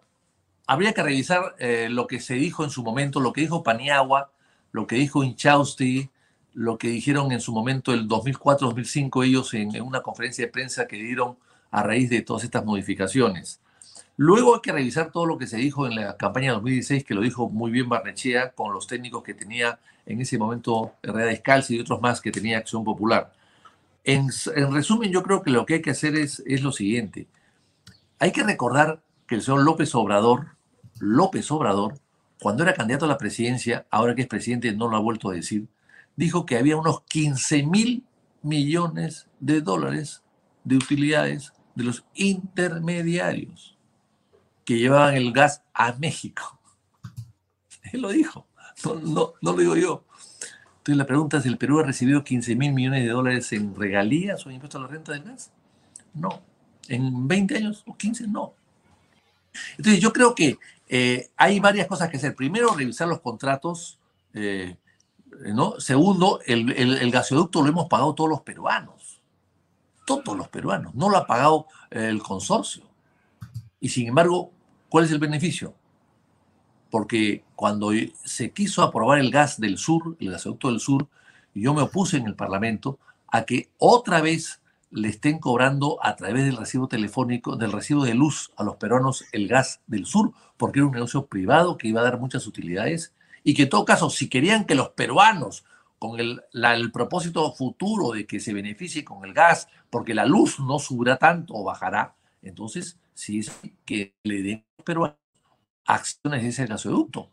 habría 0.65 0.93
que 0.93 1.04
revisar 1.04 1.56
eh, 1.60 1.88
lo 1.89 2.08
que 2.08 2.19
se 2.19 2.34
dijo 2.34 2.63
en 2.63 2.72
su 2.72 2.82
momento, 2.84 3.19
lo 3.19 3.32
que 3.32 3.41
dijo 3.41 3.62
Paniagua, 3.62 4.32
lo 4.72 4.88
que 4.88 4.96
dijo 4.96 5.24
Inchausti, 5.24 6.10
lo 6.54 6.78
que 6.78 6.88
dijeron 6.88 7.32
en 7.32 7.41
su 7.41 7.52
momento 7.52 7.93
el 7.93 8.08
2004-2005 8.08 9.26
ellos 9.26 9.54
en, 9.54 9.82
una 9.82 10.02
conferencia 10.02 10.46
de 10.46 10.52
prensa 10.52 10.88
que 10.88 10.98
dieron 10.98 11.38
a 11.72 11.84
raíz 11.84 12.10
de 12.10 12.22
todas 12.22 12.43
estas 12.43 12.65
modificaciones. 12.65 13.60
Luego 14.15 14.56
hay 14.56 14.62
que 14.62 14.72
revisar 14.72 15.12
todo 15.12 15.26
lo 15.26 15.38
que 15.38 15.48
se 15.48 15.58
dijo 15.58 15.88
en 15.88 15.96
la 15.96 16.17
campaña 16.17 16.54
2016, 16.54 17.04
que 17.04 17.15
lo 17.15 17.22
dijo 17.22 17.50
muy 17.50 17.72
bien 17.72 17.89
Barnechea, 17.89 18.52
con 18.52 18.72
los 18.72 18.86
técnicos 18.86 19.24
que 19.24 19.34
tenía 19.34 19.80
en 20.06 20.22
ese 20.22 20.38
momento 20.38 20.94
Herrera 21.02 21.28
Descalzi 21.28 21.76
y 21.76 21.80
otros 21.80 22.02
más 22.02 22.22
que 22.22 22.32
tenía 22.32 22.58
Acción 22.58 22.84
Popular. 22.84 23.34
En, 24.04 24.30
resumen, 24.72 25.12
yo 25.12 25.24
creo 25.24 25.42
que 25.42 25.52
lo 25.52 25.66
que 25.66 25.76
hay 25.76 25.82
que 25.82 25.92
hacer 25.92 26.16
es, 26.16 26.44
es 26.46 26.62
lo 26.62 26.72
siguiente. 26.72 27.28
Hay 28.20 28.32
que 28.32 28.44
recordar 28.44 29.02
que 29.28 29.36
el 29.36 29.42
señor 29.42 29.63
López 29.63 29.96
Obrador, 29.96 30.58
López 31.00 31.50
Obrador, 31.52 32.00
cuando 32.42 32.63
era 32.63 32.74
candidato 32.74 33.06
a 33.06 33.08
la 33.08 33.18
presidencia, 33.18 33.86
ahora 33.89 34.16
que 34.16 34.24
es 34.24 34.28
presidente 34.28 34.74
no 34.74 34.89
lo 34.89 34.98
ha 34.98 35.00
vuelto 35.00 35.30
a 35.30 35.34
decir, 35.34 35.68
dijo 36.16 36.46
que 36.46 36.58
había 36.58 36.78
unos 36.78 37.02
15 37.04 37.63
mil 37.63 38.04
millones 38.42 39.28
de 39.39 39.62
dólares 39.62 40.22
de 40.63 40.76
utilidades 40.76 41.54
de 41.76 41.84
los 41.86 42.06
intermediarios 42.13 43.78
que 44.66 44.78
llevaban 44.78 45.16
el 45.16 45.32
gas 45.32 45.63
a 45.74 45.94
México. 45.94 46.60
Él 47.94 48.02
lo 48.02 48.10
dijo, 48.10 48.48
no, 48.86 49.34
no, 49.41 49.52
lo 49.52 49.58
digo 49.58 49.76
yo. 49.76 50.04
Entonces 50.78 50.98
la 50.98 51.06
pregunta 51.06 51.38
es, 51.38 51.46
¿el 51.46 51.58
Perú 51.58 51.80
ha 51.80 51.84
recibido 51.84 52.24
15 52.24 52.56
mil 52.56 52.74
millones 52.74 53.04
de 53.04 53.10
dólares 53.10 53.54
en 53.54 53.76
regalías 53.76 54.46
o 54.46 54.50
en 54.50 54.56
impuestos 54.56 54.80
a 54.80 54.84
la 54.84 54.89
renta 54.89 55.13
del 55.13 55.24
gas? 55.24 55.52
No. 56.13 56.41
¿En 56.89 57.28
20 57.28 57.58
años 57.58 57.84
o 57.88 57.96
15? 57.96 58.28
No. 58.28 58.54
Entonces 59.78 60.02
yo 60.02 60.12
creo 60.12 60.36
que 60.36 60.58
eh, 60.89 61.30
hay 61.38 61.60
varias 61.60 61.88
cosas 61.88 62.10
que 62.10 62.17
hacer. 62.17 62.36
Primero, 62.36 62.74
revisar 62.74 63.08
los 63.08 63.22
contratos. 63.22 64.00
Eh, 64.34 64.76
¿no? 65.54 65.80
Segundo, 65.80 66.39
el, 66.46 66.72
el, 66.72 67.12
gasoducto 67.12 67.62
lo 67.62 67.69
hemos 67.69 67.88
pagado 67.88 68.13
todos 68.13 68.30
los 68.30 68.41
peruanos. 68.41 69.22
Todos 70.06 70.38
los 70.38 70.50
peruanos. 70.50 70.93
No 70.96 71.10
lo 71.10 71.17
ha 71.17 71.26
pagado 71.26 71.67
el 71.89 72.22
consorcio. 72.22 72.84
Y 73.80 73.89
sin 73.89 74.08
embargo, 74.08 74.52
¿cuál 74.89 75.06
es 75.06 75.12
el 75.12 75.19
beneficio? 75.19 75.74
Porque 76.94 77.44
cuando 77.56 77.90
se 78.24 78.52
quiso 78.52 78.84
aprobar 78.84 79.18
el 79.18 79.32
gas 79.32 79.60
del 79.60 79.80
sur, 79.80 80.16
el 80.20 80.30
gasoducto 80.30 80.68
del 80.68 80.80
sur, 80.80 81.08
yo 81.56 81.74
me 81.74 81.82
opuse 81.82 82.18
en 82.18 82.28
el 82.28 82.36
Parlamento 82.36 83.00
a 83.30 83.46
que 83.46 83.70
otra 83.80 84.22
vez 84.22 84.62
le 84.92 85.08
estén 85.10 85.40
cobrando 85.40 85.98
a 86.04 86.16
través 86.16 86.46
del 86.46 86.56
recibo 86.56 86.88
telefónico, 86.88 87.56
del 87.56 87.72
recibo 87.72 88.06
de 88.06 88.14
luz 88.14 88.52
a 88.58 88.64
los 88.64 88.76
peruanos 88.76 89.26
el 89.32 89.48
gas 89.48 89.82
del 89.88 90.06
sur, 90.06 90.34
porque 90.56 90.82
era 90.82 90.86
un 90.86 90.94
negocio 90.94 91.26
privado 91.26 91.80
que 91.80 91.88
iba 91.88 92.02
a 92.02 92.04
dar 92.04 92.20
muchas 92.20 92.46
utilidades 92.46 93.12
y 93.44 93.56
que 93.56 93.64
en 93.64 93.70
todo 93.70 93.86
caso, 93.86 94.12
si 94.12 94.30
querían 94.30 94.66
que 94.66 94.76
los 94.76 94.90
peruanos, 94.90 95.66
con 95.98 96.20
el, 96.20 96.44
el 96.54 96.92
propósito 96.92 97.52
futuro 97.54 98.12
de 98.12 98.28
que 98.28 98.40
se 98.40 98.54
beneficie 98.54 99.04
con 99.04 99.26
el 99.26 99.34
gas, 99.34 99.68
porque 99.90 100.14
la 100.14 100.28
luz 100.28 100.60
no 100.60 100.78
subirá 100.78 101.18
tanto 101.18 101.56
o 101.56 101.64
bajará, 101.64 102.14
entonces 102.44 103.00
sí 103.16 103.40
es 103.40 103.52
que 103.84 104.14
le 104.22 104.44
den 104.44 104.58
a 104.60 104.78
los 104.78 104.86
peruanos 104.86 105.23
acciones 105.86 106.43
de 106.43 106.50
ese 106.50 106.65
gasoducto. 106.65 107.30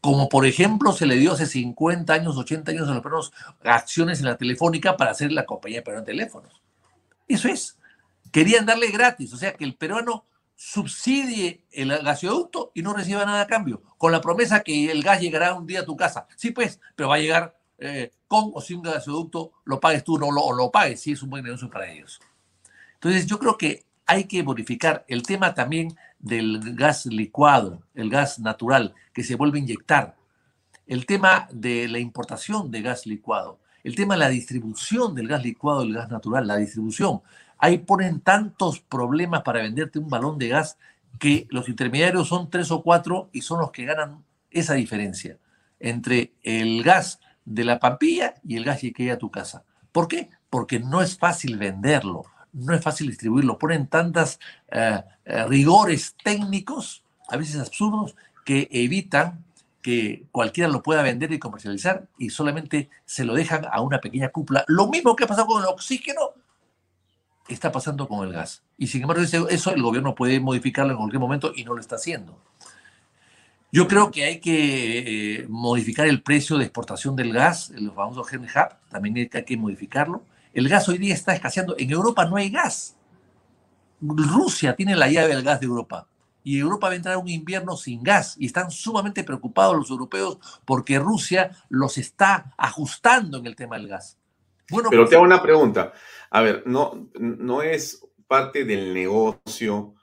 Como 0.00 0.28
por 0.28 0.44
ejemplo 0.46 0.92
se 0.92 1.06
le 1.06 1.16
dio 1.16 1.32
hace 1.32 1.46
50 1.46 2.12
años, 2.12 2.36
80 2.36 2.72
años 2.72 2.88
a 2.88 2.94
los 2.94 3.02
peruanos 3.02 3.32
acciones 3.62 4.20
en 4.20 4.26
la 4.26 4.36
telefónica 4.36 4.96
para 4.96 5.12
hacer 5.12 5.32
la 5.32 5.46
compañía 5.46 5.82
peruana 5.82 6.04
de 6.04 6.12
teléfonos. 6.12 6.60
Eso 7.26 7.48
es. 7.48 7.78
Querían 8.30 8.66
darle 8.66 8.88
gratis, 8.88 9.32
o 9.32 9.36
sea, 9.36 9.54
que 9.54 9.64
el 9.64 9.76
peruano 9.76 10.26
subsidie 10.56 11.64
el 11.70 11.96
gasoducto 11.98 12.70
y 12.74 12.82
no 12.82 12.94
reciba 12.94 13.24
nada 13.24 13.42
a 13.42 13.46
cambio, 13.46 13.82
con 13.98 14.12
la 14.12 14.20
promesa 14.20 14.62
que 14.62 14.90
el 14.90 15.02
gas 15.02 15.20
llegará 15.20 15.54
un 15.54 15.66
día 15.66 15.80
a 15.80 15.84
tu 15.84 15.96
casa. 15.96 16.26
Sí, 16.36 16.50
pues, 16.50 16.80
pero 16.96 17.08
va 17.08 17.16
a 17.16 17.20
llegar 17.20 17.56
eh, 17.78 18.12
con 18.28 18.50
o 18.54 18.60
sin 18.60 18.82
gasoducto, 18.82 19.52
lo 19.64 19.80
pagues 19.80 20.04
tú 20.04 20.18
no 20.18 20.30
lo, 20.30 20.42
o 20.42 20.52
lo 20.52 20.70
pagues, 20.70 21.00
si 21.00 21.12
es 21.12 21.22
un 21.22 21.30
buen 21.30 21.44
negocio 21.44 21.70
para 21.70 21.90
ellos. 21.90 22.20
Entonces, 22.94 23.26
yo 23.26 23.38
creo 23.38 23.58
que 23.58 23.84
hay 24.06 24.24
que 24.24 24.42
modificar 24.42 25.04
el 25.08 25.22
tema 25.22 25.54
también 25.54 25.96
del 26.18 26.74
gas 26.74 27.06
licuado, 27.06 27.82
el 27.94 28.10
gas 28.10 28.38
natural 28.38 28.94
que 29.12 29.22
se 29.22 29.34
vuelve 29.36 29.58
a 29.58 29.62
inyectar, 29.62 30.16
el 30.86 31.06
tema 31.06 31.48
de 31.50 31.88
la 31.88 31.98
importación 31.98 32.70
de 32.70 32.82
gas 32.82 33.06
licuado, 33.06 33.58
el 33.82 33.94
tema 33.94 34.14
de 34.14 34.20
la 34.20 34.28
distribución 34.28 35.14
del 35.14 35.28
gas 35.28 35.42
licuado, 35.42 35.80
del 35.80 35.94
gas 35.94 36.10
natural, 36.10 36.46
la 36.46 36.56
distribución. 36.56 37.20
Ahí 37.58 37.78
ponen 37.78 38.20
tantos 38.20 38.80
problemas 38.80 39.42
para 39.42 39.62
venderte 39.62 39.98
un 39.98 40.08
balón 40.08 40.38
de 40.38 40.48
gas 40.48 40.78
que 41.18 41.46
los 41.50 41.68
intermediarios 41.68 42.28
son 42.28 42.50
tres 42.50 42.70
o 42.70 42.82
cuatro 42.82 43.28
y 43.32 43.42
son 43.42 43.60
los 43.60 43.70
que 43.70 43.84
ganan 43.84 44.24
esa 44.50 44.74
diferencia 44.74 45.38
entre 45.80 46.32
el 46.42 46.82
gas 46.82 47.20
de 47.44 47.64
la 47.64 47.78
pampilla 47.78 48.34
y 48.42 48.56
el 48.56 48.64
gas 48.64 48.80
que 48.80 48.92
llega 48.96 49.14
a 49.14 49.18
tu 49.18 49.30
casa. 49.30 49.64
¿Por 49.92 50.08
qué? 50.08 50.30
Porque 50.50 50.80
no 50.80 51.02
es 51.02 51.18
fácil 51.18 51.56
venderlo, 51.56 52.24
no 52.54 52.74
es 52.74 52.82
fácil 52.82 53.08
distribuirlo. 53.08 53.58
Ponen 53.58 53.86
tantos 53.88 54.38
eh, 54.70 55.02
eh, 55.24 55.44
rigores 55.46 56.16
técnicos, 56.22 57.04
a 57.28 57.36
veces 57.36 57.60
absurdos, 57.60 58.16
que 58.44 58.68
evitan 58.70 59.44
que 59.82 60.24
cualquiera 60.32 60.70
lo 60.70 60.82
pueda 60.82 61.02
vender 61.02 61.30
y 61.32 61.38
comercializar 61.38 62.08
y 62.16 62.30
solamente 62.30 62.88
se 63.04 63.24
lo 63.24 63.34
dejan 63.34 63.66
a 63.70 63.82
una 63.82 64.00
pequeña 64.00 64.30
cúpula. 64.30 64.64
Lo 64.66 64.88
mismo 64.88 65.14
que 65.14 65.24
ha 65.24 65.26
pasado 65.26 65.46
con 65.46 65.62
el 65.62 65.68
oxígeno 65.68 66.30
está 67.48 67.70
pasando 67.70 68.08
con 68.08 68.26
el 68.26 68.32
gas. 68.32 68.62
Y 68.78 68.86
sin 68.86 69.02
embargo, 69.02 69.22
eso 69.22 69.74
el 69.74 69.82
gobierno 69.82 70.14
puede 70.14 70.40
modificarlo 70.40 70.92
en 70.92 70.98
cualquier 70.98 71.20
momento 71.20 71.52
y 71.54 71.64
no 71.64 71.74
lo 71.74 71.80
está 71.80 71.96
haciendo. 71.96 72.38
Yo 73.70 73.88
creo 73.88 74.10
que 74.10 74.24
hay 74.24 74.38
que 74.38 75.40
eh, 75.40 75.46
modificar 75.48 76.06
el 76.06 76.22
precio 76.22 76.56
de 76.56 76.64
exportación 76.64 77.16
del 77.16 77.32
gas, 77.32 77.70
el 77.70 77.90
famoso 77.90 78.24
Henry 78.30 78.48
Hub, 78.48 78.76
también 78.88 79.28
hay 79.32 79.44
que 79.44 79.56
modificarlo. 79.56 80.24
El 80.54 80.68
gas 80.68 80.88
hoy 80.88 80.98
día 80.98 81.14
está 81.14 81.34
escaseando. 81.34 81.74
En 81.78 81.90
Europa 81.90 82.24
no 82.26 82.36
hay 82.36 82.48
gas. 82.48 82.96
Rusia 84.00 84.76
tiene 84.76 84.94
la 84.94 85.08
llave 85.08 85.34
del 85.34 85.42
gas 85.42 85.60
de 85.60 85.66
Europa 85.66 86.06
y 86.44 86.58
Europa 86.58 86.88
va 86.88 86.92
a 86.92 86.96
entrar 86.96 87.16
un 87.16 87.28
invierno 87.28 87.76
sin 87.76 88.02
gas 88.02 88.36
y 88.38 88.46
están 88.46 88.70
sumamente 88.70 89.24
preocupados 89.24 89.74
los 89.76 89.90
europeos 89.90 90.38
porque 90.66 90.98
Rusia 90.98 91.50
los 91.70 91.96
está 91.96 92.54
ajustando 92.58 93.38
en 93.38 93.46
el 93.46 93.56
tema 93.56 93.76
del 93.78 93.88
gas. 93.88 94.18
Bueno, 94.70 94.90
Pero 94.90 95.02
pues 95.02 95.10
te 95.10 95.16
hago 95.16 95.24
una 95.24 95.42
pregunta. 95.42 95.94
A 96.30 96.42
ver, 96.42 96.62
no, 96.66 97.08
no 97.18 97.62
es 97.62 98.06
parte 98.28 98.64
del 98.64 98.92
negocio 98.92 99.94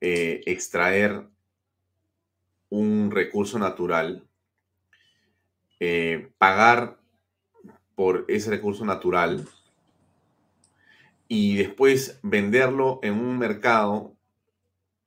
eh, 0.00 0.42
extraer 0.46 1.26
un 2.68 3.10
recurso 3.10 3.58
natural, 3.58 4.22
eh, 5.80 6.30
pagar 6.36 6.98
por 7.94 8.26
ese 8.28 8.50
recurso 8.50 8.84
natural 8.84 9.48
y 11.28 11.56
después 11.56 12.18
venderlo 12.22 13.00
en 13.02 13.14
un 13.14 13.38
mercado 13.38 14.14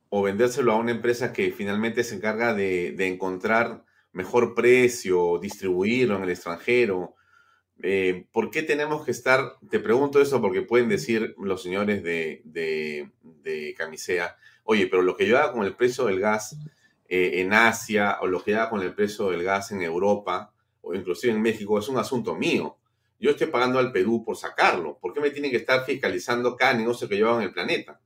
o 0.10 0.22
vendérselo 0.24 0.72
a 0.72 0.78
una 0.78 0.92
empresa 0.92 1.34
que 1.34 1.52
finalmente 1.52 2.04
se 2.04 2.16
encarga 2.16 2.54
de, 2.54 2.96
encontrar 3.08 3.84
mejor 4.14 4.56
precio, 4.56 5.38
distribuirlo 5.40 6.16
en 6.16 6.24
el 6.24 6.30
extranjero. 6.30 7.16
Eh, 7.84 8.26
¿Por 8.32 8.50
qué 8.50 8.64
tenemos 8.64 9.06
que 9.06 9.12
estar? 9.12 9.58
Te 9.70 9.80
pregunto 9.80 10.22
eso 10.22 10.42
porque 10.42 10.62
pueden 10.62 10.90
decir 10.90 11.36
los 11.38 11.62
señores 11.62 12.04
de, 12.04 12.42
de, 12.44 13.76
Camisea, 13.78 14.36
oye, 14.64 14.88
pero 14.88 15.02
lo 15.02 15.16
que 15.16 15.28
yo 15.28 15.38
haga 15.38 15.54
con 15.54 15.64
el 15.64 15.76
precio 15.76 16.06
del 16.06 16.20
gas 16.20 16.58
eh, 17.08 17.42
en 17.42 17.54
Asia 17.54 18.18
o 18.22 18.28
lo 18.28 18.44
que 18.44 18.56
haga 18.56 18.70
con 18.70 18.82
el 18.82 18.94
precio 18.94 19.30
del 19.30 19.44
gas 19.44 19.72
en 19.72 19.82
Europa 19.82 20.54
o 20.82 20.94
inclusive 20.94 21.34
en 21.34 21.42
México 21.42 21.78
es 21.78 21.88
un 21.88 21.98
asunto 21.98 22.36
mío. 22.36 22.78
Yo 23.20 23.32
estoy 23.32 23.48
pagando 23.48 23.80
al 23.80 23.92
Perú 23.92 24.24
por 24.24 24.38
sacarlo. 24.38 24.98
¿Por 25.00 25.14
qué 25.14 25.20
me 25.20 25.32
tienen 25.32 25.52
que 25.52 25.58
estar 25.58 25.84
fiscalizando 25.86 26.56
cada 26.56 26.74
negocio 26.74 27.10
que 27.10 27.22
hago 27.24 27.38
en 27.38 27.48
el 27.48 27.54
planeta? 27.54 28.00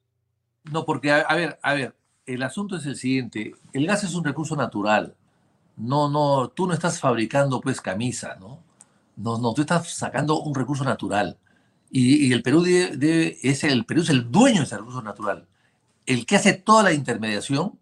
No, 0.71 0.86
porque, 0.86 1.12
a, 1.12 1.36
ver, 1.36 1.60
a 1.62 1.74
ver, 1.74 1.95
el 2.26 2.43
asunto 2.43 2.78
es 2.78 2.86
el 2.86 2.95
siguiente. 2.95 3.54
El 3.74 3.88
gas 3.88 4.04
es 4.04 4.13
un 4.13 4.24
recurso 4.24 4.56
natural. 4.56 5.15
No, 5.75 6.10
no, 6.10 6.50
tú 6.50 6.67
no 6.67 6.73
estás 6.73 7.00
fabricando 7.00 7.60
pues 7.60 7.81
camisa, 7.81 8.36
¿no? 8.40 8.63
No, 9.17 9.38
no, 9.38 9.54
tú 9.54 9.62
estás 9.62 9.90
sacando 9.94 10.42
un 10.42 10.56
recurso 10.56 10.83
natural. 10.83 11.38
Y, 11.90 12.31
el 12.31 12.42
Perú 12.42 12.63
es 12.65 13.63
el 13.63 13.86
Perú 13.86 14.02
es 14.02 14.10
el 14.10 14.31
dueño 14.31 14.60
de 14.60 14.65
ese 14.65 14.77
recurso 14.77 15.02
natural. 15.02 15.48
El 16.06 16.25
que 16.25 16.38
hace 16.38 16.54
toda 16.54 16.83
la 16.83 16.94
intermediación 16.94 17.77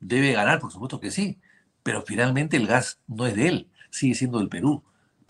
debe 0.00 0.32
ganar, 0.32 0.58
por 0.58 0.72
supuesto 0.72 0.98
que 0.98 1.10
sí, 1.10 1.38
pero 1.82 2.02
finalmente 2.02 2.56
el 2.56 2.66
gas 2.66 2.98
no 3.06 3.26
es 3.26 3.36
de 3.36 3.48
él, 3.48 3.70
sigue 3.90 4.14
siendo 4.14 4.38
del 4.38 4.48
Perú. 4.48 4.82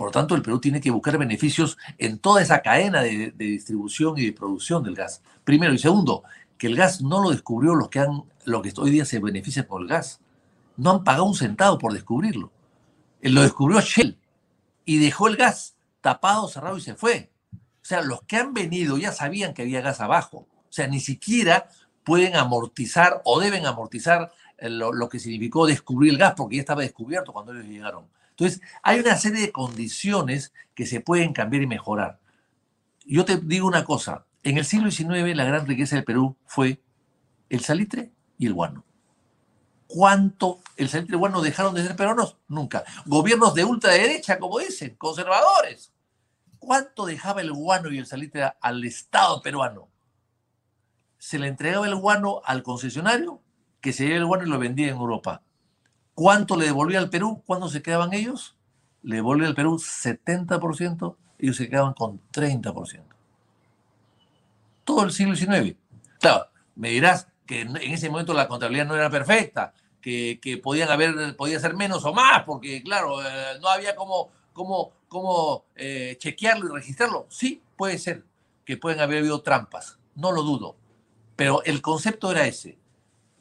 Por 0.03 0.09
lo 0.09 0.13
tanto, 0.15 0.35
el 0.35 0.43
Perú 0.43 0.59
tiene 0.59 0.81
que 0.81 0.91
buscar 0.91 1.17
beneficios 1.17 1.79
en 1.97 2.19
toda 2.19 2.43
esa 2.43 2.61
cadena 2.61 3.03
de, 3.03 3.31
distribución 3.39 4.19
y 4.19 4.27
de 4.27 4.33
producción 4.33 4.83
del 4.83 4.97
gas. 4.97 5.23
Primero. 5.45 5.73
Y 5.73 5.79
segundo, 5.79 6.25
que 6.59 6.67
el 6.67 6.75
gas 6.75 7.03
no 7.03 7.23
lo 7.23 7.31
descubrió 7.31 7.77
los 7.77 7.89
que, 7.89 8.01
han, 8.01 8.25
lo 8.45 8.63
que 8.63 8.73
hoy 8.79 8.91
día 8.91 9.05
se 9.05 9.21
benefician 9.21 9.67
con 9.67 9.83
el 9.83 9.87
gas. 9.87 10.19
No 10.77 10.91
han 10.91 11.05
pagado 11.05 11.27
un 11.27 11.37
centavo 11.37 11.79
por 11.79 11.93
descubrirlo. 11.93 12.51
Él 13.21 13.37
lo 13.37 13.43
descubrió 13.43 13.81
Shell 13.81 14.19
y 14.85 14.99
dejó 14.99 15.29
el 15.29 15.37
gas 15.37 15.77
tapado, 16.01 16.49
cerrado 16.49 16.77
y 16.77 16.81
se 16.81 16.97
fue. 16.97 17.31
O 17.53 17.85
sea, 17.85 18.03
los 18.03 18.23
que 18.23 18.39
han 18.39 18.53
venido 18.55 18.99
ya 18.99 19.13
sabían 19.13 19.55
que 19.55 19.63
había 19.63 19.83
gas 19.83 20.01
abajo. 20.01 20.49
O 20.49 20.73
sea, 20.73 20.89
ni 20.89 20.99
siquiera 20.99 21.69
pueden 22.03 22.35
amortizar 22.35 23.23
o 23.25 23.39
deben 23.39 23.67
amortizar 23.67 24.33
eh, 24.59 24.69
lo, 24.69 24.93
lo, 24.93 25.09
que 25.09 25.21
significó 25.21 25.65
descubrir 25.65 26.11
el 26.11 26.19
gas 26.19 26.35
porque 26.37 26.57
ya 26.57 26.63
estaba 26.63 26.83
descubierto 26.83 27.33
cuando 27.33 27.53
ellos 27.53 27.67
llegaron. 27.67 28.09
Entonces, 28.43 28.69
hay 28.83 28.99
una 28.99 29.17
serie 29.17 29.41
de 29.41 29.53
condiciones 29.53 30.53
que 30.75 30.85
se 30.85 31.01
pueden 31.01 31.33
cambiar 31.33 31.63
y 31.63 31.69
mejorar. 31.69 32.19
Yo 33.07 33.25
te 33.25 33.37
digo 33.37 33.69
una 33.69 33.85
cosa, 33.85 34.27
en 34.43 34.59
el 34.59 34.65
siglo 34.65 34.91
XIX 34.91 35.37
la 35.37 35.45
gran 35.45 35.65
riqueza 35.65 35.95
del 35.95 36.05
Perú 36.05 36.37
fue 36.45 36.81
el 37.51 37.61
salitre 37.61 38.11
y 38.39 38.47
el 38.47 38.55
guano. 38.55 38.85
¿Cuánto 39.87 40.59
el 40.77 40.89
salitre 40.89 41.17
guano 41.17 41.41
dejaron 41.41 41.73
de 41.75 41.87
ser 41.87 41.95
peruanos? 41.95 42.37
Nunca. 42.49 42.83
Gobiernos 43.07 43.55
de 43.55 43.65
ultraderecha, 43.65 44.41
como 44.41 44.59
dicen, 44.59 44.97
conservadores. 44.97 45.93
¿Cuánto 46.59 47.07
dejaba 47.07 47.43
el 47.43 47.53
guano 47.53 47.93
y 47.93 47.99
el 47.99 48.07
salitre 48.07 48.51
al 48.61 48.83
Estado 48.83 49.41
peruano? 49.41 49.89
Se 51.17 51.39
le 51.39 51.47
entregaba 51.47 51.87
el 51.87 51.95
guano 51.95 52.43
al 52.45 52.65
concesionario, 52.65 53.41
que 53.81 53.93
se 53.93 54.03
llevaba 54.03 54.19
el 54.19 54.27
guano 54.27 54.45
y 54.47 54.49
lo 54.49 54.59
vendía 54.59 54.89
en 54.89 54.97
Europa. 54.97 55.43
¿Cuánto 56.15 56.57
le 56.57 56.67
devolvía 56.67 56.99
al 56.99 57.11
Perú? 57.11 57.43
¿Cuándo 57.47 57.69
se 57.69 57.83
quedaban 57.83 58.13
ellos? 58.13 58.57
Le 59.03 59.17
devolvía 59.17 59.49
al 59.49 59.55
Perú 59.55 59.79
70%, 59.79 61.17
ellos 61.39 61.57
se 61.57 61.69
quedaban 61.69 61.95
con 61.95 62.21
30%. 62.33 63.03
Todo 64.85 65.05
el 65.05 65.13
siglo 65.13 65.35
XIX. 65.35 65.77
Claro, 66.21 66.47
me 66.75 66.91
dirás 66.91 67.29
que 67.47 67.63
en 67.63 67.77
ese 67.77 68.11
momento 68.11 68.35
la 68.35 68.49
contabilidad 68.49 68.87
no 68.87 68.95
era 68.95 69.11
perfecta, 69.11 69.75
que, 70.03 70.61
podían 70.63 70.91
haber, 70.91 71.37
podía 71.37 71.61
ser 71.61 71.75
menos 71.75 72.05
o 72.05 72.13
más, 72.13 72.43
porque 72.43 72.83
claro, 72.83 73.23
eh, 73.23 73.59
no 73.61 73.69
había 73.69 73.95
como, 73.95 74.31
como, 74.53 74.93
como 75.09 75.65
eh, 75.77 76.17
chequearlo 76.19 76.69
y 76.69 76.73
registrarlo. 76.73 77.27
Sí, 77.31 77.63
puede 77.77 77.99
ser 77.99 78.25
que 78.65 78.77
pueden 78.77 79.01
haber 79.01 79.19
habido 79.19 79.43
trampas, 79.43 79.99
no 80.15 80.33
lo 80.33 80.43
dudo, 80.43 80.77
pero 81.37 81.63
el 81.65 81.81
concepto 81.81 82.31
era 82.31 82.47
ese. 82.47 82.79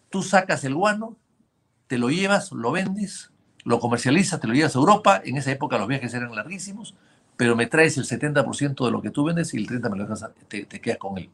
Tú 0.10 0.24
sacas 0.24 0.64
el 0.64 0.76
guano, 0.76 1.18
te 1.92 1.98
lo 1.98 2.10
llevas, 2.10 2.54
lo 2.54 2.72
vendes, 2.72 3.32
lo 3.66 3.82
comercializas, 3.82 4.40
te 4.40 4.48
lo 4.48 4.54
llevas 4.54 4.78
a 4.78 4.80
Europa, 4.80 5.22
en 5.26 5.36
esa 5.36 5.52
época 5.52 5.78
los 5.78 5.90
viajes 5.90 6.14
eran 6.14 6.34
larguísimos, 6.34 6.96
pero 7.36 7.58
me 7.58 7.68
traes 7.68 7.98
el 7.98 8.06
70% 8.06 8.86
de 8.86 8.92
lo 8.92 9.02
que 9.02 9.10
tú 9.10 9.26
vendes 9.26 9.54
y 9.54 9.58
el 9.58 9.68
30% 9.68 9.90
me 9.90 9.98
lo 9.98 10.04
dejas, 10.06 10.26
te, 10.48 10.64
te 10.64 10.80
quedas 10.80 11.00
con 11.00 11.18
él. 11.18 11.30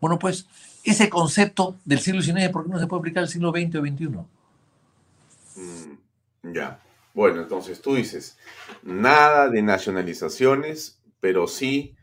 Bueno, 0.00 0.16
pues 0.16 0.46
ese 0.84 1.10
concepto 1.10 1.74
del 1.84 1.98
siglo 1.98 2.22
XIX, 2.22 2.50
¿por 2.50 2.66
qué 2.66 2.70
no 2.70 2.78
se 2.78 2.86
puede 2.86 3.00
aplicar 3.00 3.24
al 3.24 3.28
siglo 3.28 3.50
XX 3.50 3.74
o 3.74 3.80
XXI? 3.80 4.06
Mm, 5.56 6.52
ya. 6.54 6.80
Bueno, 7.12 7.42
entonces 7.42 7.82
tú 7.82 7.96
dices, 7.96 8.38
nada 8.84 9.48
de 9.48 9.60
nacionalizaciones, 9.60 11.00
pero 11.18 11.48
sí... 11.48 11.96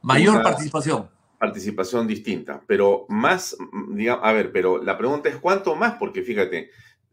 Mayor 0.00 0.42
participación. 0.42 1.10
Participación 1.38 2.06
distinta, 2.06 2.62
pero 2.66 3.04
más, 3.10 3.58
mm, 3.58 3.94
digamos, 3.94 4.24
a 4.24 4.32
ver, 4.32 4.52
pero 4.52 4.82
la 4.82 4.96
pregunta 4.96 5.28
es 5.28 5.36
cuánto 5.36 5.76
más, 5.76 5.96
porque 5.98 6.22
fíjate, 6.22 6.70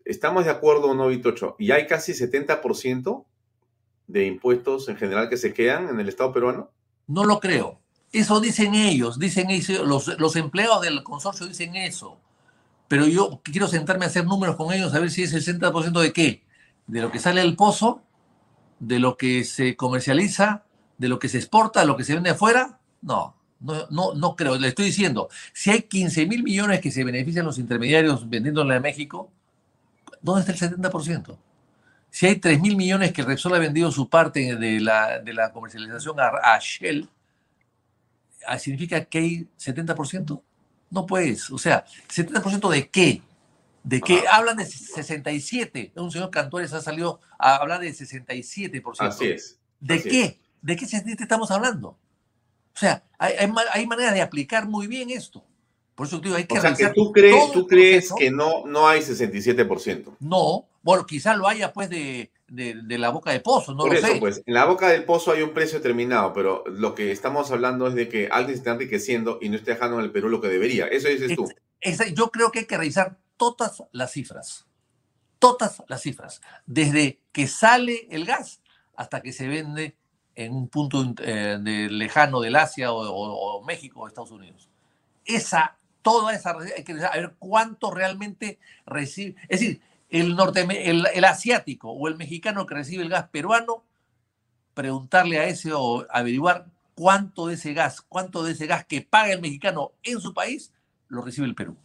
estamos 0.08 0.45
de 0.45 0.51
acuerdo, 0.51 0.93
no, 0.93 1.08
Vitocho, 1.08 1.55
y 1.60 1.72
hay 1.72 1.88
casi 1.88 2.14
70% 2.14 3.26
de 4.08 4.26
impuestos 4.26 4.89
en 4.89 4.97
general 4.97 5.30
que 5.30 5.38
se 5.38 5.53
quedan 5.53 5.89
en 5.89 5.99
el 5.99 6.10
Estado 6.10 6.32
peruano. 6.34 6.72
No 7.08 7.26
lo 7.26 7.39
creo. 7.39 7.80
Eso 8.12 8.39
dicen 8.39 8.74
ellos, 8.74 9.20
dicen 9.20 9.49
ellos, 9.49 9.86
los, 9.86 10.20
los 10.20 10.36
empleados 10.36 10.82
del 10.82 11.03
consorcio 11.03 11.45
dicen 11.45 11.76
eso 11.76 12.18
pero 12.88 13.05
yo 13.05 13.41
quiero 13.43 13.68
sentarme 13.68 14.05
a 14.05 14.08
hacer 14.08 14.26
números 14.26 14.55
con 14.55 14.74
ellos 14.74 14.93
a 14.93 14.99
ver 14.99 15.12
si 15.12 15.24
es 15.24 15.34
el 15.34 15.43
60% 15.43 15.99
de 15.99 16.14
qué, 16.14 16.43
de 16.88 17.01
lo 17.01 17.12
que 17.12 17.20
sale 17.20 17.41
del 17.41 17.55
pozo, 17.55 18.01
de 18.80 18.99
lo 18.99 19.18
que 19.18 19.43
se 19.43 19.76
comercializa, 19.76 20.64
de 20.97 21.10
lo 21.10 21.20
que 21.20 21.30
se 21.30 21.38
exporta, 21.38 21.82
de 21.82 21.88
lo 21.88 21.97
que 21.97 22.03
se 22.03 22.14
vende 22.14 22.30
afuera. 22.30 22.80
No, 23.01 23.36
no, 23.60 23.88
no, 23.89 24.14
no 24.14 24.36
creo. 24.36 24.58
Le 24.58 24.70
estoy 24.70 24.86
diciendo, 24.86 25.30
si 25.53 25.72
hay 25.72 25.84
15 25.84 26.26
mil 26.28 26.43
millones 26.43 26.80
que 26.80 26.91
se 26.91 27.03
benefician 27.03 27.45
los 27.45 27.60
intermediarios 27.60 28.30
vendiéndole 28.30 28.76
a 28.76 28.80
México, 28.80 29.32
¿dónde 30.22 30.51
está 30.51 30.65
el 30.65 30.80
70%? 30.82 31.38
Si 32.09 32.26
hay 32.26 32.38
3 32.38 32.59
mil 32.61 32.76
millones 32.76 33.11
que 33.11 33.24
Repsol 33.24 33.55
ha 33.55 33.59
vendido 33.59 33.91
su 33.91 34.09
parte 34.09 34.55
de 34.55 34.80
la, 34.80 35.20
de 35.20 35.34
la 35.34 35.51
comercialización 35.51 36.20
a, 36.20 36.28
a 36.28 36.59
Shell, 36.59 37.09
¿significa 38.57 39.03
que 39.05 39.18
hay 39.18 39.47
70%? 39.59 40.41
No 40.89 41.05
puedes. 41.05 41.51
O 41.51 41.57
sea, 41.57 41.86
¿70% 42.07 42.70
de 42.70 42.89
qué? 42.89 43.22
¿De 43.84 44.01
qué? 44.01 44.24
Hablan 44.30 44.57
de 44.57 44.65
67. 44.65 45.93
Un 45.95 46.11
señor 46.11 46.30
Cantores 46.30 46.74
ha 46.74 46.82
salido 46.82 47.20
a 47.38 47.55
hablar 47.55 47.80
de 47.80 47.89
67%. 47.89 48.95
Así 48.99 49.28
es. 49.28 49.59
¿De 49.80 50.01
qué? 50.01 50.39
¿De 50.61 50.76
qué 50.76 50.86
67 50.86 51.24
estamos 51.24 51.51
hablando? 51.51 51.89
O 51.89 52.80
sea, 52.80 53.03
hay, 53.18 53.34
hay, 53.72 53.88
manera 53.88 54.11
de 54.11 54.22
aplicar 54.22 54.68
muy 54.68 54.88
bien 54.88 55.09
esto. 55.09 55.47
Por 55.98 56.06
eso 56.06 56.20
digo, 56.20 56.36
hay 56.36 56.45
que 56.45 56.58
O 56.58 56.62
sea, 56.62 56.76
que 56.76 56.89
tú 56.93 57.12
crees, 57.12 57.52
tú 57.52 57.66
crees 57.66 58.14
que 58.16 58.30
no, 58.30 58.68
no 58.68 58.88
hay 58.88 59.02
67%. 59.02 60.18
No, 60.20 60.68
bueno, 60.84 61.08
quizás 61.08 61.36
lo 61.36 61.48
haya 61.48 61.74
pues 61.74 61.89
de, 61.89 62.32
de, 62.48 62.98
la 63.00 63.10
boca 63.10 63.32
de 63.32 63.39
pozo, 63.39 63.74
no 63.74 63.80
Por 63.80 63.93
lo 63.93 63.98
eso, 63.98 64.08
sé. 64.08 64.20
pues, 64.20 64.43
en 64.45 64.54
la 64.54 64.66
boca 64.66 64.89
del 64.89 65.06
pozo 65.06 65.32
hay 65.32 65.41
un 65.41 65.56
precio 65.56 65.80
determinado, 65.80 66.34
pero 66.34 66.64
lo 66.68 66.93
que 66.93 67.12
estamos 67.12 67.50
hablando 67.52 67.88
es 67.88 67.95
de 67.95 68.08
que 68.08 68.30
alguien 68.32 68.56
se 68.56 68.60
está 68.60 68.74
enriqueciendo 68.74 69.39
y 69.41 69.50
no 69.50 69.56
está 69.56 69.72
dejando 69.72 69.98
en 69.98 70.06
el 70.06 70.12
Perú 70.12 70.30
lo 70.30 70.39
que 70.39 70.50
debería. 70.50 70.86
Eso 70.86 71.08
dices 71.08 71.36
tú. 71.36 71.52
yo 72.14 72.30
creo 72.30 72.52
que 72.52 72.60
hay 72.60 72.66
que 72.66 72.78
revisar 72.78 73.18
todas 73.36 73.84
las 73.91 74.12
cifras. 74.12 74.68
Todas 75.39 75.82
las 75.88 76.02
cifras. 76.02 76.41
Desde 76.68 77.20
que 77.32 77.48
sale 77.48 78.08
el 78.12 78.26
gas 78.26 78.62
hasta 78.95 79.22
que 79.22 79.34
se 79.34 79.48
vende 79.48 79.95
en 80.36 80.54
un 80.54 80.68
punto 80.68 81.04
eh, 81.24 81.58
de 81.60 81.89
lejano 81.89 82.39
del 82.39 82.56
Asia 82.56 82.91
o, 82.91 83.64
México 83.64 84.02
o 84.02 84.08
Estados 84.08 84.32
Unidos. 84.32 84.70
Esa, 85.26 85.77
toda 86.08 86.34
esa, 86.34 86.55
hay 86.58 86.86
que 86.86 86.93
ver 86.93 87.36
cuánto 87.38 87.91
realmente 87.91 88.60
recibe. 88.86 89.36
Es 89.49 89.60
decir, 89.60 89.82
el, 90.10 90.38
norte, 90.38 90.66
el, 90.89 91.26
asiático 91.26 91.91
o 91.91 92.08
el 92.08 92.16
mexicano 92.16 92.66
que 92.66 92.76
recibe 92.76 93.03
el 93.03 93.10
gas 93.10 93.28
peruano, 93.28 93.84
preguntarle 94.74 95.38
a 95.39 95.47
ese 95.49 95.74
o 95.74 96.05
averiguar 96.10 96.68
cuánto 96.95 97.47
de 97.47 97.55
ese 97.55 97.74
gas, 97.74 97.99
cuánto 97.99 98.41
de 98.41 98.53
ese 98.53 98.68
gas 98.68 98.86
que 98.86 99.01
paga 99.01 99.34
el 99.34 99.41
mexicano 99.41 99.91
en 100.01 100.22
su 100.22 100.34
país, 100.34 100.72
lo 101.10 101.22
recibe 101.22 101.45
el 101.45 101.55
Perú. 101.55 101.76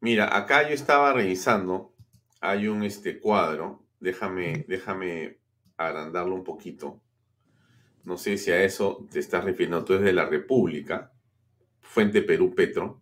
Mira, 0.00 0.36
acá 0.36 0.68
yo 0.68 0.74
estaba 0.74 1.12
revisando, 1.12 1.94
hay 2.40 2.66
un 2.66 2.82
este 2.82 3.20
cuadro, 3.20 3.84
déjame, 4.00 4.64
déjame 4.66 5.38
agrandarlo 5.76 6.34
un 6.34 6.42
poquito. 6.42 7.00
No 8.02 8.18
sé 8.18 8.38
si 8.38 8.50
a 8.50 8.60
eso 8.60 9.06
te 9.08 9.20
estás 9.20 9.44
refiriendo. 9.44 9.84
Tú 9.84 9.96
de 9.98 10.12
la 10.12 10.26
República, 10.26 11.13
Fuente 11.84 12.22
Perú 12.22 12.54
Petro. 12.54 13.00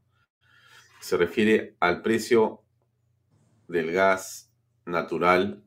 Se 1.01 1.17
refiere 1.17 1.77
al 1.81 2.03
precio 2.03 2.63
del 3.69 3.91
gas 3.91 4.53
natural 4.85 5.63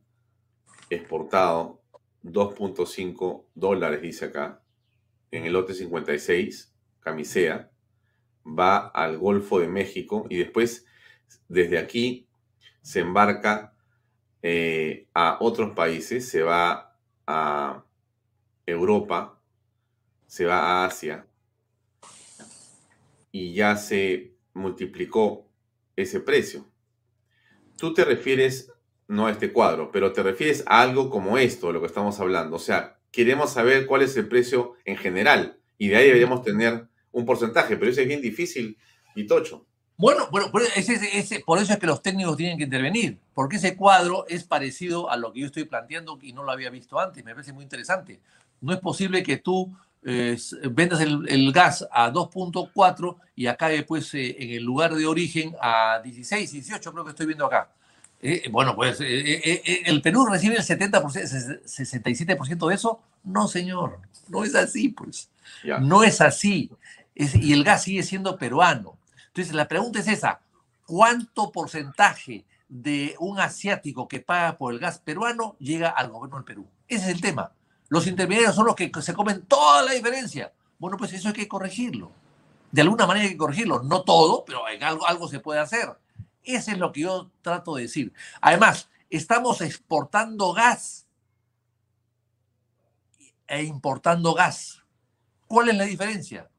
exportado, 0.89 1.82
2.5 2.24 3.45
dólares, 3.55 4.01
dice 4.01 4.26
acá, 4.26 4.61
en 5.32 5.45
el 5.45 5.53
lote 5.53 5.74
56, 5.74 6.76
camisea, 6.99 7.72
va 8.45 8.88
al 8.88 9.18
Golfo 9.18 9.59
de 9.59 9.68
México 9.68 10.28
y 10.30 10.38
después 10.38 10.86
desde 11.47 11.80
aquí 11.80 12.28
se 12.82 12.99
embarca 12.99 13.74
eh, 14.43 15.07
a 15.13 15.38
otros 15.39 15.74
países, 15.74 16.30
se 16.30 16.43
va 16.43 16.95
a 17.26 17.84
Europa, 18.66 19.39
se 20.28 20.45
va 20.45 20.59
a 20.59 20.86
Asia 20.86 21.26
y 23.36 23.54
ya 23.54 23.76
se 23.76 24.34
multiplicó 24.54 25.48
ese 25.96 26.20
precio 26.20 26.66
tú 27.78 27.94
te 27.94 28.06
refieres 28.06 28.72
no 29.08 29.28
a 29.28 29.32
este 29.32 29.54
cuadro, 29.54 29.92
pero 29.92 30.14
te 30.14 30.24
refieres 30.24 30.64
a 30.66 30.82
algo 30.82 31.10
como 31.10 31.38
esto, 31.38 31.68
de 31.68 31.74
lo 31.74 31.82
que 31.82 31.88
estamos 31.88 32.20
hablando. 32.20 32.56
O 32.56 32.60
sea, 32.60 32.98
queremos 33.12 33.52
saber 33.52 33.86
cuál 33.86 34.02
es 34.02 34.18
el 34.18 34.28
precio 34.28 34.74
en 34.84 34.98
general 34.98 35.60
y 35.78 35.90
de 35.90 35.98
ahí 35.98 36.06
deberíamos 36.08 36.42
tener 36.42 36.88
un 37.12 37.26
porcentaje, 37.26 37.78
pero 37.78 37.92
eso 37.92 38.02
es 38.02 38.08
bien 38.08 38.22
difícil 38.22 38.78
y 39.14 39.28
tocho. 39.28 39.66
Bueno, 39.98 40.28
bueno 40.32 40.52
por, 40.52 40.64
ese, 40.64 41.40
por 41.46 41.60
eso 41.60 41.74
es 41.74 41.80
que 41.80 41.86
los 41.88 42.02
técnicos 42.02 42.36
tienen 42.36 42.58
que 42.58 42.66
intervenir, 42.66 43.20
porque 43.34 43.58
ese 43.58 43.78
cuadro 43.78 44.26
es 44.28 44.44
parecido 44.44 45.10
a 45.10 45.18
lo 45.18 45.32
que 45.32 45.42
yo 45.42 45.46
estoy 45.46 45.66
planteando 45.66 46.18
y 46.22 46.34
no 46.34 46.44
lo 46.44 46.52
había 46.52 46.70
visto 46.70 47.00
antes, 47.00 47.24
me 47.24 47.34
parece 47.34 47.54
muy 47.54 47.64
interesante. 47.64 48.20
No 48.60 48.74
es 48.74 48.80
posible 48.80 49.22
que 49.22 49.38
tú 49.38 49.72
eh, 50.08 50.38
vendas 50.70 51.01
el, 51.01 51.51
gas 51.51 51.88
a 51.91 52.12
2.4 52.12 53.16
y 53.36 53.47
acabe 53.47 53.82
pues 53.82 54.14
eh, 54.14 54.36
en 54.38 54.51
el 54.51 54.64
lugar 54.64 54.93
de 54.93 55.08
origen 55.08 55.56
a 55.60 55.99
16, 56.03 56.51
18, 56.51 56.91
creo 56.91 57.03
que 57.03 57.10
estoy 57.10 57.26
viendo 57.26 57.47
acá. 57.47 57.72
Eh, 58.22 58.47
bueno, 58.51 58.76
pues 58.76 58.99
el 59.01 60.01
Perú 60.03 60.28
recibe 60.28 60.58
el 60.58 60.62
70%, 60.62 61.01
67% 61.01 62.70
de 62.70 62.76
eso. 62.76 63.01
No, 63.24 63.47
señor, 63.47 63.99
no 64.28 64.43
es 64.43 64.53
así, 64.53 64.89
pues. 64.89 65.32
No 65.82 66.03
es 66.03 66.22
así. 66.22 66.70
y 67.16 67.53
el 67.53 67.64
gas 67.64 67.84
sigue 67.84 68.03
siendo 68.03 68.38
peruano. 68.38 68.99
Entonces, 69.28 69.56
la 69.56 69.68
pregunta 69.68 69.99
es 69.99 70.08
esa, 70.08 70.39
¿cuánto 70.86 71.51
porcentaje 71.51 72.45
de 72.70 73.16
un 73.20 73.39
asiático 73.39 74.08
que 74.08 74.20
paga 74.20 74.58
por 74.58 74.72
el 74.72 74.80
gas 74.80 74.99
peruano 74.99 75.56
llega 75.60 75.89
al 75.89 76.10
gobierno 76.10 76.38
del 76.38 76.45
Perú? 76.45 76.68
Ese 76.88 77.06
es 77.06 77.16
el 77.16 77.22
tema. 77.22 77.51
Los 77.90 78.08
intermediarios 78.08 78.56
son 78.56 78.66
los 78.66 78.76
que 78.76 78.92
se 79.02 79.14
comen 79.14 79.44
toda 79.44 79.84
la 79.84 79.92
diferencia. 79.92 80.54
Bueno, 80.78 80.98
pues 80.98 81.14
eso 81.14 81.30
hay 81.30 81.34
que 81.34 81.48
corregirlo. 81.48 82.12
De 82.72 82.82
alguna 82.82 83.06
manera 83.06 83.26
hay 83.26 83.32
que 83.32 83.38
corregirlo. 83.38 83.84
No 83.84 84.04
todo, 84.04 84.44
pero 84.46 84.66
algo, 84.66 85.08
algo 85.08 85.28
se 85.28 85.40
puede 85.40 85.60
hacer. 85.60 85.98
Eso 86.44 86.72
es 86.72 86.78
lo 86.78 86.92
que 86.92 87.02
yo 87.02 87.32
trato 87.42 87.76
de 87.76 87.84
decir. 87.84 88.14
Además, 88.42 88.90
estamos 89.10 89.62
exportando 89.62 90.54
gas 90.54 91.08
e 93.48 93.64
importando 93.64 94.34
gas. 94.34 94.84
¿Cuál 95.48 95.70
es 95.70 95.78
la 95.78 95.86
diferencia? 95.86 96.50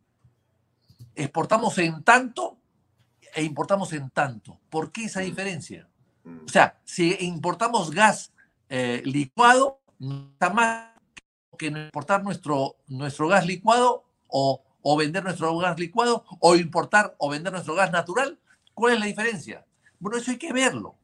Exportamos 1.15 1.77
en 1.79 2.03
tanto 2.03 2.59
e 3.35 3.43
importamos 3.43 3.93
en 3.93 4.11
tanto. 4.11 4.59
¿Por 4.71 4.93
qué 4.93 5.05
esa 5.05 5.21
diferencia? 5.21 5.89
O 6.25 6.49
sea, 6.49 6.81
si 6.85 7.17
importamos 7.21 7.91
gas 7.91 8.33
eh, 8.69 9.03
licuado, 9.05 9.81
está 10.33 10.51
más 10.51 10.96
que 11.57 11.67
importar 11.67 12.23
nuestro, 12.23 12.77
nuestro 12.89 13.29
gas 13.29 13.47
licuado 13.47 14.05
o, 14.29 14.63
o 14.83 14.97
vender 14.97 15.25
nuestro 15.25 15.57
gas 15.59 15.79
licuado 15.79 16.25
o 16.41 16.57
importar 16.57 17.15
o 17.19 17.31
vender 17.31 17.53
nuestro 17.53 17.75
gas 17.75 17.93
natural. 17.93 18.39
¿Cuál 18.75 18.95
es 18.95 19.01
la 19.01 19.07
diferencia? 19.07 19.65
Bueno, 19.99 20.19
eso 20.19 20.31
hay 20.31 20.39
que 20.39 20.53
verlo. 20.53 20.97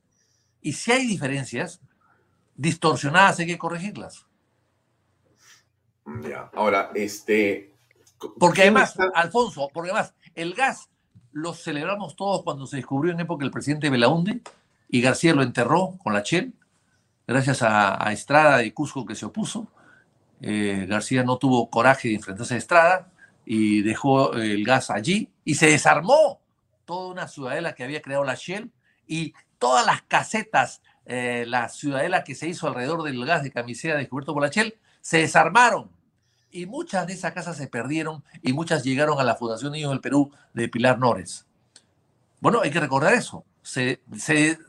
Y 0.60 0.74
si 0.74 0.92
hay 0.92 1.06
diferencias 1.06 1.80
distorsionadas, 2.54 3.38
hay 3.40 3.46
que 3.46 3.58
corregirlas. 3.58 4.26
Ya. 6.22 6.50
Ahora, 6.54 6.90
este. 6.94 7.72
Porque 8.38 8.62
además, 8.62 8.96
Alfonso, 9.14 9.68
porque 9.72 9.90
además, 9.90 10.14
el 10.34 10.54
gas 10.54 10.88
lo 11.32 11.54
celebramos 11.54 12.14
todos 12.14 12.42
cuando 12.42 12.66
se 12.66 12.76
descubrió 12.76 13.12
en 13.12 13.20
época 13.20 13.44
el 13.44 13.50
presidente 13.50 13.90
Belaunde 13.90 14.42
y 14.88 15.00
García 15.00 15.34
lo 15.34 15.42
enterró 15.42 15.96
con 16.02 16.12
la 16.12 16.22
Chel, 16.22 16.54
gracias 17.26 17.62
a, 17.62 18.12
Estrada 18.12 18.58
de 18.58 18.72
Cusco 18.74 19.06
que 19.06 19.14
se 19.14 19.26
opuso. 19.26 19.68
Eh, 20.42 20.86
García 20.88 21.22
no 21.22 21.38
tuvo 21.38 21.70
coraje 21.70 22.08
de 22.08 22.16
enfrentarse 22.16 22.54
a 22.54 22.58
Estrada 22.58 23.12
y 23.46 23.82
dejó 23.82 24.34
el 24.34 24.64
gas 24.64 24.90
allí 24.90 25.30
y 25.44 25.54
se 25.54 25.68
desarmó 25.68 26.40
toda 26.84 27.12
una 27.12 27.28
ciudadela 27.28 27.74
que 27.74 27.84
había 27.84 28.02
creado 28.02 28.24
la 28.24 28.34
Shell 28.34 28.70
y 29.06 29.34
todas 29.58 29.86
las 29.86 30.02
casetas, 30.02 30.82
eh, 31.06 31.44
la 31.46 31.68
ciudadela 31.68 32.24
que 32.24 32.34
se 32.34 32.48
hizo 32.48 32.66
alrededor 32.66 33.02
del 33.02 33.24
gas 33.24 33.42
de 33.42 33.50
camisea 33.50 33.96
descubierto 33.96 34.34
por 34.34 34.42
la 34.42 34.48
Shell, 34.48 34.76
se 35.00 35.18
desarmaron. 35.18 35.90
Y 36.50 36.66
muchas 36.66 37.06
de 37.06 37.14
esas 37.14 37.32
casas 37.32 37.56
se 37.56 37.66
perdieron 37.66 38.22
y 38.42 38.52
muchas 38.52 38.84
llegaron 38.84 39.18
a 39.18 39.24
la 39.24 39.36
Fundación 39.36 39.72
Niños 39.72 39.90
del 39.90 40.00
Perú 40.00 40.30
de 40.52 40.68
Pilar 40.68 40.98
Nores. 40.98 41.46
Bueno, 42.40 42.60
hay 42.60 42.70
que 42.70 42.80
recordar 42.80 43.14
eso. 43.14 43.44
Se, 43.62 44.00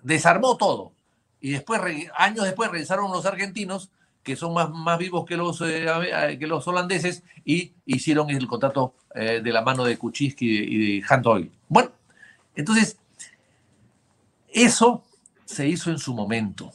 desarmó 0.04 0.58
todo. 0.58 0.94
Y 1.42 1.52
después, 1.52 1.82
años 2.16 2.46
después, 2.46 2.70
regresaron 2.70 3.12
los 3.12 3.26
argentinos, 3.26 3.92
que 4.24 4.36
son 4.36 4.54
más, 4.54 4.70
más 4.70 4.98
vivos 4.98 5.26
que 5.26 5.38
los, 5.38 5.62
eh, 5.62 6.38
que 6.40 6.48
los 6.48 6.68
holandeses, 6.68 7.24
y 7.44 7.74
hicieron 7.86 8.30
el 8.30 8.48
contrato 8.48 8.96
eh, 9.14 9.42
de 9.44 9.52
la 9.52 9.62
mano 9.62 9.84
de 9.84 9.98
Kuczynski 9.98 10.46
y 10.46 11.02
de, 11.02 11.06
y 11.40 11.52
Bueno, 11.68 11.92
entonces, 12.56 12.98
eso 14.48 15.04
se 15.46 15.68
hizo 15.68 15.92
en 15.92 16.00
su 16.00 16.14
momento. 16.14 16.72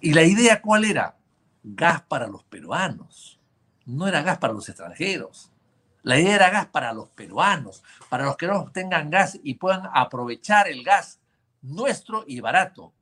¿Y 0.00 0.12
la 0.14 0.24
idea 0.24 0.60
cuál 0.60 0.84
era? 0.84 1.16
Gas 1.62 2.02
para 2.02 2.26
los 2.26 2.42
peruanos. 2.44 3.38
No 3.86 4.08
era 4.08 4.22
gas 4.22 4.38
para 4.38 4.52
los 4.52 4.68
extranjeros. 4.68 5.50
La 6.02 6.18
idea 6.18 6.34
era 6.34 6.50
gas 6.50 6.66
para 6.66 6.92
los 6.92 7.08
peruanos, 7.10 7.84
para 8.08 8.24
los 8.24 8.36
que 8.36 8.48
no 8.48 8.70
tengan 8.72 9.10
gas 9.10 9.38
y 9.42 9.54
puedan 9.54 9.88
aprovechar 9.94 10.66
el 10.66 10.82
gas 10.82 11.20
nuestro 11.62 12.24
y 12.26 12.40
barato. 12.40 12.92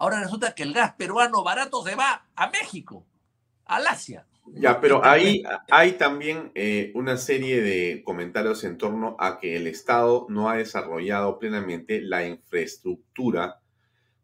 Ahora 0.00 0.22
resulta 0.22 0.54
que 0.54 0.62
el 0.62 0.72
gas 0.72 0.94
peruano 0.94 1.44
barato 1.44 1.84
se 1.84 1.94
va 1.94 2.26
a 2.34 2.48
México, 2.48 3.06
al 3.66 3.86
Asia. 3.86 4.26
Ya, 4.46 4.80
pero 4.80 5.04
ahí 5.04 5.42
hay 5.70 5.92
también 5.92 6.52
eh, 6.54 6.90
una 6.94 7.18
serie 7.18 7.60
de 7.60 8.02
comentarios 8.02 8.64
en 8.64 8.78
torno 8.78 9.14
a 9.20 9.38
que 9.38 9.56
el 9.56 9.66
Estado 9.66 10.24
no 10.30 10.48
ha 10.48 10.56
desarrollado 10.56 11.38
plenamente 11.38 12.00
la 12.00 12.26
infraestructura 12.26 13.60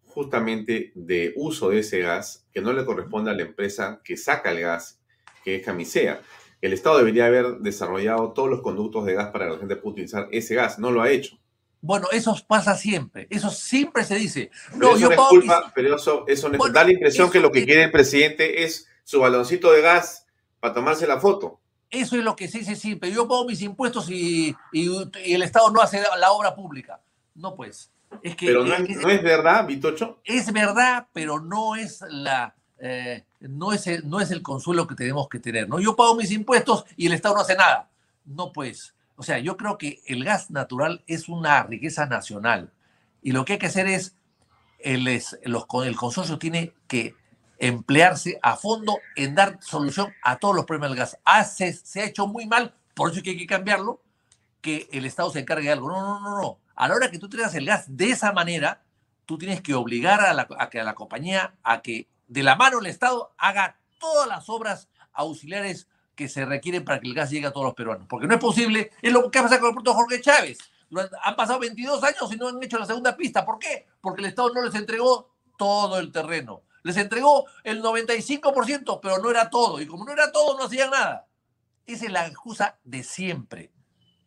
justamente 0.06 0.92
de 0.94 1.34
uso 1.36 1.68
de 1.68 1.80
ese 1.80 2.00
gas 2.00 2.48
que 2.54 2.62
no 2.62 2.72
le 2.72 2.86
corresponde 2.86 3.30
a 3.30 3.34
la 3.34 3.42
empresa 3.42 4.00
que 4.02 4.16
saca 4.16 4.52
el 4.52 4.60
gas, 4.60 5.02
que 5.44 5.56
es 5.56 5.62
Camisea. 5.62 6.22
El 6.62 6.72
Estado 6.72 6.96
debería 6.96 7.26
haber 7.26 7.58
desarrollado 7.58 8.32
todos 8.32 8.48
los 8.48 8.62
conductos 8.62 9.04
de 9.04 9.12
gas 9.12 9.28
para 9.28 9.44
que 9.44 9.52
la 9.52 9.58
gente 9.58 9.76
pueda 9.76 9.92
utilizar 9.92 10.26
ese 10.30 10.54
gas. 10.54 10.78
No 10.78 10.90
lo 10.90 11.02
ha 11.02 11.10
hecho. 11.10 11.38
Bueno, 11.86 12.08
eso 12.10 12.36
pasa 12.48 12.74
siempre. 12.74 13.28
Eso 13.30 13.48
siempre 13.48 14.02
se 14.02 14.16
dice. 14.16 14.50
No, 14.74 14.96
yo 14.96 15.08
no 15.08 15.28
pero 15.72 15.94
eso, 15.94 16.26
da 16.72 16.82
la 16.82 16.90
impresión 16.90 17.30
que 17.30 17.38
lo 17.38 17.52
que 17.52 17.64
quiere 17.64 17.84
el 17.84 17.92
presidente 17.92 18.64
es 18.64 18.88
su 19.04 19.20
baloncito 19.20 19.70
de 19.70 19.82
gas 19.82 20.26
para 20.58 20.74
tomarse 20.74 21.06
la 21.06 21.20
foto. 21.20 21.60
Eso 21.88 22.16
es 22.16 22.24
lo 22.24 22.34
que 22.34 22.48
se 22.48 22.58
dice 22.58 22.74
siempre. 22.74 23.12
Yo 23.12 23.28
pago 23.28 23.44
mis 23.44 23.62
impuestos 23.62 24.10
y, 24.10 24.56
el 24.72 25.42
Estado 25.42 25.70
no 25.70 25.80
hace 25.80 26.02
la 26.18 26.32
obra 26.32 26.56
pública. 26.56 27.00
No, 27.36 27.54
pues. 27.54 27.92
Es 28.20 28.34
que, 28.34 28.46
pero 28.46 28.64
no 28.64 28.74
es, 28.74 29.22
verdad, 29.22 29.64
Vitocho. 29.64 30.18
Es 30.24 30.52
verdad, 30.52 31.06
pero 31.12 31.40
no 31.40 31.76
es 31.76 32.00
la. 32.08 32.56
Eh, 32.80 33.24
no, 33.38 33.72
es 33.72 33.86
el, 33.86 34.08
no 34.10 34.20
es 34.20 34.32
el 34.32 34.42
consuelo 34.42 34.88
que 34.88 34.96
tenemos 34.96 35.28
que 35.28 35.38
tener. 35.38 35.68
¿no? 35.68 35.78
Yo 35.78 35.94
pago 35.94 36.16
mis 36.16 36.32
impuestos 36.32 36.84
y 36.96 37.06
el 37.06 37.12
Estado 37.12 37.36
no 37.36 37.42
hace 37.42 37.54
nada. 37.54 37.88
No, 38.24 38.52
pues. 38.52 38.95
O 39.16 39.22
sea, 39.22 39.38
yo 39.38 39.56
creo 39.56 39.78
que 39.78 40.02
el 40.06 40.24
gas 40.24 40.50
natural 40.50 41.02
es 41.06 41.28
una 41.28 41.62
riqueza 41.62 42.06
nacional. 42.06 42.70
Y 43.22 43.32
lo 43.32 43.44
que 43.44 43.54
hay 43.54 43.58
que 43.58 43.66
hacer 43.66 43.86
es. 43.86 44.14
El, 44.78 45.08
el 45.08 45.96
consorcio 45.96 46.38
tiene 46.38 46.74
que 46.86 47.14
emplearse 47.58 48.38
a 48.42 48.56
fondo 48.56 48.98
en 49.16 49.34
dar 49.34 49.58
solución 49.60 50.12
a 50.22 50.36
todos 50.36 50.54
los 50.54 50.66
problemas 50.66 50.90
del 50.90 50.98
gas. 50.98 51.18
Hace, 51.24 51.72
se 51.72 52.02
ha 52.02 52.04
hecho 52.04 52.26
muy 52.26 52.46
mal, 52.46 52.74
por 52.94 53.10
eso 53.10 53.22
que 53.22 53.30
hay 53.30 53.38
que 53.38 53.46
cambiarlo, 53.46 54.02
que 54.60 54.88
el 54.92 55.06
Estado 55.06 55.30
se 55.30 55.40
encargue 55.40 55.64
de 55.66 55.72
algo. 55.72 55.88
No, 55.88 56.00
no, 56.00 56.20
no, 56.20 56.40
no. 56.40 56.58
A 56.74 56.88
la 56.88 56.94
hora 56.94 57.10
que 57.10 57.18
tú 57.18 57.28
traigas 57.28 57.54
el 57.54 57.66
gas 57.66 57.84
de 57.88 58.10
esa 58.10 58.32
manera, 58.32 58.82
tú 59.24 59.38
tienes 59.38 59.60
que 59.60 59.74
obligar 59.74 60.20
a 60.20 60.34
la, 60.34 60.46
a 60.58 60.70
que 60.70 60.80
a 60.80 60.84
la 60.84 60.94
compañía 60.94 61.54
a 61.62 61.82
que 61.82 62.06
de 62.28 62.42
la 62.42 62.56
mano 62.56 62.80
el 62.80 62.86
Estado 62.86 63.32
haga 63.38 63.78
todas 63.98 64.28
las 64.28 64.48
obras 64.48 64.88
auxiliares 65.12 65.88
que 66.16 66.28
se 66.28 66.44
requieren 66.44 66.84
para 66.84 66.98
que 66.98 67.06
el 67.06 67.14
gas 67.14 67.30
llegue 67.30 67.46
a 67.46 67.52
todos 67.52 67.66
los 67.66 67.74
peruanos. 67.74 68.06
Porque 68.08 68.26
no 68.26 68.34
es 68.34 68.40
posible, 68.40 68.90
es 69.00 69.12
lo 69.12 69.30
que 69.30 69.40
pasa 69.40 69.60
con 69.60 69.68
el 69.68 69.74
puerto 69.74 69.94
Jorge 69.94 70.20
Chávez. 70.20 70.58
han 71.22 71.36
pasado 71.36 71.60
22 71.60 72.02
años 72.02 72.32
y 72.32 72.36
no 72.36 72.48
han 72.48 72.62
hecho 72.62 72.78
la 72.78 72.86
segunda 72.86 73.16
pista. 73.16 73.44
¿Por 73.44 73.58
qué? 73.58 73.86
Porque 74.00 74.22
el 74.22 74.28
Estado 74.28 74.52
no 74.52 74.62
les 74.62 74.74
entregó 74.74 75.30
todo 75.56 75.98
el 75.98 76.10
terreno. 76.10 76.62
Les 76.82 76.96
entregó 76.96 77.46
el 77.62 77.82
95%, 77.82 79.00
pero 79.00 79.18
no 79.18 79.30
era 79.30 79.50
todo. 79.50 79.80
Y 79.80 79.86
como 79.86 80.04
no 80.04 80.12
era 80.12 80.32
todo, 80.32 80.56
no 80.56 80.64
hacían 80.64 80.90
nada. 80.90 81.26
Esa 81.84 82.06
es 82.06 82.12
la 82.12 82.26
excusa 82.26 82.78
de 82.82 83.04
siempre. 83.04 83.72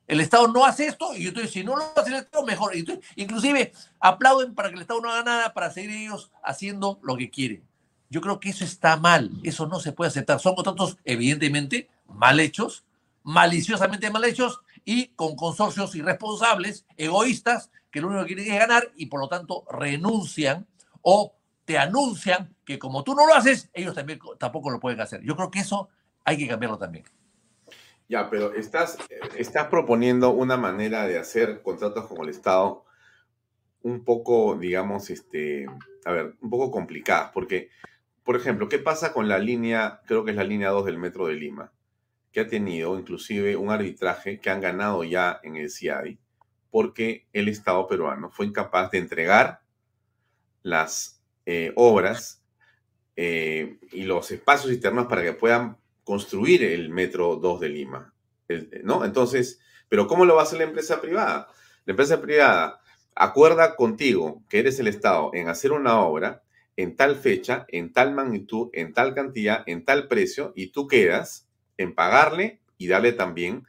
El 0.08 0.22
Estado 0.22 0.48
no 0.48 0.66
hace 0.66 0.88
esto 0.88 1.16
y 1.16 1.28
entonces 1.28 1.52
si 1.52 1.64
no 1.64 1.76
lo 1.76 1.84
hace 1.96 2.10
el 2.10 2.16
Estado, 2.16 2.44
mejor. 2.44 2.74
inclusive 3.16 3.72
aplauden 4.00 4.56
para 4.56 4.70
que 4.70 4.76
el 4.76 4.82
Estado 4.82 5.02
no 5.02 5.12
haga 5.12 5.24
nada 5.24 5.54
para 5.54 5.70
seguir 5.70 5.92
ellos 5.92 6.32
haciendo 6.44 7.00
lo 7.04 7.16
que 7.16 7.30
quieren. 7.30 7.68
Yo 8.10 8.22
creo 8.22 8.39
que 8.39 8.49
eso 8.49 8.64
está 8.64 8.97
mal, 8.97 9.32
eso 9.43 9.68
no 9.68 9.80
se 9.80 9.91
puede 9.91 10.10
aceptar. 10.10 10.39
Son 10.39 10.55
contratos 10.55 10.97
evidentemente 11.05 11.89
mal 12.07 12.39
hechos, 12.39 12.84
maliciosamente 13.24 14.10
mal 14.10 14.26
hechos 14.26 14.62
y 14.84 15.10
con 15.10 15.36
consorcios 15.36 15.93
irresponsables, 15.95 16.86
egoístas, 16.97 17.70
que 17.91 18.01
lo 18.01 18.07
único 18.07 18.24
que 18.24 18.36
quieren 18.36 18.53
es 18.53 18.60
ganar 18.60 18.91
y 18.95 19.07
por 19.07 19.20
lo 19.20 19.28
tanto 19.28 19.66
renuncian 19.72 20.68
o 21.01 21.36
te 21.66 21.78
anuncian 21.78 22.55
que 22.66 22.80
como 22.80 23.03
tú 23.03 23.14
no 23.14 23.28
lo 23.28 23.36
haces, 23.36 23.70
ellos 23.74 23.93
también 23.93 24.20
tampoco 24.39 24.72
lo 24.72 24.80
pueden 24.80 25.01
hacer. 25.01 25.22
Yo 25.22 25.36
creo 25.36 25.51
que 25.51 25.60
eso 25.60 25.89
hay 26.24 26.38
que 26.38 26.47
cambiarlo 26.47 26.78
también. 26.78 27.05
Ya, 28.07 28.28
pero 28.28 28.55
estás, 28.55 28.97
estás 29.38 29.68
proponiendo 29.68 30.32
una 30.32 30.57
manera 30.57 31.05
de 31.05 31.20
hacer 31.20 31.62
contratos 31.62 32.07
con 32.07 32.24
el 32.24 32.30
Estado 32.30 32.86
un 33.84 34.03
poco, 34.03 34.55
digamos, 34.55 35.12
este, 35.12 35.68
a 36.05 36.12
ver, 36.12 36.36
un 36.41 36.49
poco 36.49 36.72
complicada, 36.72 37.32
porque, 37.32 37.70
por 38.30 38.36
ejemplo, 38.36 38.69
¿qué 38.69 38.77
pasa 38.77 39.11
con 39.11 39.27
la 39.27 39.39
línea, 39.39 40.01
creo 40.05 40.23
que 40.23 40.30
es 40.30 40.38
la 40.38 40.43
línea 40.43 40.69
2 40.69 40.86
del 40.86 40.99
Metro 40.99 41.25
de 41.25 41.34
Lima, 41.34 41.71
que 42.32 42.41
ha 42.41 42.47
tenido 42.47 42.95
inclusive 42.99 43.55
un 43.55 43.71
arbitraje 43.71 44.39
que 44.39 44.51
han 44.51 44.61
ganado 44.61 45.03
ya 45.03 45.39
en 45.41 45.55
el 45.55 45.71
CIADI, 45.71 46.19
porque 46.69 47.25
el 47.34 47.47
Estado 47.47 47.88
peruano 47.88 48.30
fue 48.30 48.45
incapaz 48.45 48.91
de 48.91 48.99
entregar 48.99 49.61
las 50.61 51.23
eh, 51.47 51.73
obras 51.75 52.43
eh, 53.15 53.80
y 53.93 54.03
los 54.03 54.30
espacios 54.30 54.71
internos 54.71 55.07
para 55.07 55.23
que 55.23 55.34
puedan 55.34 55.77
construir 56.03 56.63
el 56.63 56.91
metro 56.91 57.36
2 57.36 57.59
de 57.59 57.69
Lima. 57.69 58.13
¿No? 58.84 59.05
Entonces, 59.05 59.59
pero 59.88 60.05
¿cómo 60.05 60.25
lo 60.25 60.36
va 60.36 60.41
a 60.41 60.43
hacer 60.43 60.59
la 60.59 60.65
empresa 60.65 61.01
privada? 61.01 61.47
La 61.84 61.93
empresa 61.93 62.21
privada 62.21 62.80
acuerda 63.15 63.75
contigo, 63.75 64.43
que 64.47 64.59
eres 64.59 64.80
el 64.80 64.88
Estado, 64.88 65.32
en 65.34 65.49
hacer 65.49 65.71
una 65.71 65.99
obra 66.01 66.43
en 66.80 66.95
tal 66.95 67.17
fecha, 67.17 67.65
en 67.67 67.91
tal 67.91 68.13
magnitud, 68.13 68.69
en 68.71 68.93
tal 68.93 69.13
cantidad, 69.13 69.63
en 69.65 69.84
tal 69.84 70.07
precio, 70.07 70.53
y 70.55 70.67
tú 70.67 70.88
quedas 70.88 71.45
en 71.77 71.93
pagarle 71.93 72.61
y 72.77 72.88
darle 72.88 73.11
también 73.11 73.67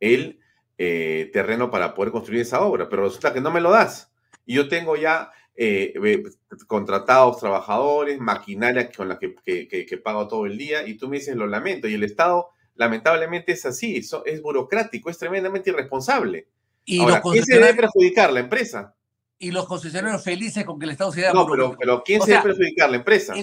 el 0.00 0.40
eh, 0.76 1.30
terreno 1.32 1.70
para 1.70 1.94
poder 1.94 2.10
construir 2.10 2.40
esa 2.40 2.62
obra. 2.62 2.88
Pero 2.88 3.04
resulta 3.04 3.32
que 3.32 3.40
no 3.40 3.52
me 3.52 3.60
lo 3.60 3.70
das. 3.70 4.12
Y 4.44 4.54
yo 4.54 4.66
tengo 4.68 4.96
ya 4.96 5.30
eh, 5.54 5.94
contratados 6.66 7.38
trabajadores, 7.38 8.18
maquinaria 8.18 8.90
con 8.90 9.08
la 9.08 9.20
que, 9.20 9.36
que, 9.46 9.98
pago 9.98 10.26
todo 10.26 10.44
el 10.44 10.58
día, 10.58 10.84
y 10.84 10.96
tú 10.96 11.08
me 11.08 11.18
dices, 11.18 11.36
lo 11.36 11.46
lamento, 11.46 11.86
y 11.86 11.94
el 11.94 12.02
Estado 12.02 12.48
lamentablemente 12.74 13.52
es 13.52 13.64
así, 13.66 13.98
eso 13.98 14.24
es 14.26 14.42
burocrático, 14.42 15.10
es 15.10 15.18
tremendamente 15.18 15.70
irresponsable. 15.70 16.48
¿Y 16.84 16.98
Ahora, 16.98 17.22
¿quién 17.22 17.44
se 17.44 17.54
debe 17.54 17.74
perjudicar? 17.74 18.32
¿La 18.32 18.40
empresa? 18.40 18.96
Y 19.38 19.50
los 19.50 19.66
concesionarios 19.66 20.22
felices 20.22 20.64
con 20.64 20.78
que 20.78 20.86
el 20.86 20.92
Estado 20.92 21.12
se 21.12 21.22
da 21.22 21.32
No, 21.32 21.46
pero, 21.46 21.76
pero 21.78 22.02
¿quién 22.02 22.20
se 22.22 22.32
debe 22.32 22.42
perjudicar? 22.42 22.90
¿La 22.90 22.96
empresa? 22.96 23.34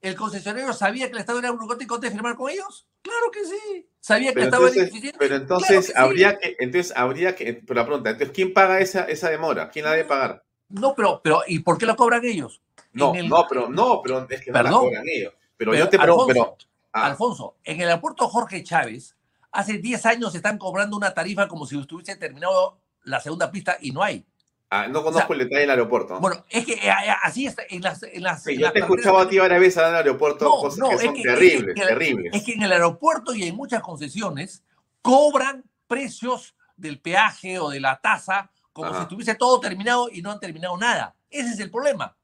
¿El 0.00 0.14
concesionario 0.16 0.72
sabía 0.72 1.06
que 1.06 1.12
el 1.12 1.18
Estado 1.18 1.40
era 1.40 1.50
burocrático 1.50 1.94
antes 1.94 2.10
de 2.10 2.16
firmar 2.16 2.34
con 2.34 2.50
ellos? 2.50 2.86
Claro 3.02 3.30
que 3.30 3.44
sí. 3.44 3.86
¿Sabía 4.00 4.32
que 4.32 4.42
estaba 4.42 4.68
entonces, 4.68 5.14
Pero 5.18 5.36
entonces 5.36 5.92
habría 5.94 6.38
que, 6.38 6.56
entonces 6.58 6.96
habría 6.96 7.34
que, 7.36 7.52
pero 7.54 7.80
la 7.80 7.86
pregunta, 7.86 8.10
entonces, 8.10 8.34
¿quién 8.34 8.54
paga 8.54 8.80
esa, 8.80 9.04
esa 9.04 9.28
demora? 9.28 9.68
¿Quién 9.68 9.84
la 9.84 9.92
debe 9.92 10.04
pagar? 10.04 10.42
No, 10.70 10.94
pero, 10.94 11.20
pero, 11.22 11.42
¿y 11.46 11.58
por 11.58 11.76
qué 11.76 11.84
la 11.84 11.96
cobran 11.96 12.24
ellos? 12.24 12.62
No, 12.92 13.12
no, 13.14 13.46
pero, 13.48 13.68
no, 13.68 14.00
pero 14.02 14.26
es 14.30 14.40
que 14.40 14.50
no 14.50 14.62
la 14.62 14.70
cobran 14.70 15.04
ellos. 15.06 15.34
Pero, 15.56 15.74
yo 15.74 15.88
te 15.88 15.98
pregunto, 15.98 16.26
pero, 16.28 16.56
ah. 16.92 17.06
Alfonso, 17.06 17.56
en 17.64 17.82
el 17.82 17.88
aeropuerto 17.88 18.26
Jorge 18.28 18.64
Chávez, 18.64 19.16
hace 19.52 19.78
10 19.78 20.06
años 20.06 20.34
están 20.34 20.56
cobrando 20.56 20.96
una 20.96 21.12
tarifa 21.12 21.46
como 21.46 21.66
si 21.66 21.78
estuviese 21.78 22.16
terminado 22.16 22.78
la 23.02 23.20
segunda 23.20 23.50
pista 23.50 23.76
y 23.80 23.90
no 23.92 24.02
hay. 24.02 24.24
Ah, 24.72 24.86
no 24.86 25.02
conozco 25.02 25.32
el 25.32 25.40
detalle 25.40 25.62
del 25.62 25.70
aeropuerto. 25.70 26.20
Bueno, 26.20 26.44
es 26.48 26.64
que 26.64 26.74
eh, 26.74 26.88
eh, 26.88 27.14
así 27.24 27.44
está 27.46 27.64
en 27.68 27.82
las. 27.82 28.04
En 28.04 28.22
las 28.22 28.44
sí, 28.44 28.56
yo 28.56 28.70
te 28.70 28.78
he 28.78 28.82
escuchado 28.82 29.18
a 29.18 29.28
ti 29.28 29.36
varias 29.36 29.58
veces 29.58 29.82
en 29.82 29.88
el 29.88 29.96
aeropuerto 29.96 30.48
cosas 30.48 30.78
no, 30.78 30.90
que 30.90 30.98
son 30.98 31.14
terribles, 31.20 31.76
es 31.76 31.86
terribles. 31.88 32.34
Es 32.34 32.44
que 32.44 32.52
en 32.52 32.62
el 32.62 32.70
aeropuerto 32.70 33.34
y 33.34 33.42
en 33.42 33.56
muchas 33.56 33.82
concesiones 33.82 34.62
cobran 35.02 35.64
precios 35.88 36.54
del 36.76 37.00
peaje 37.00 37.58
o 37.58 37.70
de 37.70 37.80
la 37.80 38.00
tasa 38.00 38.52
como 38.72 38.94
si 38.94 39.02
estuviese 39.02 39.34
todo 39.34 39.58
terminado 39.58 40.08
y 40.08 40.22
no 40.22 40.30
han 40.30 40.38
terminado 40.38 40.76
nada. 40.76 41.16
Ese 41.28 41.50
es 41.50 41.58
el 41.58 41.70
problema. 41.70 42.16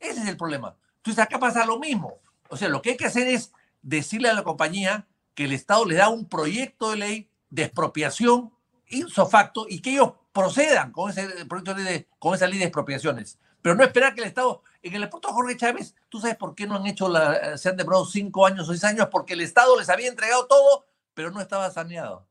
Ese 0.00 0.20
es 0.22 0.28
el 0.28 0.36
problema. 0.38 0.76
Entonces 0.96 1.22
acá 1.22 1.38
pasa 1.38 1.66
lo 1.66 1.78
mismo. 1.78 2.20
O 2.48 2.56
sea, 2.56 2.70
lo 2.70 2.80
que 2.80 2.90
hay 2.90 2.96
que 2.96 3.06
hacer 3.06 3.26
es 3.26 3.52
decirle 3.82 4.30
a 4.30 4.34
la 4.34 4.44
compañía 4.44 5.06
que 5.34 5.44
el 5.44 5.52
Estado 5.52 5.84
le 5.84 5.96
da 5.96 6.08
un 6.08 6.26
proyecto 6.26 6.90
de 6.90 6.96
ley 6.96 7.30
de 7.50 7.64
expropiación 7.64 8.50
insofacto 8.86 9.66
y 9.68 9.80
que 9.80 9.90
ellos 9.90 10.12
procedan 10.32 10.92
con 10.92 11.10
ese 11.10 11.26
proyecto 11.46 11.74
de, 11.74 12.08
con 12.18 12.34
esa 12.34 12.46
ley 12.46 12.58
de 12.58 12.66
expropiaciones. 12.66 13.38
Pero 13.62 13.74
no 13.74 13.82
esperar 13.82 14.14
que 14.14 14.20
el 14.20 14.28
Estado, 14.28 14.62
en 14.82 14.94
el 14.94 15.02
aeropuerto 15.02 15.32
Jorge 15.32 15.56
Chávez, 15.56 15.94
¿tú 16.08 16.20
sabes 16.20 16.36
por 16.36 16.54
qué 16.54 16.66
no 16.66 16.76
han 16.76 16.86
hecho 16.86 17.08
la, 17.08 17.56
se 17.58 17.68
han 17.68 17.76
demorado 17.76 18.06
cinco 18.06 18.46
años 18.46 18.68
o 18.68 18.72
seis 18.72 18.84
años? 18.84 19.08
Porque 19.10 19.34
el 19.34 19.40
Estado 19.40 19.78
les 19.78 19.88
había 19.88 20.08
entregado 20.08 20.46
todo, 20.46 20.86
pero 21.14 21.30
no 21.30 21.40
estaba 21.40 21.70
saneado. 21.70 22.26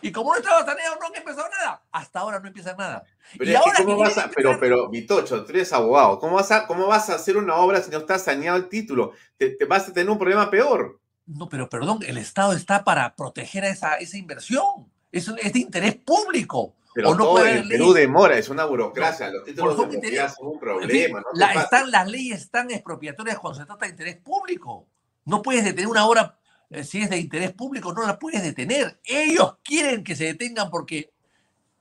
Y 0.00 0.12
como 0.12 0.32
no 0.32 0.38
estaba 0.38 0.64
saneado, 0.64 0.96
no 1.00 1.06
han 1.06 1.16
empezado 1.16 1.48
nada. 1.48 1.82
Hasta 1.90 2.20
ahora 2.20 2.40
no 2.40 2.48
empieza 2.48 2.74
nada. 2.74 3.04
Pero, 3.36 3.60
¿cómo 3.84 3.98
vas 3.98 4.18
a, 4.18 4.30
pero, 4.34 4.58
pero, 4.60 4.88
Vitocho, 4.88 5.44
tú 5.44 5.50
eres 5.50 5.72
abogado. 5.72 6.18
¿Cómo 6.18 6.36
vas, 6.36 6.50
a, 6.50 6.66
¿Cómo 6.66 6.86
vas 6.86 7.10
a 7.10 7.14
hacer 7.14 7.36
una 7.36 7.56
obra 7.56 7.82
si 7.82 7.90
no 7.90 7.98
está 7.98 8.18
saneado 8.18 8.56
el 8.56 8.68
título? 8.68 9.12
Te, 9.36 9.50
te, 9.50 9.64
vas 9.64 9.88
a 9.88 9.92
tener 9.92 10.10
un 10.10 10.18
problema 10.18 10.50
peor. 10.50 11.00
No, 11.26 11.48
pero 11.48 11.68
perdón, 11.68 12.00
el 12.06 12.16
Estado 12.16 12.52
está 12.52 12.84
para 12.84 13.14
proteger 13.16 13.64
a 13.64 13.68
esa, 13.68 13.96
esa 13.96 14.16
inversión. 14.16 14.90
Es, 15.10 15.28
es 15.28 15.52
de 15.52 15.58
interés 15.58 15.96
público. 15.96 16.74
Pero 16.94 17.14
no 17.14 17.24
todo 17.24 17.46
en 17.46 17.68
Perú 17.68 17.92
demora, 17.92 18.36
es 18.36 18.48
una 18.48 18.64
burocracia. 18.64 19.30
Los 19.30 19.44
títulos 19.44 19.76
de 19.78 19.86
propiedad 19.86 20.34
son 20.34 20.48
un 20.48 20.58
problema. 20.58 21.22
están, 21.54 21.90
las 21.90 22.08
leyes 22.08 22.40
están 22.40 22.70
expropiatorias 22.70 23.38
cuando 23.38 23.60
se 23.60 23.66
trata 23.66 23.86
de 23.86 23.92
interés 23.92 24.16
público. 24.16 24.88
No 25.24 25.42
puedes 25.42 25.64
detener 25.64 25.86
una 25.86 26.06
obra 26.06 26.38
eh, 26.70 26.84
si 26.84 27.00
es 27.00 27.10
de 27.10 27.18
interés 27.18 27.52
público, 27.52 27.92
no 27.92 28.06
la 28.06 28.18
puedes 28.18 28.42
detener. 28.42 29.00
Ellos 29.04 29.56
quieren 29.64 30.04
que 30.04 30.16
se 30.16 30.24
detengan 30.24 30.70
porque 30.70 31.12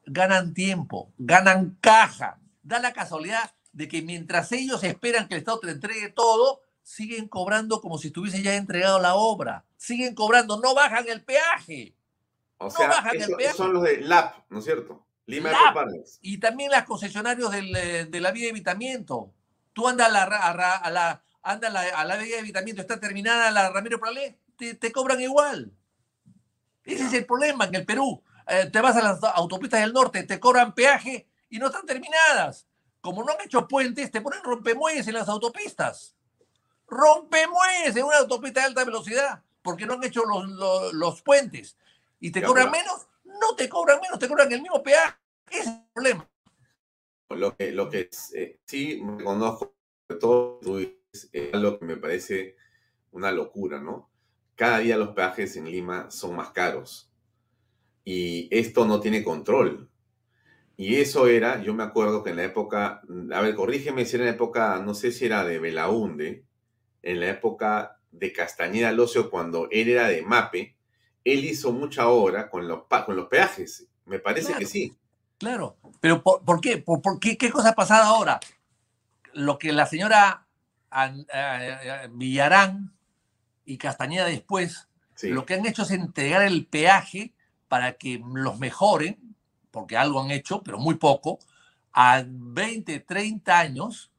ganan 0.05 0.53
tiempo, 0.53 1.11
ganan 1.17 1.77
caja. 1.81 2.39
Da 2.63 2.79
la 2.79 2.93
casualidad 2.93 3.51
de 3.73 3.87
que 3.87 4.01
mientras 4.01 4.51
ellos 4.51 4.83
esperan 4.83 5.27
que 5.27 5.35
el 5.35 5.39
Estado 5.39 5.59
te 5.59 5.71
entregue 5.71 6.09
todo, 6.09 6.61
siguen 6.83 7.27
cobrando 7.27 7.81
como 7.81 7.97
si 7.97 8.07
estuviese 8.07 8.41
ya 8.41 8.55
entregado 8.55 8.99
la 8.99 9.15
obra. 9.15 9.65
Siguen 9.75 10.15
cobrando, 10.15 10.59
no 10.59 10.73
bajan 10.73 11.07
el 11.09 11.23
peaje. 11.23 11.95
O 12.59 12.71
sea, 12.71 13.03
son 13.55 13.73
los 13.73 13.83
de 13.83 14.01
LAP, 14.01 14.35
¿no 14.49 14.59
es 14.59 14.65
cierto? 14.65 15.05
Lima 15.27 15.51
Y 16.21 16.39
también 16.39 16.71
los 16.71 16.83
concesionarios 16.83 17.53
eh, 17.53 18.07
de 18.09 18.21
la 18.21 18.31
vía 18.31 18.45
de 18.45 18.49
evitamiento. 18.51 19.33
Tú 19.73 19.87
andas 19.87 20.07
a 20.07 20.11
la, 20.11 20.23
a 20.23 20.89
la, 20.89 21.21
anda 21.43 21.67
a 21.67 22.05
la, 22.05 22.17
vía 22.17 22.35
de 22.35 22.39
evitamiento, 22.39 22.81
está 22.81 22.99
terminada 22.99 23.51
la 23.51 23.69
Ramiro 23.69 23.99
Pralé, 23.99 24.39
te, 24.55 24.91
cobran 24.91 25.21
igual. 25.21 25.71
Ese 26.85 27.05
es 27.05 27.13
el 27.13 27.25
problema 27.25 27.65
en 27.65 27.75
el 27.75 27.85
Perú. 27.85 28.23
Eh, 28.47 28.69
te 28.71 28.79
vas 28.79 28.95
a 28.95 29.01
las 29.01 29.21
autopistas 29.35 29.81
del 29.81 29.91
norte, 29.91 30.23
te 30.23 30.39
cobran 30.39 30.73
peaje 30.73 31.27
y 31.49 31.59
no 31.59 31.67
están 31.67 31.85
terminadas. 31.85 32.65
Como 33.01 33.23
no 33.23 33.33
han 33.33 33.45
hecho 33.45 33.67
puentes, 33.67 34.09
te 34.09 34.21
ponen 34.21 34.41
rompemuelles 34.43 35.07
en 35.07 35.13
las 35.13 35.27
autopistas. 35.27 36.15
Rompemuelles 36.87 37.95
en 37.97 38.05
una 38.05 38.17
autopista 38.17 38.61
de 38.61 38.67
alta 38.67 38.85
velocidad, 38.85 39.43
porque 39.61 39.85
no 39.85 39.95
han 39.95 40.03
hecho 40.05 40.23
los, 40.23 40.93
los 40.93 41.21
puentes 41.21 41.75
y 42.19 42.31
te 42.31 42.41
cobran 42.41 42.71
menos, 42.71 43.07
no 43.25 43.55
te 43.55 43.69
cobran 43.69 43.99
menos, 44.01 44.19
te 44.19 44.27
cobran 44.27 44.51
el 44.51 44.61
mismo 44.61 44.81
peaje. 44.81 45.17
Ese 45.49 45.61
es 45.61 45.67
el 45.67 45.83
problema. 45.93 46.29
Lo 47.29 47.55
que, 47.55 47.71
lo 47.71 47.89
que 47.89 48.09
eh, 48.35 48.59
sí 48.65 49.01
reconozco 49.17 49.75
de 50.07 50.15
todo 50.15 50.79
es 50.79 51.29
algo 51.53 51.79
que 51.79 51.85
me 51.85 51.97
parece 51.97 52.55
una 53.11 53.31
locura, 53.31 53.79
¿no? 53.79 54.09
Cada 54.55 54.79
día 54.79 54.97
los 54.97 55.09
peajes 55.09 55.55
en 55.57 55.69
Lima 55.69 56.09
son 56.09 56.35
más 56.35 56.51
caros. 56.51 57.11
Y 58.03 58.47
esto 58.51 58.85
no 58.85 58.99
tiene 58.99 59.23
control. 59.23 59.89
Y 60.77 60.95
eso 60.95 61.27
era, 61.27 61.61
yo 61.61 61.73
me 61.73 61.83
acuerdo 61.83 62.23
que 62.23 62.29
en 62.29 62.37
la 62.37 62.43
época, 62.43 63.01
a 63.33 63.41
ver, 63.41 63.55
corrígeme 63.55 64.05
si 64.05 64.15
era 64.15 64.25
en 64.25 64.29
la 64.29 64.35
época, 64.35 64.79
no 64.79 64.93
sé 64.93 65.11
si 65.11 65.25
era 65.25 65.43
de 65.43 65.59
Belaunde, 65.59 66.45
en 67.01 67.19
la 67.19 67.29
época 67.29 67.99
de 68.11 68.31
Castañeda 68.31 68.91
Locio, 68.91 69.29
cuando 69.29 69.67
él 69.71 69.89
era 69.89 70.07
de 70.07 70.21
MAPE, 70.21 70.76
él 71.33 71.43
hizo 71.43 71.73
mucha 71.73 72.07
obra 72.07 72.49
con 72.49 72.67
los, 72.67 72.83
con 73.05 73.15
los 73.15 73.27
peajes. 73.27 73.85
Me 74.05 74.19
parece 74.19 74.53
que 74.53 74.65
sí. 74.65 74.95
Claro, 75.37 75.77
pero 75.99 76.23
¿por, 76.23 76.61
qué? 76.61 76.77
¿Por, 76.77 77.01
qué? 77.19 77.37
¿Qué 77.37 77.51
cosa 77.51 77.69
ha 77.69 77.75
pasado 77.75 78.03
ahora? 78.03 78.39
Lo 79.33 79.59
que 79.59 79.73
la 79.73 79.85
señora 79.85 80.47
eh, 80.95 81.25
eh, 81.33 82.09
Villarán 82.11 82.93
y 83.65 83.77
Castañeda 83.77 84.25
después, 84.25 84.87
lo 85.23 85.45
que 85.45 85.55
han 85.55 85.65
hecho 85.65 85.83
es 85.83 85.91
entregar 85.91 86.43
el 86.43 86.65
peaje 86.65 87.33
para 87.67 87.93
que 87.93 88.23
los 88.33 88.57
mejoren, 88.57 89.35
porque 89.69 89.97
algo 89.97 90.21
han 90.21 90.31
hecho, 90.31 90.63
pero 90.63 90.79
muy 90.79 90.95
poco, 90.95 91.39
a 91.91 92.23
20, 92.25 93.01
30 93.01 93.59
años 93.59 94.11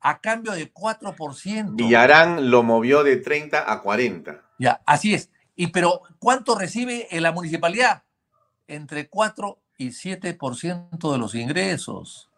a 0.00 0.20
cambio 0.20 0.52
de 0.52 0.72
4%. 0.72 1.76
Villarán 1.76 2.50
lo 2.50 2.62
movió 2.62 3.04
de 3.04 3.16
30 3.16 3.72
a 3.72 3.80
40. 3.80 4.42
Ya, 4.58 4.82
así 4.84 5.14
es. 5.14 5.30
Y 5.56 5.68
pero, 5.68 6.02
¿cuánto 6.18 6.54
recibe 6.54 7.08
en 7.10 7.22
la 7.22 7.32
municipalidad? 7.32 8.02
Entre 8.68 9.08
4 9.08 9.58
y 9.78 9.88
7% 9.88 11.12
de 11.12 11.18
los 11.18 11.34
ingresos. 11.34 12.28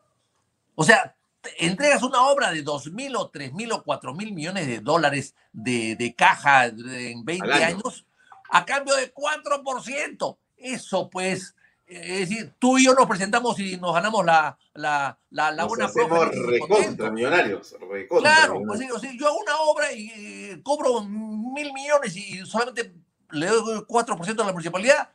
O 0.76 0.84
sea, 0.84 1.16
entregas 1.58 2.02
una 2.02 2.22
obra 2.22 2.52
de 2.52 2.62
2 2.62 2.92
mil 2.92 3.16
o 3.16 3.28
3 3.28 3.52
mil 3.52 3.72
o 3.72 3.82
4 3.82 4.14
mil 4.14 4.32
millones 4.32 4.66
de 4.66 4.80
dólares 4.80 5.34
de, 5.52 6.14
caja 6.16 6.66
en 6.66 7.24
20 7.24 7.52
años 7.52 8.06
a 8.50 8.64
cambio 8.64 8.94
de 8.94 9.12
4%. 9.12 10.36
Eso 10.56 11.10
pues, 11.10 11.54
es 11.86 12.28
decir, 12.28 12.52
tú 12.58 12.78
y 12.78 12.84
yo 12.84 12.94
nos 12.94 13.06
presentamos 13.06 13.58
y 13.58 13.76
nos 13.76 13.94
ganamos 13.94 14.24
la, 14.24 14.58
la, 14.74 15.18
la, 15.30 15.64
buena 15.64 15.88
recontra 15.88 17.10
millonarios. 17.10 17.74
claro, 18.20 18.62
pues, 18.66 18.80
yo 19.18 19.28
hago 19.28 19.38
una 19.38 19.56
obra 19.60 19.92
y 19.92 20.10
eh, 20.14 20.60
cobro 20.62 21.02
mil 21.02 21.72
millones 21.72 22.16
y 22.16 22.44
solamente 22.44 22.92
le 23.30 23.46
doy 23.46 23.80
4% 23.80 24.40
a 24.42 24.46
la 24.46 24.52
municipalidad. 24.52 25.10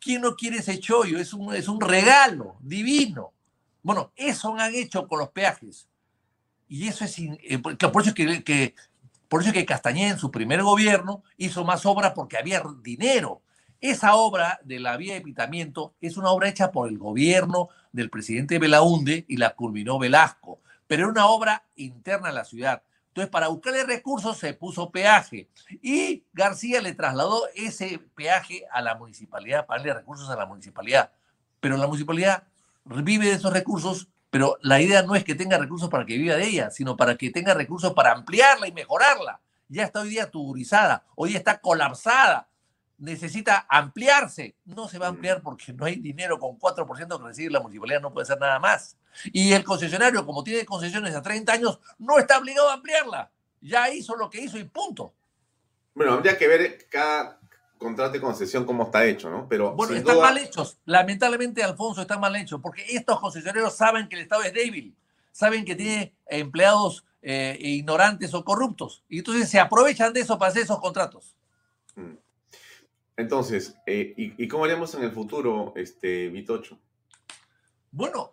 ¿Quién 0.00 0.22
no 0.22 0.34
quiere 0.34 0.58
ese 0.58 0.78
chollo? 0.78 1.18
Es 1.18 1.32
un, 1.32 1.54
es 1.54 1.68
un 1.68 1.80
regalo 1.80 2.56
divino. 2.60 3.32
Bueno, 3.82 4.12
eso 4.16 4.54
han 4.58 4.74
hecho 4.74 5.06
con 5.08 5.18
los 5.18 5.30
peajes. 5.30 5.88
Y 6.68 6.88
eso 6.88 7.04
es. 7.04 7.16
Eh, 7.18 7.58
por 7.58 8.02
eso 8.02 8.12
es 8.16 8.44
que, 8.44 8.74
por 9.28 9.42
eso 9.42 9.52
que 9.52 9.66
Castañeda 9.66 10.10
en 10.10 10.18
su 10.18 10.30
primer 10.30 10.62
gobierno 10.62 11.22
hizo 11.36 11.64
más 11.64 11.86
obra 11.86 12.14
porque 12.14 12.38
había 12.38 12.62
dinero. 12.82 13.42
Esa 13.80 14.14
obra 14.14 14.60
de 14.64 14.80
la 14.80 14.96
vía 14.96 15.14
de 15.14 15.20
pitamiento 15.20 15.94
es 16.00 16.16
una 16.16 16.30
obra 16.30 16.48
hecha 16.48 16.72
por 16.72 16.88
el 16.88 16.96
gobierno 16.96 17.68
del 17.92 18.08
presidente 18.08 18.58
Belaunde 18.58 19.26
y 19.28 19.36
la 19.36 19.54
culminó 19.54 19.98
Velasco, 19.98 20.60
pero 20.86 21.02
era 21.02 21.12
una 21.12 21.26
obra 21.26 21.64
interna 21.76 22.30
a 22.30 22.32
la 22.32 22.44
ciudad. 22.44 22.82
Entonces, 23.14 23.30
para 23.30 23.46
buscarle 23.46 23.84
recursos 23.84 24.36
se 24.38 24.54
puso 24.54 24.90
peaje 24.90 25.48
y 25.80 26.24
García 26.32 26.82
le 26.82 26.94
trasladó 26.94 27.46
ese 27.54 28.00
peaje 28.16 28.64
a 28.72 28.82
la 28.82 28.96
municipalidad, 28.96 29.66
para 29.66 29.78
darle 29.78 29.94
recursos 29.94 30.28
a 30.28 30.34
la 30.34 30.46
municipalidad. 30.46 31.12
Pero 31.60 31.76
la 31.76 31.86
municipalidad 31.86 32.42
vive 32.84 33.26
de 33.26 33.34
esos 33.34 33.52
recursos, 33.52 34.08
pero 34.30 34.58
la 34.62 34.80
idea 34.80 35.02
no 35.02 35.14
es 35.14 35.22
que 35.22 35.36
tenga 35.36 35.58
recursos 35.58 35.88
para 35.88 36.04
que 36.04 36.18
viva 36.18 36.34
de 36.34 36.44
ella, 36.44 36.72
sino 36.72 36.96
para 36.96 37.14
que 37.14 37.30
tenga 37.30 37.54
recursos 37.54 37.94
para 37.94 38.10
ampliarla 38.10 38.66
y 38.66 38.72
mejorarla. 38.72 39.40
Ya 39.68 39.84
está 39.84 40.00
hoy 40.00 40.08
día 40.08 40.28
tuburizada, 40.28 41.04
hoy 41.14 41.28
día 41.28 41.38
está 41.38 41.60
colapsada, 41.60 42.48
necesita 42.98 43.64
ampliarse. 43.68 44.56
No 44.64 44.88
se 44.88 44.98
va 44.98 45.06
a 45.06 45.12
mm. 45.12 45.14
ampliar 45.14 45.40
porque 45.40 45.72
no 45.72 45.84
hay 45.84 46.00
dinero 46.00 46.40
con 46.40 46.58
4% 46.58 47.16
que 47.16 47.24
recibe 47.24 47.52
la 47.52 47.60
municipalidad, 47.60 48.00
no 48.00 48.12
puede 48.12 48.24
hacer 48.24 48.40
nada 48.40 48.58
más. 48.58 48.96
Y 49.32 49.52
el 49.52 49.64
concesionario, 49.64 50.24
como 50.26 50.42
tiene 50.44 50.64
concesiones 50.64 51.14
a 51.14 51.22
30 51.22 51.52
años, 51.52 51.80
no 51.98 52.18
está 52.18 52.38
obligado 52.38 52.70
a 52.70 52.74
ampliarla. 52.74 53.30
Ya 53.60 53.90
hizo 53.90 54.16
lo 54.16 54.28
que 54.28 54.40
hizo 54.40 54.58
y 54.58 54.64
punto. 54.64 55.14
Bueno, 55.94 56.14
habría 56.14 56.36
que 56.36 56.48
ver 56.48 56.86
cada 56.88 57.38
contrato 57.78 58.12
de 58.12 58.20
concesión 58.20 58.64
cómo 58.64 58.84
está 58.84 59.04
hecho, 59.04 59.30
¿no? 59.30 59.48
Pero 59.48 59.74
bueno, 59.74 59.94
están 59.94 60.18
mal 60.18 60.38
hechos. 60.38 60.78
Lamentablemente, 60.84 61.62
Alfonso, 61.62 62.02
están 62.02 62.20
mal 62.20 62.34
hechos 62.36 62.60
porque 62.62 62.84
estos 62.88 63.20
concesionarios 63.20 63.76
saben 63.76 64.08
que 64.08 64.16
el 64.16 64.22
Estado 64.22 64.42
es 64.42 64.52
débil, 64.52 64.96
saben 65.32 65.64
que 65.64 65.74
tiene 65.74 66.14
empleados 66.26 67.04
eh, 67.22 67.56
ignorantes 67.60 68.34
o 68.34 68.44
corruptos. 68.44 69.04
Y 69.08 69.18
entonces 69.18 69.48
se 69.48 69.60
aprovechan 69.60 70.12
de 70.12 70.20
eso 70.20 70.38
para 70.38 70.50
hacer 70.50 70.62
esos 70.62 70.80
contratos. 70.80 71.36
Mm. 71.94 72.14
Entonces, 73.16 73.76
eh, 73.86 74.12
¿y, 74.16 74.48
cómo 74.48 74.64
haremos 74.64 74.94
en 74.94 75.04
el 75.04 75.12
futuro, 75.12 75.72
este 75.76 76.28
Vitocho? 76.28 76.78
Bueno, 77.92 78.30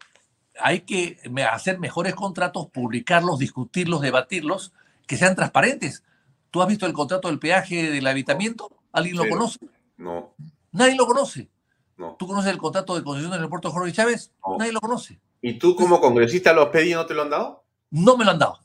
hay 0.60 0.82
que 0.82 1.18
hacer 1.52 1.80
mejores 1.80 2.16
contratos, 2.16 2.68
publicarlos, 2.68 3.40
discutirlos, 3.40 4.02
debatirlos, 4.02 4.74
que 5.08 5.18
sean 5.18 5.36
transparentes. 5.36 6.04
¿Tú 6.50 6.62
has 6.62 6.68
visto 6.68 6.86
el 6.86 6.94
contrato 6.94 7.28
del 7.28 7.40
peaje 7.40 7.92
del 7.92 8.08
habitamiento? 8.08 8.70
¿Alguien 8.92 9.18
lo 9.18 9.28
conoce? 9.30 9.60
No. 9.98 10.34
Nadie 10.72 10.96
lo 10.96 11.06
conoce. 11.06 11.50
No. 11.98 12.16
¿Tú 12.18 12.28
conoces 12.28 12.52
el 12.52 12.58
contrato 12.58 12.96
de 12.96 13.04
concesión 13.04 13.32
del 13.32 13.40
aeropuerto 13.40 13.72
Jorge 13.72 13.94
Chávez? 13.94 14.32
Nadie 14.58 14.72
lo 14.72 14.82
conoce. 14.82 15.20
¿Y 15.42 15.58
tú 15.60 15.76
como 15.76 16.02
congresista 16.02 16.54
lo 16.54 16.64
has 16.64 16.70
pedido 16.70 17.00
y 17.00 17.02
no 17.02 17.06
te 17.06 17.14
lo 17.14 17.22
han 17.22 17.30
dado? 17.30 17.64
No 17.90 18.18
me 18.18 18.26
lo 18.26 18.32
han 18.32 18.40
dado. 18.40 18.60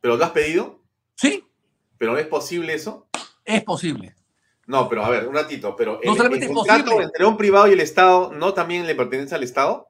¿Pero 0.00 0.16
lo 0.16 0.24
has 0.24 0.30
pedido? 0.30 0.80
Sí. 1.14 1.44
¿Pero 1.98 2.16
es 2.18 2.26
posible 2.26 2.74
eso? 2.74 3.08
Es 3.44 3.62
posible. 3.62 4.14
No, 4.66 4.88
pero 4.88 5.04
a 5.04 5.10
ver, 5.10 5.26
un 5.26 5.34
ratito, 5.34 5.74
pero 5.74 6.00
el, 6.00 6.08
contrato 6.08 7.02
entre 7.02 7.26
un 7.26 7.36
privado 7.36 7.66
y 7.66 7.72
el 7.72 7.80
Estado 7.80 8.32
no 8.32 8.54
también 8.54 8.86
le 8.86 8.94
pertenece 8.94 9.34
al 9.34 9.42
Estado? 9.42 9.89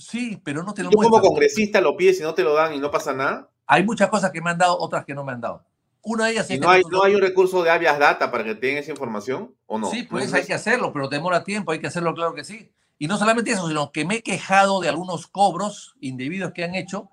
Sí, 0.00 0.40
pero 0.42 0.62
no 0.62 0.72
te 0.72 0.82
lo 0.82 0.90
¿Tú 0.90 0.96
como 0.96 1.20
congresista 1.20 1.80
lo 1.80 1.96
pides 1.96 2.20
y 2.20 2.22
no 2.22 2.32
te 2.32 2.42
lo 2.42 2.54
dan 2.54 2.72
y 2.74 2.78
no 2.78 2.90
pasa 2.90 3.12
nada? 3.12 3.50
Hay 3.66 3.84
muchas 3.84 4.08
cosas 4.08 4.30
que 4.30 4.40
me 4.40 4.50
han 4.50 4.58
dado, 4.58 4.78
otras 4.78 5.04
que 5.04 5.14
no 5.14 5.24
me 5.24 5.32
han 5.32 5.40
dado. 5.40 5.62
Una 6.02 6.24
de 6.26 6.32
ellas 6.32 6.50
¿Y 6.50 6.58
no, 6.58 6.70
hay, 6.70 6.82
no 6.90 7.02
hay 7.02 7.14
un 7.14 7.20
recurso 7.20 7.62
de 7.62 7.70
habeas 7.70 7.98
data 7.98 8.30
para 8.30 8.42
que 8.42 8.54
tengan 8.54 8.78
esa 8.78 8.90
información 8.90 9.54
o 9.66 9.78
no? 9.78 9.90
Sí, 9.90 10.04
pues 10.04 10.32
hay 10.32 10.46
que 10.46 10.54
hacerlo, 10.54 10.92
pero 10.94 11.08
demora 11.08 11.44
tiempo, 11.44 11.72
hay 11.72 11.78
que 11.78 11.86
hacerlo, 11.86 12.14
claro 12.14 12.32
que 12.32 12.44
sí. 12.44 12.72
Y 12.98 13.06
no 13.06 13.18
solamente 13.18 13.50
eso, 13.50 13.68
sino 13.68 13.92
que 13.92 14.06
me 14.06 14.16
he 14.16 14.22
quejado 14.22 14.80
de 14.80 14.88
algunos 14.88 15.26
cobros 15.26 15.94
indebidos 16.00 16.52
que 16.52 16.64
han 16.64 16.74
hecho 16.74 17.10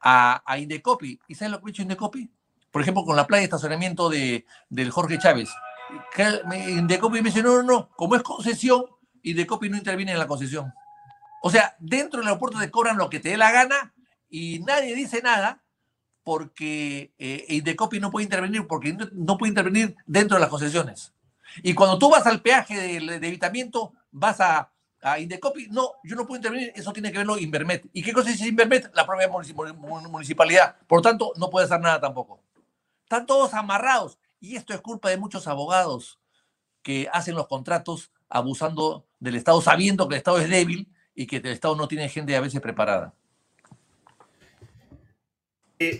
a, 0.00 0.42
a 0.44 0.58
Indecopi. 0.58 1.18
¿Y 1.26 1.34
sabes 1.34 1.52
lo 1.52 1.60
que 1.60 1.68
ha 1.68 1.70
hecho 1.70 1.82
Indecopi? 1.82 2.30
Por 2.70 2.82
ejemplo, 2.82 3.04
con 3.04 3.16
la 3.16 3.26
playa 3.26 3.40
de 3.40 3.44
estacionamiento 3.44 4.10
de, 4.10 4.44
del 4.68 4.90
Jorge 4.90 5.18
Chávez. 5.18 5.48
Indecopi 6.68 7.22
me 7.22 7.30
dice, 7.30 7.42
no, 7.42 7.56
no, 7.56 7.62
no, 7.62 7.90
como 7.96 8.16
es 8.16 8.22
concesión, 8.22 8.84
Indecopi 9.22 9.70
no 9.70 9.78
interviene 9.78 10.12
en 10.12 10.18
la 10.18 10.26
concesión. 10.26 10.72
O 11.46 11.50
sea, 11.50 11.76
dentro 11.78 12.20
del 12.20 12.28
aeropuerto 12.28 12.58
te 12.58 12.70
cobran 12.70 12.96
lo 12.96 13.10
que 13.10 13.20
te 13.20 13.28
dé 13.28 13.36
la 13.36 13.52
gana 13.52 13.92
y 14.30 14.60
nadie 14.60 14.94
dice 14.94 15.20
nada 15.20 15.62
porque 16.22 17.12
eh, 17.18 17.44
Indecopi 17.50 18.00
no 18.00 18.10
puede 18.10 18.24
intervenir, 18.24 18.66
porque 18.66 18.96
no, 19.12 19.36
puede 19.36 19.50
intervenir 19.50 19.94
dentro 20.06 20.36
de 20.36 20.40
las 20.40 20.48
concesiones. 20.48 21.12
Y 21.62 21.74
cuando 21.74 21.98
tú 21.98 22.08
vas 22.08 22.26
al 22.26 22.40
peaje 22.40 22.80
de, 22.80 23.18
de 23.18 23.28
evitamiento, 23.28 23.92
vas 24.10 24.40
a, 24.40 24.72
Indecopi, 25.18 25.68
no, 25.68 25.90
yo 26.02 26.16
no 26.16 26.26
puedo 26.26 26.38
intervenir, 26.38 26.72
eso 26.74 26.94
tiene 26.94 27.12
que 27.12 27.18
verlo 27.18 27.36
Invermet. 27.36 27.90
¿Y 27.92 28.02
qué 28.02 28.14
cosa 28.14 28.30
es 28.30 28.40
Invermet? 28.40 28.90
La 28.94 29.04
propia 29.04 29.28
municipalidad. 29.28 30.78
Por 30.86 31.02
tanto, 31.02 31.34
no 31.36 31.50
puede 31.50 31.66
hacer 31.66 31.78
nada 31.78 32.00
tampoco. 32.00 32.40
Están 33.02 33.26
todos 33.26 33.52
amarrados. 33.52 34.18
Y 34.40 34.56
esto 34.56 34.72
es 34.72 34.80
culpa 34.80 35.10
de 35.10 35.18
muchos 35.18 35.46
abogados 35.46 36.18
que 36.82 37.06
hacen 37.12 37.34
los 37.34 37.48
contratos 37.48 38.12
abusando 38.30 39.04
del 39.20 39.34
Estado, 39.34 39.60
sabiendo 39.60 40.08
que 40.08 40.14
el 40.14 40.18
Estado 40.20 40.38
es 40.38 40.48
débil 40.48 40.88
y 41.14 41.26
que 41.26 41.36
el 41.36 41.46
Estado 41.46 41.76
no 41.76 41.88
tiene 41.88 42.08
gente 42.08 42.36
a 42.36 42.40
veces 42.40 42.60
preparada. 42.60 43.14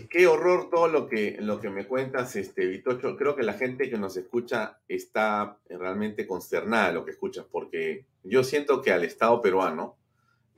Qué, 0.09 0.25
horror 0.25 0.69
todo 0.71 0.87
lo 0.87 1.07
que, 1.07 1.37
lo 1.39 1.59
que 1.59 1.69
me 1.69 1.85
cuentas, 1.85 2.35
este, 2.35 2.65
Vitocho. 2.65 3.15
Creo 3.17 3.35
que 3.35 3.43
la 3.43 3.53
gente 3.53 3.89
que 3.89 3.97
nos 3.97 4.17
escucha 4.17 4.79
está 4.87 5.59
realmente 5.69 6.25
consternada 6.25 6.91
lo 6.91 7.05
que 7.05 7.11
escuchas, 7.11 7.45
porque 7.51 8.05
yo 8.23 8.43
siento 8.43 8.81
que 8.81 8.91
al 8.91 9.03
Estado 9.03 9.41
peruano, 9.41 9.97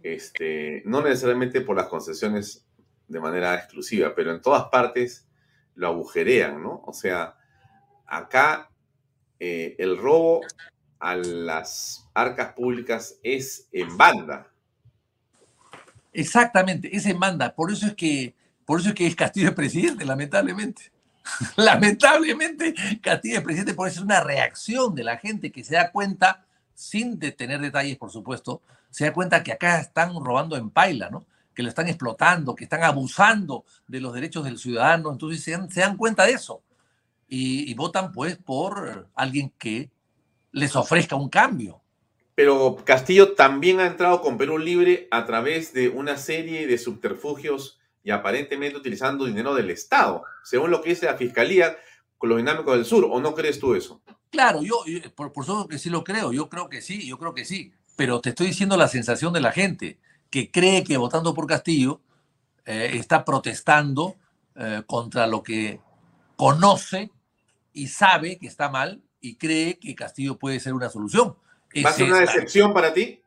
este, 0.02 0.82
no 0.86 1.02
necesariamente 1.02 1.62
por 1.62 1.76
las 1.76 1.88
concesiones 1.88 2.66
de 3.08 3.20
manera 3.20 3.56
exclusiva, 3.56 4.14
pero 4.16 4.32
en 4.32 4.42
todas 4.42 4.66
partes 4.70 5.28
lo 5.76 5.88
agujerean, 5.88 6.62
¿no? 6.62 6.84
O 6.86 6.94
sea, 6.94 7.36
acá 8.06 8.70
eh, 9.40 9.76
el 9.80 9.98
robo 9.98 10.42
a 11.00 11.16
las 11.16 12.08
arcas 12.14 12.54
públicas 12.54 13.16
es 13.24 13.68
en 13.72 13.96
banda. 13.98 14.48
Exactamente, 16.14 16.96
es 16.96 17.06
en 17.06 17.20
banda. 17.20 17.54
Por 17.54 17.72
eso 17.72 17.88
es 17.88 17.94
que, 17.94 18.34
por 18.66 18.80
eso 18.80 18.90
es, 18.90 18.96
que 18.96 19.08
es 19.08 19.16
Castillo 19.16 19.50
el 19.50 19.56
presidente, 19.56 20.06
lamentablemente. 20.06 20.92
lamentablemente, 21.56 22.74
Castillo 23.02 23.38
es 23.38 23.44
presidente, 23.44 23.74
por 23.74 23.88
eso 23.88 24.00
es 24.00 24.06
una 24.06 24.22
reacción 24.22 24.96
de 24.96 25.04
la 25.04 25.18
gente 25.18 25.52
que 25.52 25.64
se 25.64 25.76
da 25.76 25.92
cuenta, 25.92 26.46
sin 26.74 27.20
tener 27.20 27.60
detalles, 27.60 27.98
por 27.98 28.12
supuesto, 28.12 28.62
se 28.90 29.06
da 29.06 29.14
cuenta 29.14 29.44
que 29.44 29.52
acá 29.52 29.80
están 29.80 30.14
robando 30.24 30.56
en 30.58 30.70
paila, 30.70 31.10
¿no? 31.10 31.26
Que 31.54 31.64
lo 31.64 31.70
están 31.70 31.88
explotando, 31.88 32.56
que 32.56 32.64
están 32.64 32.84
abusando 32.84 33.66
de 33.88 34.00
los 34.00 34.14
derechos 34.14 34.46
del 34.46 34.58
ciudadano. 34.58 35.12
Entonces 35.12 35.44
se 35.44 35.82
dan, 35.82 35.98
cuenta 35.98 36.26
de 36.26 36.34
eso. 36.34 36.62
y 37.28 37.74
votan 37.74 38.12
pues 38.12 38.38
por 38.38 39.10
alguien 39.16 39.52
que 39.58 39.90
les 40.58 40.76
ofrezca 40.76 41.16
un 41.16 41.30
cambio. 41.30 41.82
Pero 42.36 42.78
Castillo 42.84 43.34
también 43.34 43.80
ha 43.80 43.88
entrado 43.88 44.22
con 44.22 44.38
Perú 44.38 44.58
Libre 44.58 45.08
a 45.12 45.26
través 45.26 45.74
de 45.74 45.90
una 45.90 46.18
serie 46.18 46.68
de 46.68 46.78
subterfugios 46.78 47.80
y 48.04 48.12
aparentemente 48.12 48.78
utilizando 48.78 49.26
dinero 49.26 49.56
del 49.56 49.70
Estado, 49.70 50.24
según 50.44 50.72
lo 50.72 50.82
que 50.82 50.90
dice 50.90 51.08
la 51.08 51.18
Fiscalía 51.18 51.78
con 52.18 52.30
los 52.30 52.38
dinámicos 52.38 52.76
del 52.76 52.86
sur, 52.86 53.08
¿o 53.10 53.20
no 53.20 53.34
crees 53.34 53.60
tú 53.60 53.76
eso? 53.76 54.02
Claro, 54.30 54.62
yo, 54.62 54.84
por, 55.16 55.32
por 55.32 55.46
supuesto 55.46 55.68
que 55.68 55.80
sí 55.80 55.90
lo 55.90 56.04
creo, 56.04 56.32
yo 56.32 56.50
creo 56.50 56.70
que 56.70 56.82
sí, 56.82 57.08
yo 57.08 57.18
creo 57.18 57.34
que 57.34 57.46
sí, 57.46 57.74
pero 57.96 58.22
te 58.22 58.30
estoy 58.30 58.48
diciendo 58.48 58.78
la 58.78 58.88
sensación 58.88 59.34
de 59.34 59.42
la 59.42 59.52
gente 59.52 60.00
que 60.30 60.52
cree 60.52 60.84
que 60.84 60.98
votando 60.98 61.34
por 61.34 61.48
Castillo 61.48 62.02
eh, 62.66 62.92
está 62.94 63.24
protestando 63.26 64.16
eh, 64.56 64.84
contra 64.86 65.28
lo 65.28 65.44
que 65.44 65.80
conoce 66.36 67.12
y 67.74 67.88
sabe 67.88 68.38
que 68.38 68.48
está 68.48 68.70
mal 68.70 69.02
y 69.28 69.36
cree 69.36 69.78
que 69.78 69.94
Castillo 69.94 70.38
puede 70.38 70.60
ser 70.60 70.74
una 70.74 70.90
solución. 70.90 71.36
¿Va 71.86 71.90
a 71.90 71.94
ser 71.94 72.08
una 72.08 72.22
decepción 72.22 72.74
para 72.74 72.94
ti? 72.94 73.22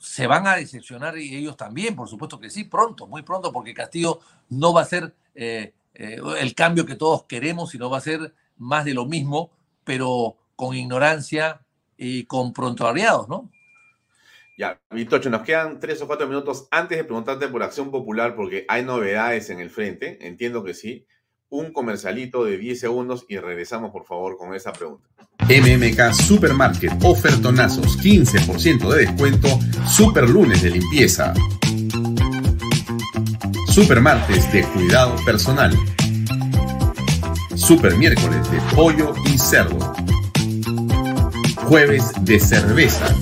Se 0.00 0.28
van 0.28 0.46
a 0.46 0.56
decepcionar 0.56 1.18
y 1.18 1.36
ellos 1.36 1.56
también, 1.56 1.96
por 1.96 2.08
supuesto 2.08 2.38
que 2.38 2.50
sí, 2.50 2.64
pronto, 2.64 3.06
muy 3.08 3.22
pronto, 3.22 3.52
porque 3.52 3.74
Castillo 3.74 4.20
no 4.48 4.72
va 4.72 4.82
a 4.82 4.86
ser 4.86 5.14
eh, 5.34 5.74
eh, 5.94 6.20
el 6.38 6.54
cambio 6.54 6.86
que 6.86 6.94
todos 6.94 7.24
queremos, 7.24 7.70
sino 7.70 7.90
va 7.90 7.98
a 7.98 8.02
ser 8.02 8.32
más 8.58 8.84
de 8.84 8.94
lo 8.94 9.06
mismo, 9.06 9.50
pero 9.84 10.36
con 10.54 10.74
ignorancia 10.76 11.62
y 11.96 12.24
con 12.24 12.52
prontuariados, 12.52 13.28
¿no? 13.28 13.50
Ya, 14.56 14.80
Vitocho, 14.90 15.30
nos 15.30 15.42
quedan 15.42 15.80
tres 15.80 16.00
o 16.02 16.06
cuatro 16.06 16.28
minutos 16.28 16.68
antes 16.70 16.96
de 16.96 17.04
preguntarte 17.04 17.48
por 17.48 17.62
Acción 17.64 17.90
Popular, 17.90 18.36
porque 18.36 18.64
hay 18.68 18.84
novedades 18.84 19.50
en 19.50 19.58
el 19.58 19.70
frente, 19.70 20.24
entiendo 20.26 20.62
que 20.62 20.74
sí 20.74 21.06
un 21.52 21.70
comercialito 21.70 22.44
de 22.44 22.56
10 22.56 22.80
segundos 22.80 23.26
y 23.28 23.36
regresamos 23.36 23.90
por 23.92 24.06
favor 24.06 24.38
con 24.38 24.54
esa 24.54 24.72
pregunta. 24.72 25.06
MMK 25.40 26.14
Supermarket, 26.14 26.92
ofertonazos, 27.04 27.98
15% 27.98 28.88
de 28.88 29.06
descuento, 29.06 29.48
super 29.86 30.28
lunes 30.28 30.62
de 30.62 30.70
limpieza. 30.70 31.34
Super 33.68 34.00
martes 34.00 34.50
de 34.50 34.62
cuidado 34.64 35.14
personal. 35.26 35.76
Super 37.54 37.96
miércoles 37.96 38.50
de 38.50 38.58
pollo 38.74 39.12
y 39.26 39.36
cerdo. 39.36 39.94
Jueves 41.66 42.12
de 42.22 42.40
cerveza. 42.40 43.14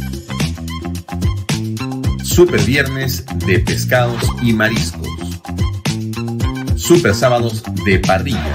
Super 2.22 2.62
viernes 2.62 3.24
de 3.44 3.58
pescados 3.58 4.22
y 4.40 4.52
mariscos. 4.52 5.29
Super 6.90 7.14
sábados 7.14 7.62
de 7.84 8.00
parrilla. 8.00 8.52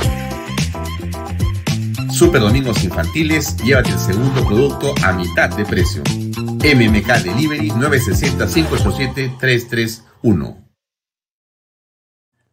Super 2.11 2.41
domingos 2.41 2.83
infantiles, 2.83 3.55
llévate 3.63 3.91
el 3.91 3.97
segundo 3.97 4.45
producto 4.45 4.93
a 5.05 5.13
mitad 5.13 5.55
de 5.55 5.63
precio. 5.63 6.03
MMK 6.35 7.23
Delivery 7.23 7.69
960-587-331. 7.69 10.67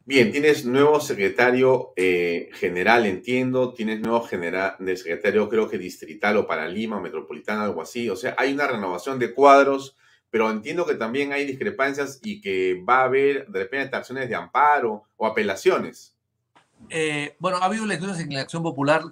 Bien, 0.04 0.30
tienes 0.30 0.64
nuevo 0.64 1.00
secretario 1.00 1.92
eh, 1.96 2.50
general, 2.52 3.04
entiendo, 3.04 3.74
tienes 3.74 4.02
nuevo 4.02 4.20
general 4.20 4.76
secretario, 4.94 5.48
creo 5.48 5.68
que 5.68 5.78
distrital 5.78 6.36
o 6.36 6.46
para 6.46 6.68
Lima, 6.68 7.00
metropolitana, 7.00 7.64
algo 7.64 7.82
así. 7.82 8.08
O 8.08 8.14
sea, 8.14 8.36
hay 8.38 8.52
una 8.52 8.68
renovación 8.68 9.18
de 9.18 9.34
cuadros 9.34 9.96
pero 10.32 10.50
entiendo 10.50 10.86
que 10.86 10.94
también 10.94 11.30
hay 11.34 11.44
discrepancias 11.44 12.18
y 12.22 12.40
que 12.40 12.82
va 12.88 13.00
a 13.00 13.04
haber 13.04 13.46
de 13.48 13.64
repente 13.64 13.94
acciones 13.94 14.30
de 14.30 14.34
amparo 14.34 15.04
o 15.18 15.26
apelaciones. 15.26 16.16
Eh, 16.88 17.36
bueno, 17.38 17.58
ha 17.58 17.66
habido 17.66 17.84
lecturas 17.84 18.18
en 18.18 18.32
la 18.32 18.40
acción 18.40 18.62
popular 18.62 19.02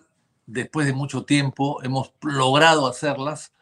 después 0.46 0.86
de 0.86 0.94
mucho 0.94 1.26
tiempo, 1.26 1.82
hemos 1.82 2.14
logrado 2.22 2.86
hacerlas 2.86 3.52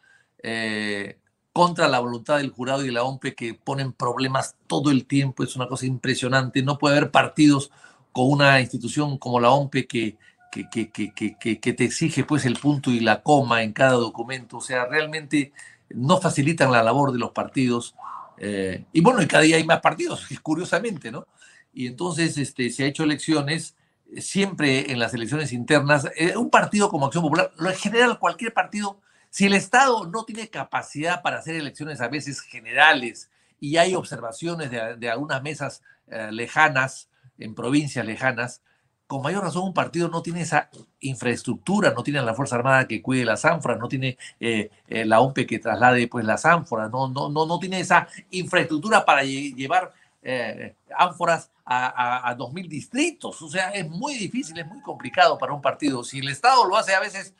eh, 0.41 1.19
contra 1.51 1.89
la 1.89 1.99
voluntad 1.99 2.37
del 2.37 2.51
jurado 2.51 2.85
y 2.85 2.91
la 2.91 3.03
OMPE 3.03 3.35
que 3.35 3.53
ponen 3.55 3.91
problemas 3.91 4.55
todo 4.65 4.89
el 4.89 5.05
tiempo, 5.05 5.43
es 5.43 5.57
una 5.57 5.67
cosa 5.67 5.85
impresionante, 5.85 6.63
no 6.63 6.77
puede 6.77 6.95
haber 6.95 7.11
partidos 7.11 7.71
con 8.13 8.31
una 8.31 8.61
institución 8.61 9.17
como 9.17 9.41
la 9.41 9.51
OMPE 9.51 9.85
que, 9.85 10.17
que, 10.49 10.69
que, 10.69 11.59
que, 11.59 11.73
te 11.73 11.83
exige 11.83 12.23
pues 12.23 12.45
el 12.45 12.57
punto 12.57 12.89
y 12.89 13.01
la 13.01 13.21
coma 13.21 13.63
en 13.63 13.73
cada 13.73 13.95
documento, 13.95 14.57
o 14.57 14.61
sea, 14.61 14.85
realmente 14.85 15.51
no 15.89 16.19
facilitan 16.19 16.71
la 16.71 16.83
labor 16.83 17.11
de 17.11 17.19
los 17.19 17.31
partidos. 17.31 17.95
Eh, 18.37 18.85
y 18.93 19.01
bueno, 19.01 19.21
y 19.21 19.27
cada 19.27 19.43
día 19.43 19.57
hay 19.57 19.65
más 19.65 19.81
partidos, 19.81 20.25
curiosamente, 20.43 21.11
¿no? 21.11 21.27
y 21.73 21.87
entonces 21.87 22.37
este, 22.37 22.69
se 22.69 22.83
ha 22.83 22.87
hecho 22.87 23.03
elecciones, 23.03 23.75
siempre 24.17 24.91
en 24.91 24.99
las 24.99 25.13
elecciones 25.13 25.53
internas, 25.53 26.07
eh, 26.15 26.35
un 26.35 26.49
partido 26.49 26.89
como 26.89 27.05
Acción 27.05 27.23
Popular, 27.23 27.51
en 27.59 27.75
general 27.75 28.19
cualquier 28.19 28.53
partido, 28.53 28.99
si 29.29 29.45
el 29.45 29.53
Estado 29.53 30.07
no 30.07 30.25
tiene 30.25 30.49
capacidad 30.49 31.21
para 31.21 31.37
hacer 31.37 31.55
elecciones 31.55 32.01
a 32.01 32.07
veces 32.07 32.41
generales 32.41 33.29
y 33.59 33.77
hay 33.77 33.93
observaciones 33.93 34.71
de, 34.71 35.09
algunas 35.09 35.43
mesas 35.43 35.83
eh, 36.07 36.29
lejanas, 36.31 37.09
en 37.37 37.53
provincias 37.53 38.05
lejanas, 38.05 38.61
con 39.09 39.23
mayor 39.23 39.43
razón 39.43 39.63
un 39.63 39.73
partido 39.73 40.07
no 40.07 40.21
tiene 40.21 40.41
esa 40.41 40.69
infraestructura, 40.99 41.95
no 41.95 42.03
tiene 42.03 42.21
la 42.21 42.35
Fuerza 42.35 42.57
Armada 42.57 42.87
que 42.87 43.01
cuide 43.01 43.25
las 43.25 43.43
ánforas, 43.43 43.79
no 43.79 43.87
tiene 43.87 44.19
eh, 44.39 44.69
eh, 44.87 45.03
la 45.03 45.19
OMPE 45.19 45.47
que 45.47 45.57
traslade 45.57 46.07
pues, 46.07 46.23
las 46.23 46.45
ánforas, 46.45 46.91
no, 46.91 47.07
no, 47.07 47.27
no, 47.27 47.47
no 47.47 47.57
tiene 47.57 47.79
esa 47.79 48.07
infraestructura 48.29 49.03
para 49.03 49.23
llevar 49.23 49.91
eh, 50.21 50.75
ánforas 50.95 51.49
a, 51.65 52.29
a, 52.29 52.37
2.000 52.37 52.67
distritos. 52.67 53.41
O 53.41 53.49
sea, 53.49 53.71
es 53.71 53.89
muy 53.89 54.13
difícil, 54.13 54.59
es 54.59 54.67
muy 54.67 54.83
complicado 54.83 55.39
para 55.39 55.53
un 55.53 55.61
partido. 55.63 56.03
Si 56.03 56.19
el 56.19 56.29
Estado 56.29 56.63
lo 56.65 56.77
hace 56.77 56.93
a 56.93 56.99
veces 56.99 57.33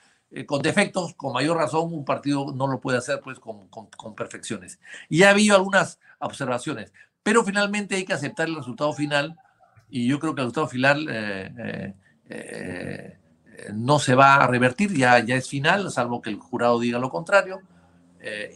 con 0.47 0.63
defectos, 0.63 1.13
con 1.13 1.33
mayor 1.33 1.57
razón 1.57 1.93
un 1.93 2.03
partido 2.03 2.51
no 2.51 2.65
lo 2.65 2.81
puede 2.81 2.97
hacer 2.97 3.21
pues 3.23 3.39
con, 3.39 3.67
con, 3.67 3.85
con 3.91 4.15
perfecciones. 4.15 4.79
Y 5.07 5.21
ha 5.21 5.29
habido 5.29 5.55
algunas 5.55 5.99
observaciones, 6.17 6.93
pero 7.21 7.43
finalmente 7.43 7.95
hay 7.95 8.05
que 8.05 8.13
aceptar 8.13 8.47
el 8.47 8.55
resultado 8.55 8.91
final 8.91 9.37
y 9.89 10.07
yo 10.07 10.19
creo 10.19 10.35
que 10.35 10.41
el 10.41 10.47
resultado 10.47 10.67
final 10.67 11.07
eh, 11.09 11.51
eh, 11.57 11.93
eh, 12.29 13.17
no 13.73 13.99
se 13.99 14.15
va 14.15 14.35
a 14.35 14.47
revertir, 14.47 14.93
ya, 14.95 15.19
ya 15.19 15.35
es 15.35 15.49
final, 15.49 15.91
salvo 15.91 16.21
que 16.21 16.29
el 16.29 16.37
jurado 16.37 16.79
diga 16.79 16.99
lo 16.99 17.09
contrario, 17.09 17.61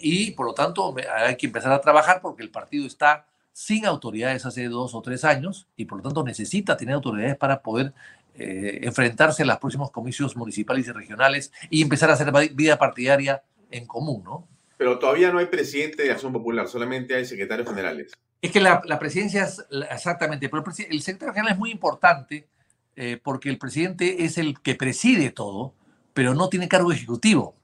y 0.02 0.32
por 0.32 0.46
lo 0.46 0.54
tanto 0.54 0.94
hay 1.16 1.38
que 1.38 1.46
empezar 1.46 1.72
a 1.72 1.80
trabajar 1.80 2.20
porque 2.22 2.44
el 2.44 2.52
partido 2.52 2.86
está 2.86 3.26
sin 3.54 3.86
autoridades 3.86 4.46
hace 4.46 4.68
dos 4.68 4.94
o 4.94 5.02
tres 5.02 5.24
años 5.24 5.68
y 5.78 5.86
por 5.86 6.00
lo 6.00 6.04
tanto 6.04 6.22
necesita 6.22 6.76
tener 6.76 6.96
autoridades 6.96 7.38
para 7.38 7.62
poder 7.62 7.94
enfrentarse 8.36 9.44
a 9.44 9.46
los 9.46 9.58
próximos 9.60 9.90
comicios 9.90 10.36
municipales 10.36 10.86
y 10.86 10.92
regionales 10.92 11.54
y 11.70 11.82
empezar 11.82 12.10
a 12.10 12.14
hacer 12.14 12.30
vida 12.54 12.78
partidaria 12.78 13.42
en 13.72 13.88
común, 13.88 14.22
¿no? 14.26 14.50
Pero 14.76 15.00
todavía 15.00 15.32
no 15.32 15.40
hay 15.40 15.46
presidente 15.46 16.04
de 16.04 16.12
Acción 16.12 16.34
Popular, 16.34 16.68
solamente 16.68 17.16
hay 17.16 17.24
secretarios 17.24 17.70
generales. 17.70 18.12
Es 18.44 18.52
que 18.52 18.60
la, 18.60 18.82
presidencia 19.00 19.46
es 19.46 19.64
exactamente, 19.90 20.50
pero 20.50 20.66
el, 20.90 21.02
secretario 21.02 21.34
general 21.34 21.54
es 21.54 21.58
muy 21.58 21.72
importante 21.72 22.50
eh, 22.98 23.18
porque 23.24 23.50
el 23.50 23.58
presidente 23.58 24.26
es 24.26 24.38
el 24.38 24.60
que 24.60 24.76
preside 24.76 25.32
todo, 25.32 25.74
pero 26.14 26.34
no 26.34 26.50
tiene 26.50 26.68
cargo 26.68 26.92
ejecutivo. 26.92 27.56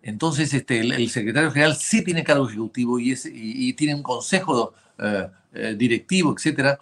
Entonces, 0.00 0.54
este, 0.54 0.80
el, 0.80 1.10
secretario 1.10 1.50
general 1.50 1.76
sí 1.76 2.02
tiene 2.02 2.24
cargo 2.24 2.48
ejecutivo 2.48 2.98
y, 2.98 3.74
tiene 3.74 3.94
un 3.94 4.02
consejo 4.02 4.72
eh, 4.98 5.28
eh, 5.52 5.74
directivo, 5.76 6.32
etcétera, 6.34 6.78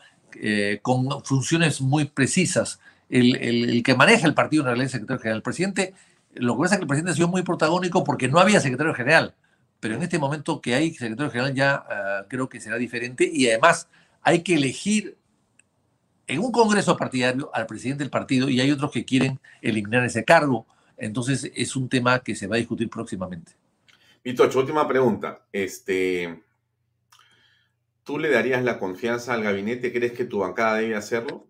con 0.80 1.24
funciones 1.24 1.80
muy 1.80 2.04
precisas. 2.04 2.78
El, 3.10 3.82
que 3.82 3.96
maneja 3.96 4.28
el 4.28 4.34
partido 4.34 4.62
en 4.62 4.66
realidad 4.66 4.86
es 4.86 4.94
el 4.94 5.00
secretario 5.00 5.20
general. 5.20 5.38
El 5.38 5.42
presidente, 5.42 5.94
lo 6.34 6.54
que 6.54 6.60
pasa 6.62 6.74
es 6.76 6.78
que 6.78 6.84
el 6.84 6.88
presidente 6.88 7.10
ha 7.10 7.16
sido 7.16 7.26
muy 7.26 7.42
protagónico 7.42 8.04
porque 8.04 8.28
no 8.28 8.38
había 8.38 8.60
secretario 8.60 8.94
general 8.94 9.34
pero 9.82 9.96
en 9.96 10.02
este 10.04 10.20
momento 10.20 10.60
que 10.60 10.76
hay 10.76 10.94
secretario 10.94 11.32
general 11.32 11.54
ya 11.54 11.74
ah, 11.74 12.26
creo 12.28 12.48
que 12.48 12.60
será 12.60 12.76
diferente 12.76 13.28
y 13.30 13.48
además 13.48 13.88
hay 14.22 14.44
que 14.44 14.54
elegir 14.54 15.16
en 16.28 16.38
un 16.38 16.52
congreso 16.52 16.96
partidario 16.96 17.50
al 17.52 17.66
presidente 17.66 18.04
del 18.04 18.10
partido 18.10 18.48
y 18.48 18.60
hay 18.60 18.70
otros 18.70 18.92
que 18.92 19.04
quieren 19.04 19.40
eliminar 19.60 20.04
ese 20.04 20.24
cargo. 20.24 20.68
Entonces 20.96 21.50
es 21.52 21.74
un 21.74 21.88
tema 21.88 22.20
que 22.20 22.36
se 22.36 22.46
va 22.46 22.54
a 22.54 22.58
discutir 22.58 22.88
próximamente. 22.88 23.54
Vitocho, 24.22 24.60
última 24.60 24.86
pregunta. 24.86 25.46
Este, 25.50 26.40
¿Tú 28.04 28.20
le 28.20 28.30
darías 28.30 28.62
la 28.62 28.78
confianza 28.78 29.34
al 29.34 29.42
gabinete? 29.42 29.92
¿Crees 29.92 30.12
que 30.12 30.26
tu 30.26 30.38
bancada 30.38 30.76
debe 30.76 30.94
hacerlo? 30.94 31.48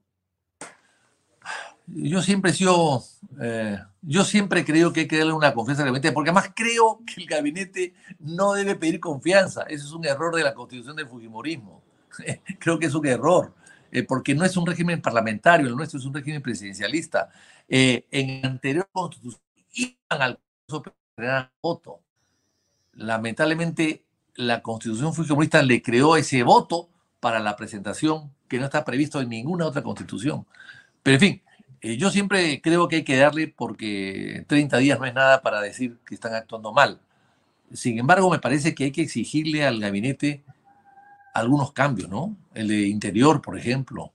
Yo 1.86 2.22
siempre 2.22 2.50
he 2.50 2.54
sido, 2.54 3.02
eh, 3.40 3.78
yo 4.02 4.24
siempre 4.24 4.64
creo 4.64 4.92
que 4.92 5.00
hay 5.00 5.08
que 5.08 5.18
darle 5.18 5.32
una 5.32 5.52
confianza 5.52 5.82
al 5.82 5.88
gabinete, 5.88 6.12
porque 6.12 6.30
además 6.30 6.52
creo 6.54 7.00
que 7.06 7.20
el 7.20 7.26
gabinete 7.26 7.94
no 8.18 8.52
debe 8.52 8.76
pedir 8.76 9.00
confianza. 9.00 9.62
Ese 9.62 9.84
es 9.84 9.92
un 9.92 10.04
error 10.04 10.34
de 10.34 10.44
la 10.44 10.54
constitución 10.54 10.96
del 10.96 11.08
Fujimorismo. 11.08 11.82
creo 12.58 12.78
que 12.78 12.86
es 12.86 12.94
un 12.94 13.06
error, 13.06 13.54
eh, 13.90 14.02
porque 14.02 14.34
no 14.34 14.44
es 14.44 14.56
un 14.56 14.66
régimen 14.66 15.00
parlamentario, 15.00 15.66
el 15.66 15.76
nuestro 15.76 15.98
es 15.98 16.04
un 16.04 16.14
régimen 16.14 16.42
presidencialista. 16.42 17.30
Eh, 17.68 18.06
en 18.10 18.44
anterior 18.44 18.88
constitución 18.92 19.40
iban 19.74 20.22
al 20.22 20.38
voto. 21.60 22.00
Lamentablemente, 22.94 24.04
la 24.34 24.62
constitución 24.62 25.14
fujimorista 25.14 25.62
le 25.62 25.82
creó 25.82 26.16
ese 26.16 26.42
voto 26.42 26.88
para 27.20 27.38
la 27.38 27.56
presentación 27.56 28.32
que 28.48 28.58
no 28.58 28.64
está 28.64 28.84
previsto 28.84 29.20
en 29.20 29.28
ninguna 29.28 29.66
otra 29.66 29.82
constitución. 29.82 30.46
Pero 31.02 31.14
en 31.14 31.20
fin, 31.20 31.42
eh, 31.82 31.96
yo 31.96 32.10
siempre 32.10 32.60
creo 32.62 32.86
que 32.86 32.96
hay 32.96 33.04
que 33.04 33.16
darle 33.16 33.48
porque 33.48 34.44
30 34.46 34.78
días 34.78 34.98
no 35.00 35.04
es 35.04 35.14
nada 35.14 35.42
para 35.42 35.60
decir 35.60 35.98
que 36.06 36.14
están 36.14 36.34
actuando 36.34 36.72
mal. 36.72 37.00
Sin 37.72 37.98
embargo, 37.98 38.30
me 38.30 38.38
parece 38.38 38.74
que 38.74 38.84
hay 38.84 38.92
que 38.92 39.02
exigirle 39.02 39.66
al 39.66 39.80
gabinete 39.80 40.44
algunos 41.34 41.72
cambios, 41.72 42.08
¿no? 42.08 42.36
El 42.54 42.68
de 42.68 42.86
interior, 42.86 43.42
por 43.42 43.58
ejemplo, 43.58 44.12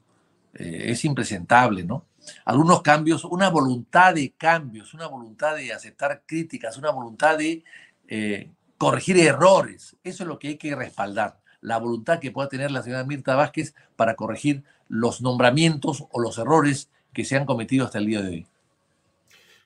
eh, 0.53 0.85
es 0.91 1.03
impresentable, 1.03 1.83
¿no? 1.83 2.05
Algunos 2.45 2.81
cambios, 2.81 3.25
una 3.25 3.49
voluntad 3.49 4.13
de 4.13 4.31
cambios, 4.31 4.93
una 4.93 5.07
voluntad 5.07 5.55
de 5.55 5.73
aceptar 5.73 6.23
críticas, 6.25 6.77
una 6.77 6.91
voluntad 6.91 7.37
de 7.37 7.63
eh, 8.07 8.49
corregir 8.77 9.17
errores. 9.17 9.97
Eso 10.03 10.23
es 10.23 10.27
lo 10.27 10.39
que 10.39 10.49
hay 10.49 10.57
que 10.57 10.75
respaldar. 10.75 11.39
La 11.59 11.79
voluntad 11.79 12.19
que 12.19 12.31
pueda 12.31 12.47
tener 12.47 12.71
la 12.71 12.83
señora 12.83 13.03
Mirta 13.03 13.35
Vázquez 13.35 13.73
para 13.97 14.15
corregir 14.15 14.63
los 14.87 15.21
nombramientos 15.21 16.05
o 16.11 16.19
los 16.21 16.37
errores 16.37 16.89
que 17.17 17.25
se 17.25 17.35
han 17.35 17.47
cometido 17.47 17.83
hasta 17.83 17.97
el 17.97 18.05
día 18.05 18.21
de 18.21 18.29
hoy. 18.29 18.47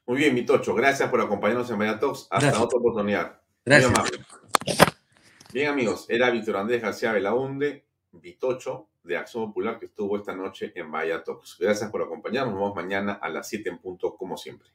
Muy 0.06 0.20
bien, 0.20 0.34
mi 0.34 0.46
Tocho, 0.46 0.74
gracias 0.74 1.10
por 1.10 1.20
acompañarnos 1.20 1.70
en 1.70 1.78
Mediatox. 1.80 2.30
Hasta 2.30 2.64
otra 2.64 2.80
oportunidad. 2.80 3.42
Gracias. 3.66 3.92
Bien, 5.52 5.68
amigos, 5.68 6.06
era 6.08 6.30
Víctor 6.30 6.56
Andrés 6.56 6.82
García 6.82 7.12
Belaunde, 7.12 7.84
Vitocho 8.14 8.88
de 9.04 9.18
Acción 9.18 9.48
Popular, 9.48 9.78
que 9.80 9.88
estuvo 9.88 10.16
esta 10.16 10.34
noche 10.34 10.72
en 10.76 10.90
Vaya 10.90 11.26
Talks. 11.26 11.58
Gracias 11.60 11.92
por 11.92 12.02
acompañarnos. 12.02 12.54
Nos 12.54 12.62
vemos 12.62 12.76
mañana 12.76 13.20
a 13.22 13.28
las 13.28 13.50
7 13.50 13.70
en 13.70 13.80
punto, 13.80 14.16
como 14.16 14.38
siempre. 14.38 14.70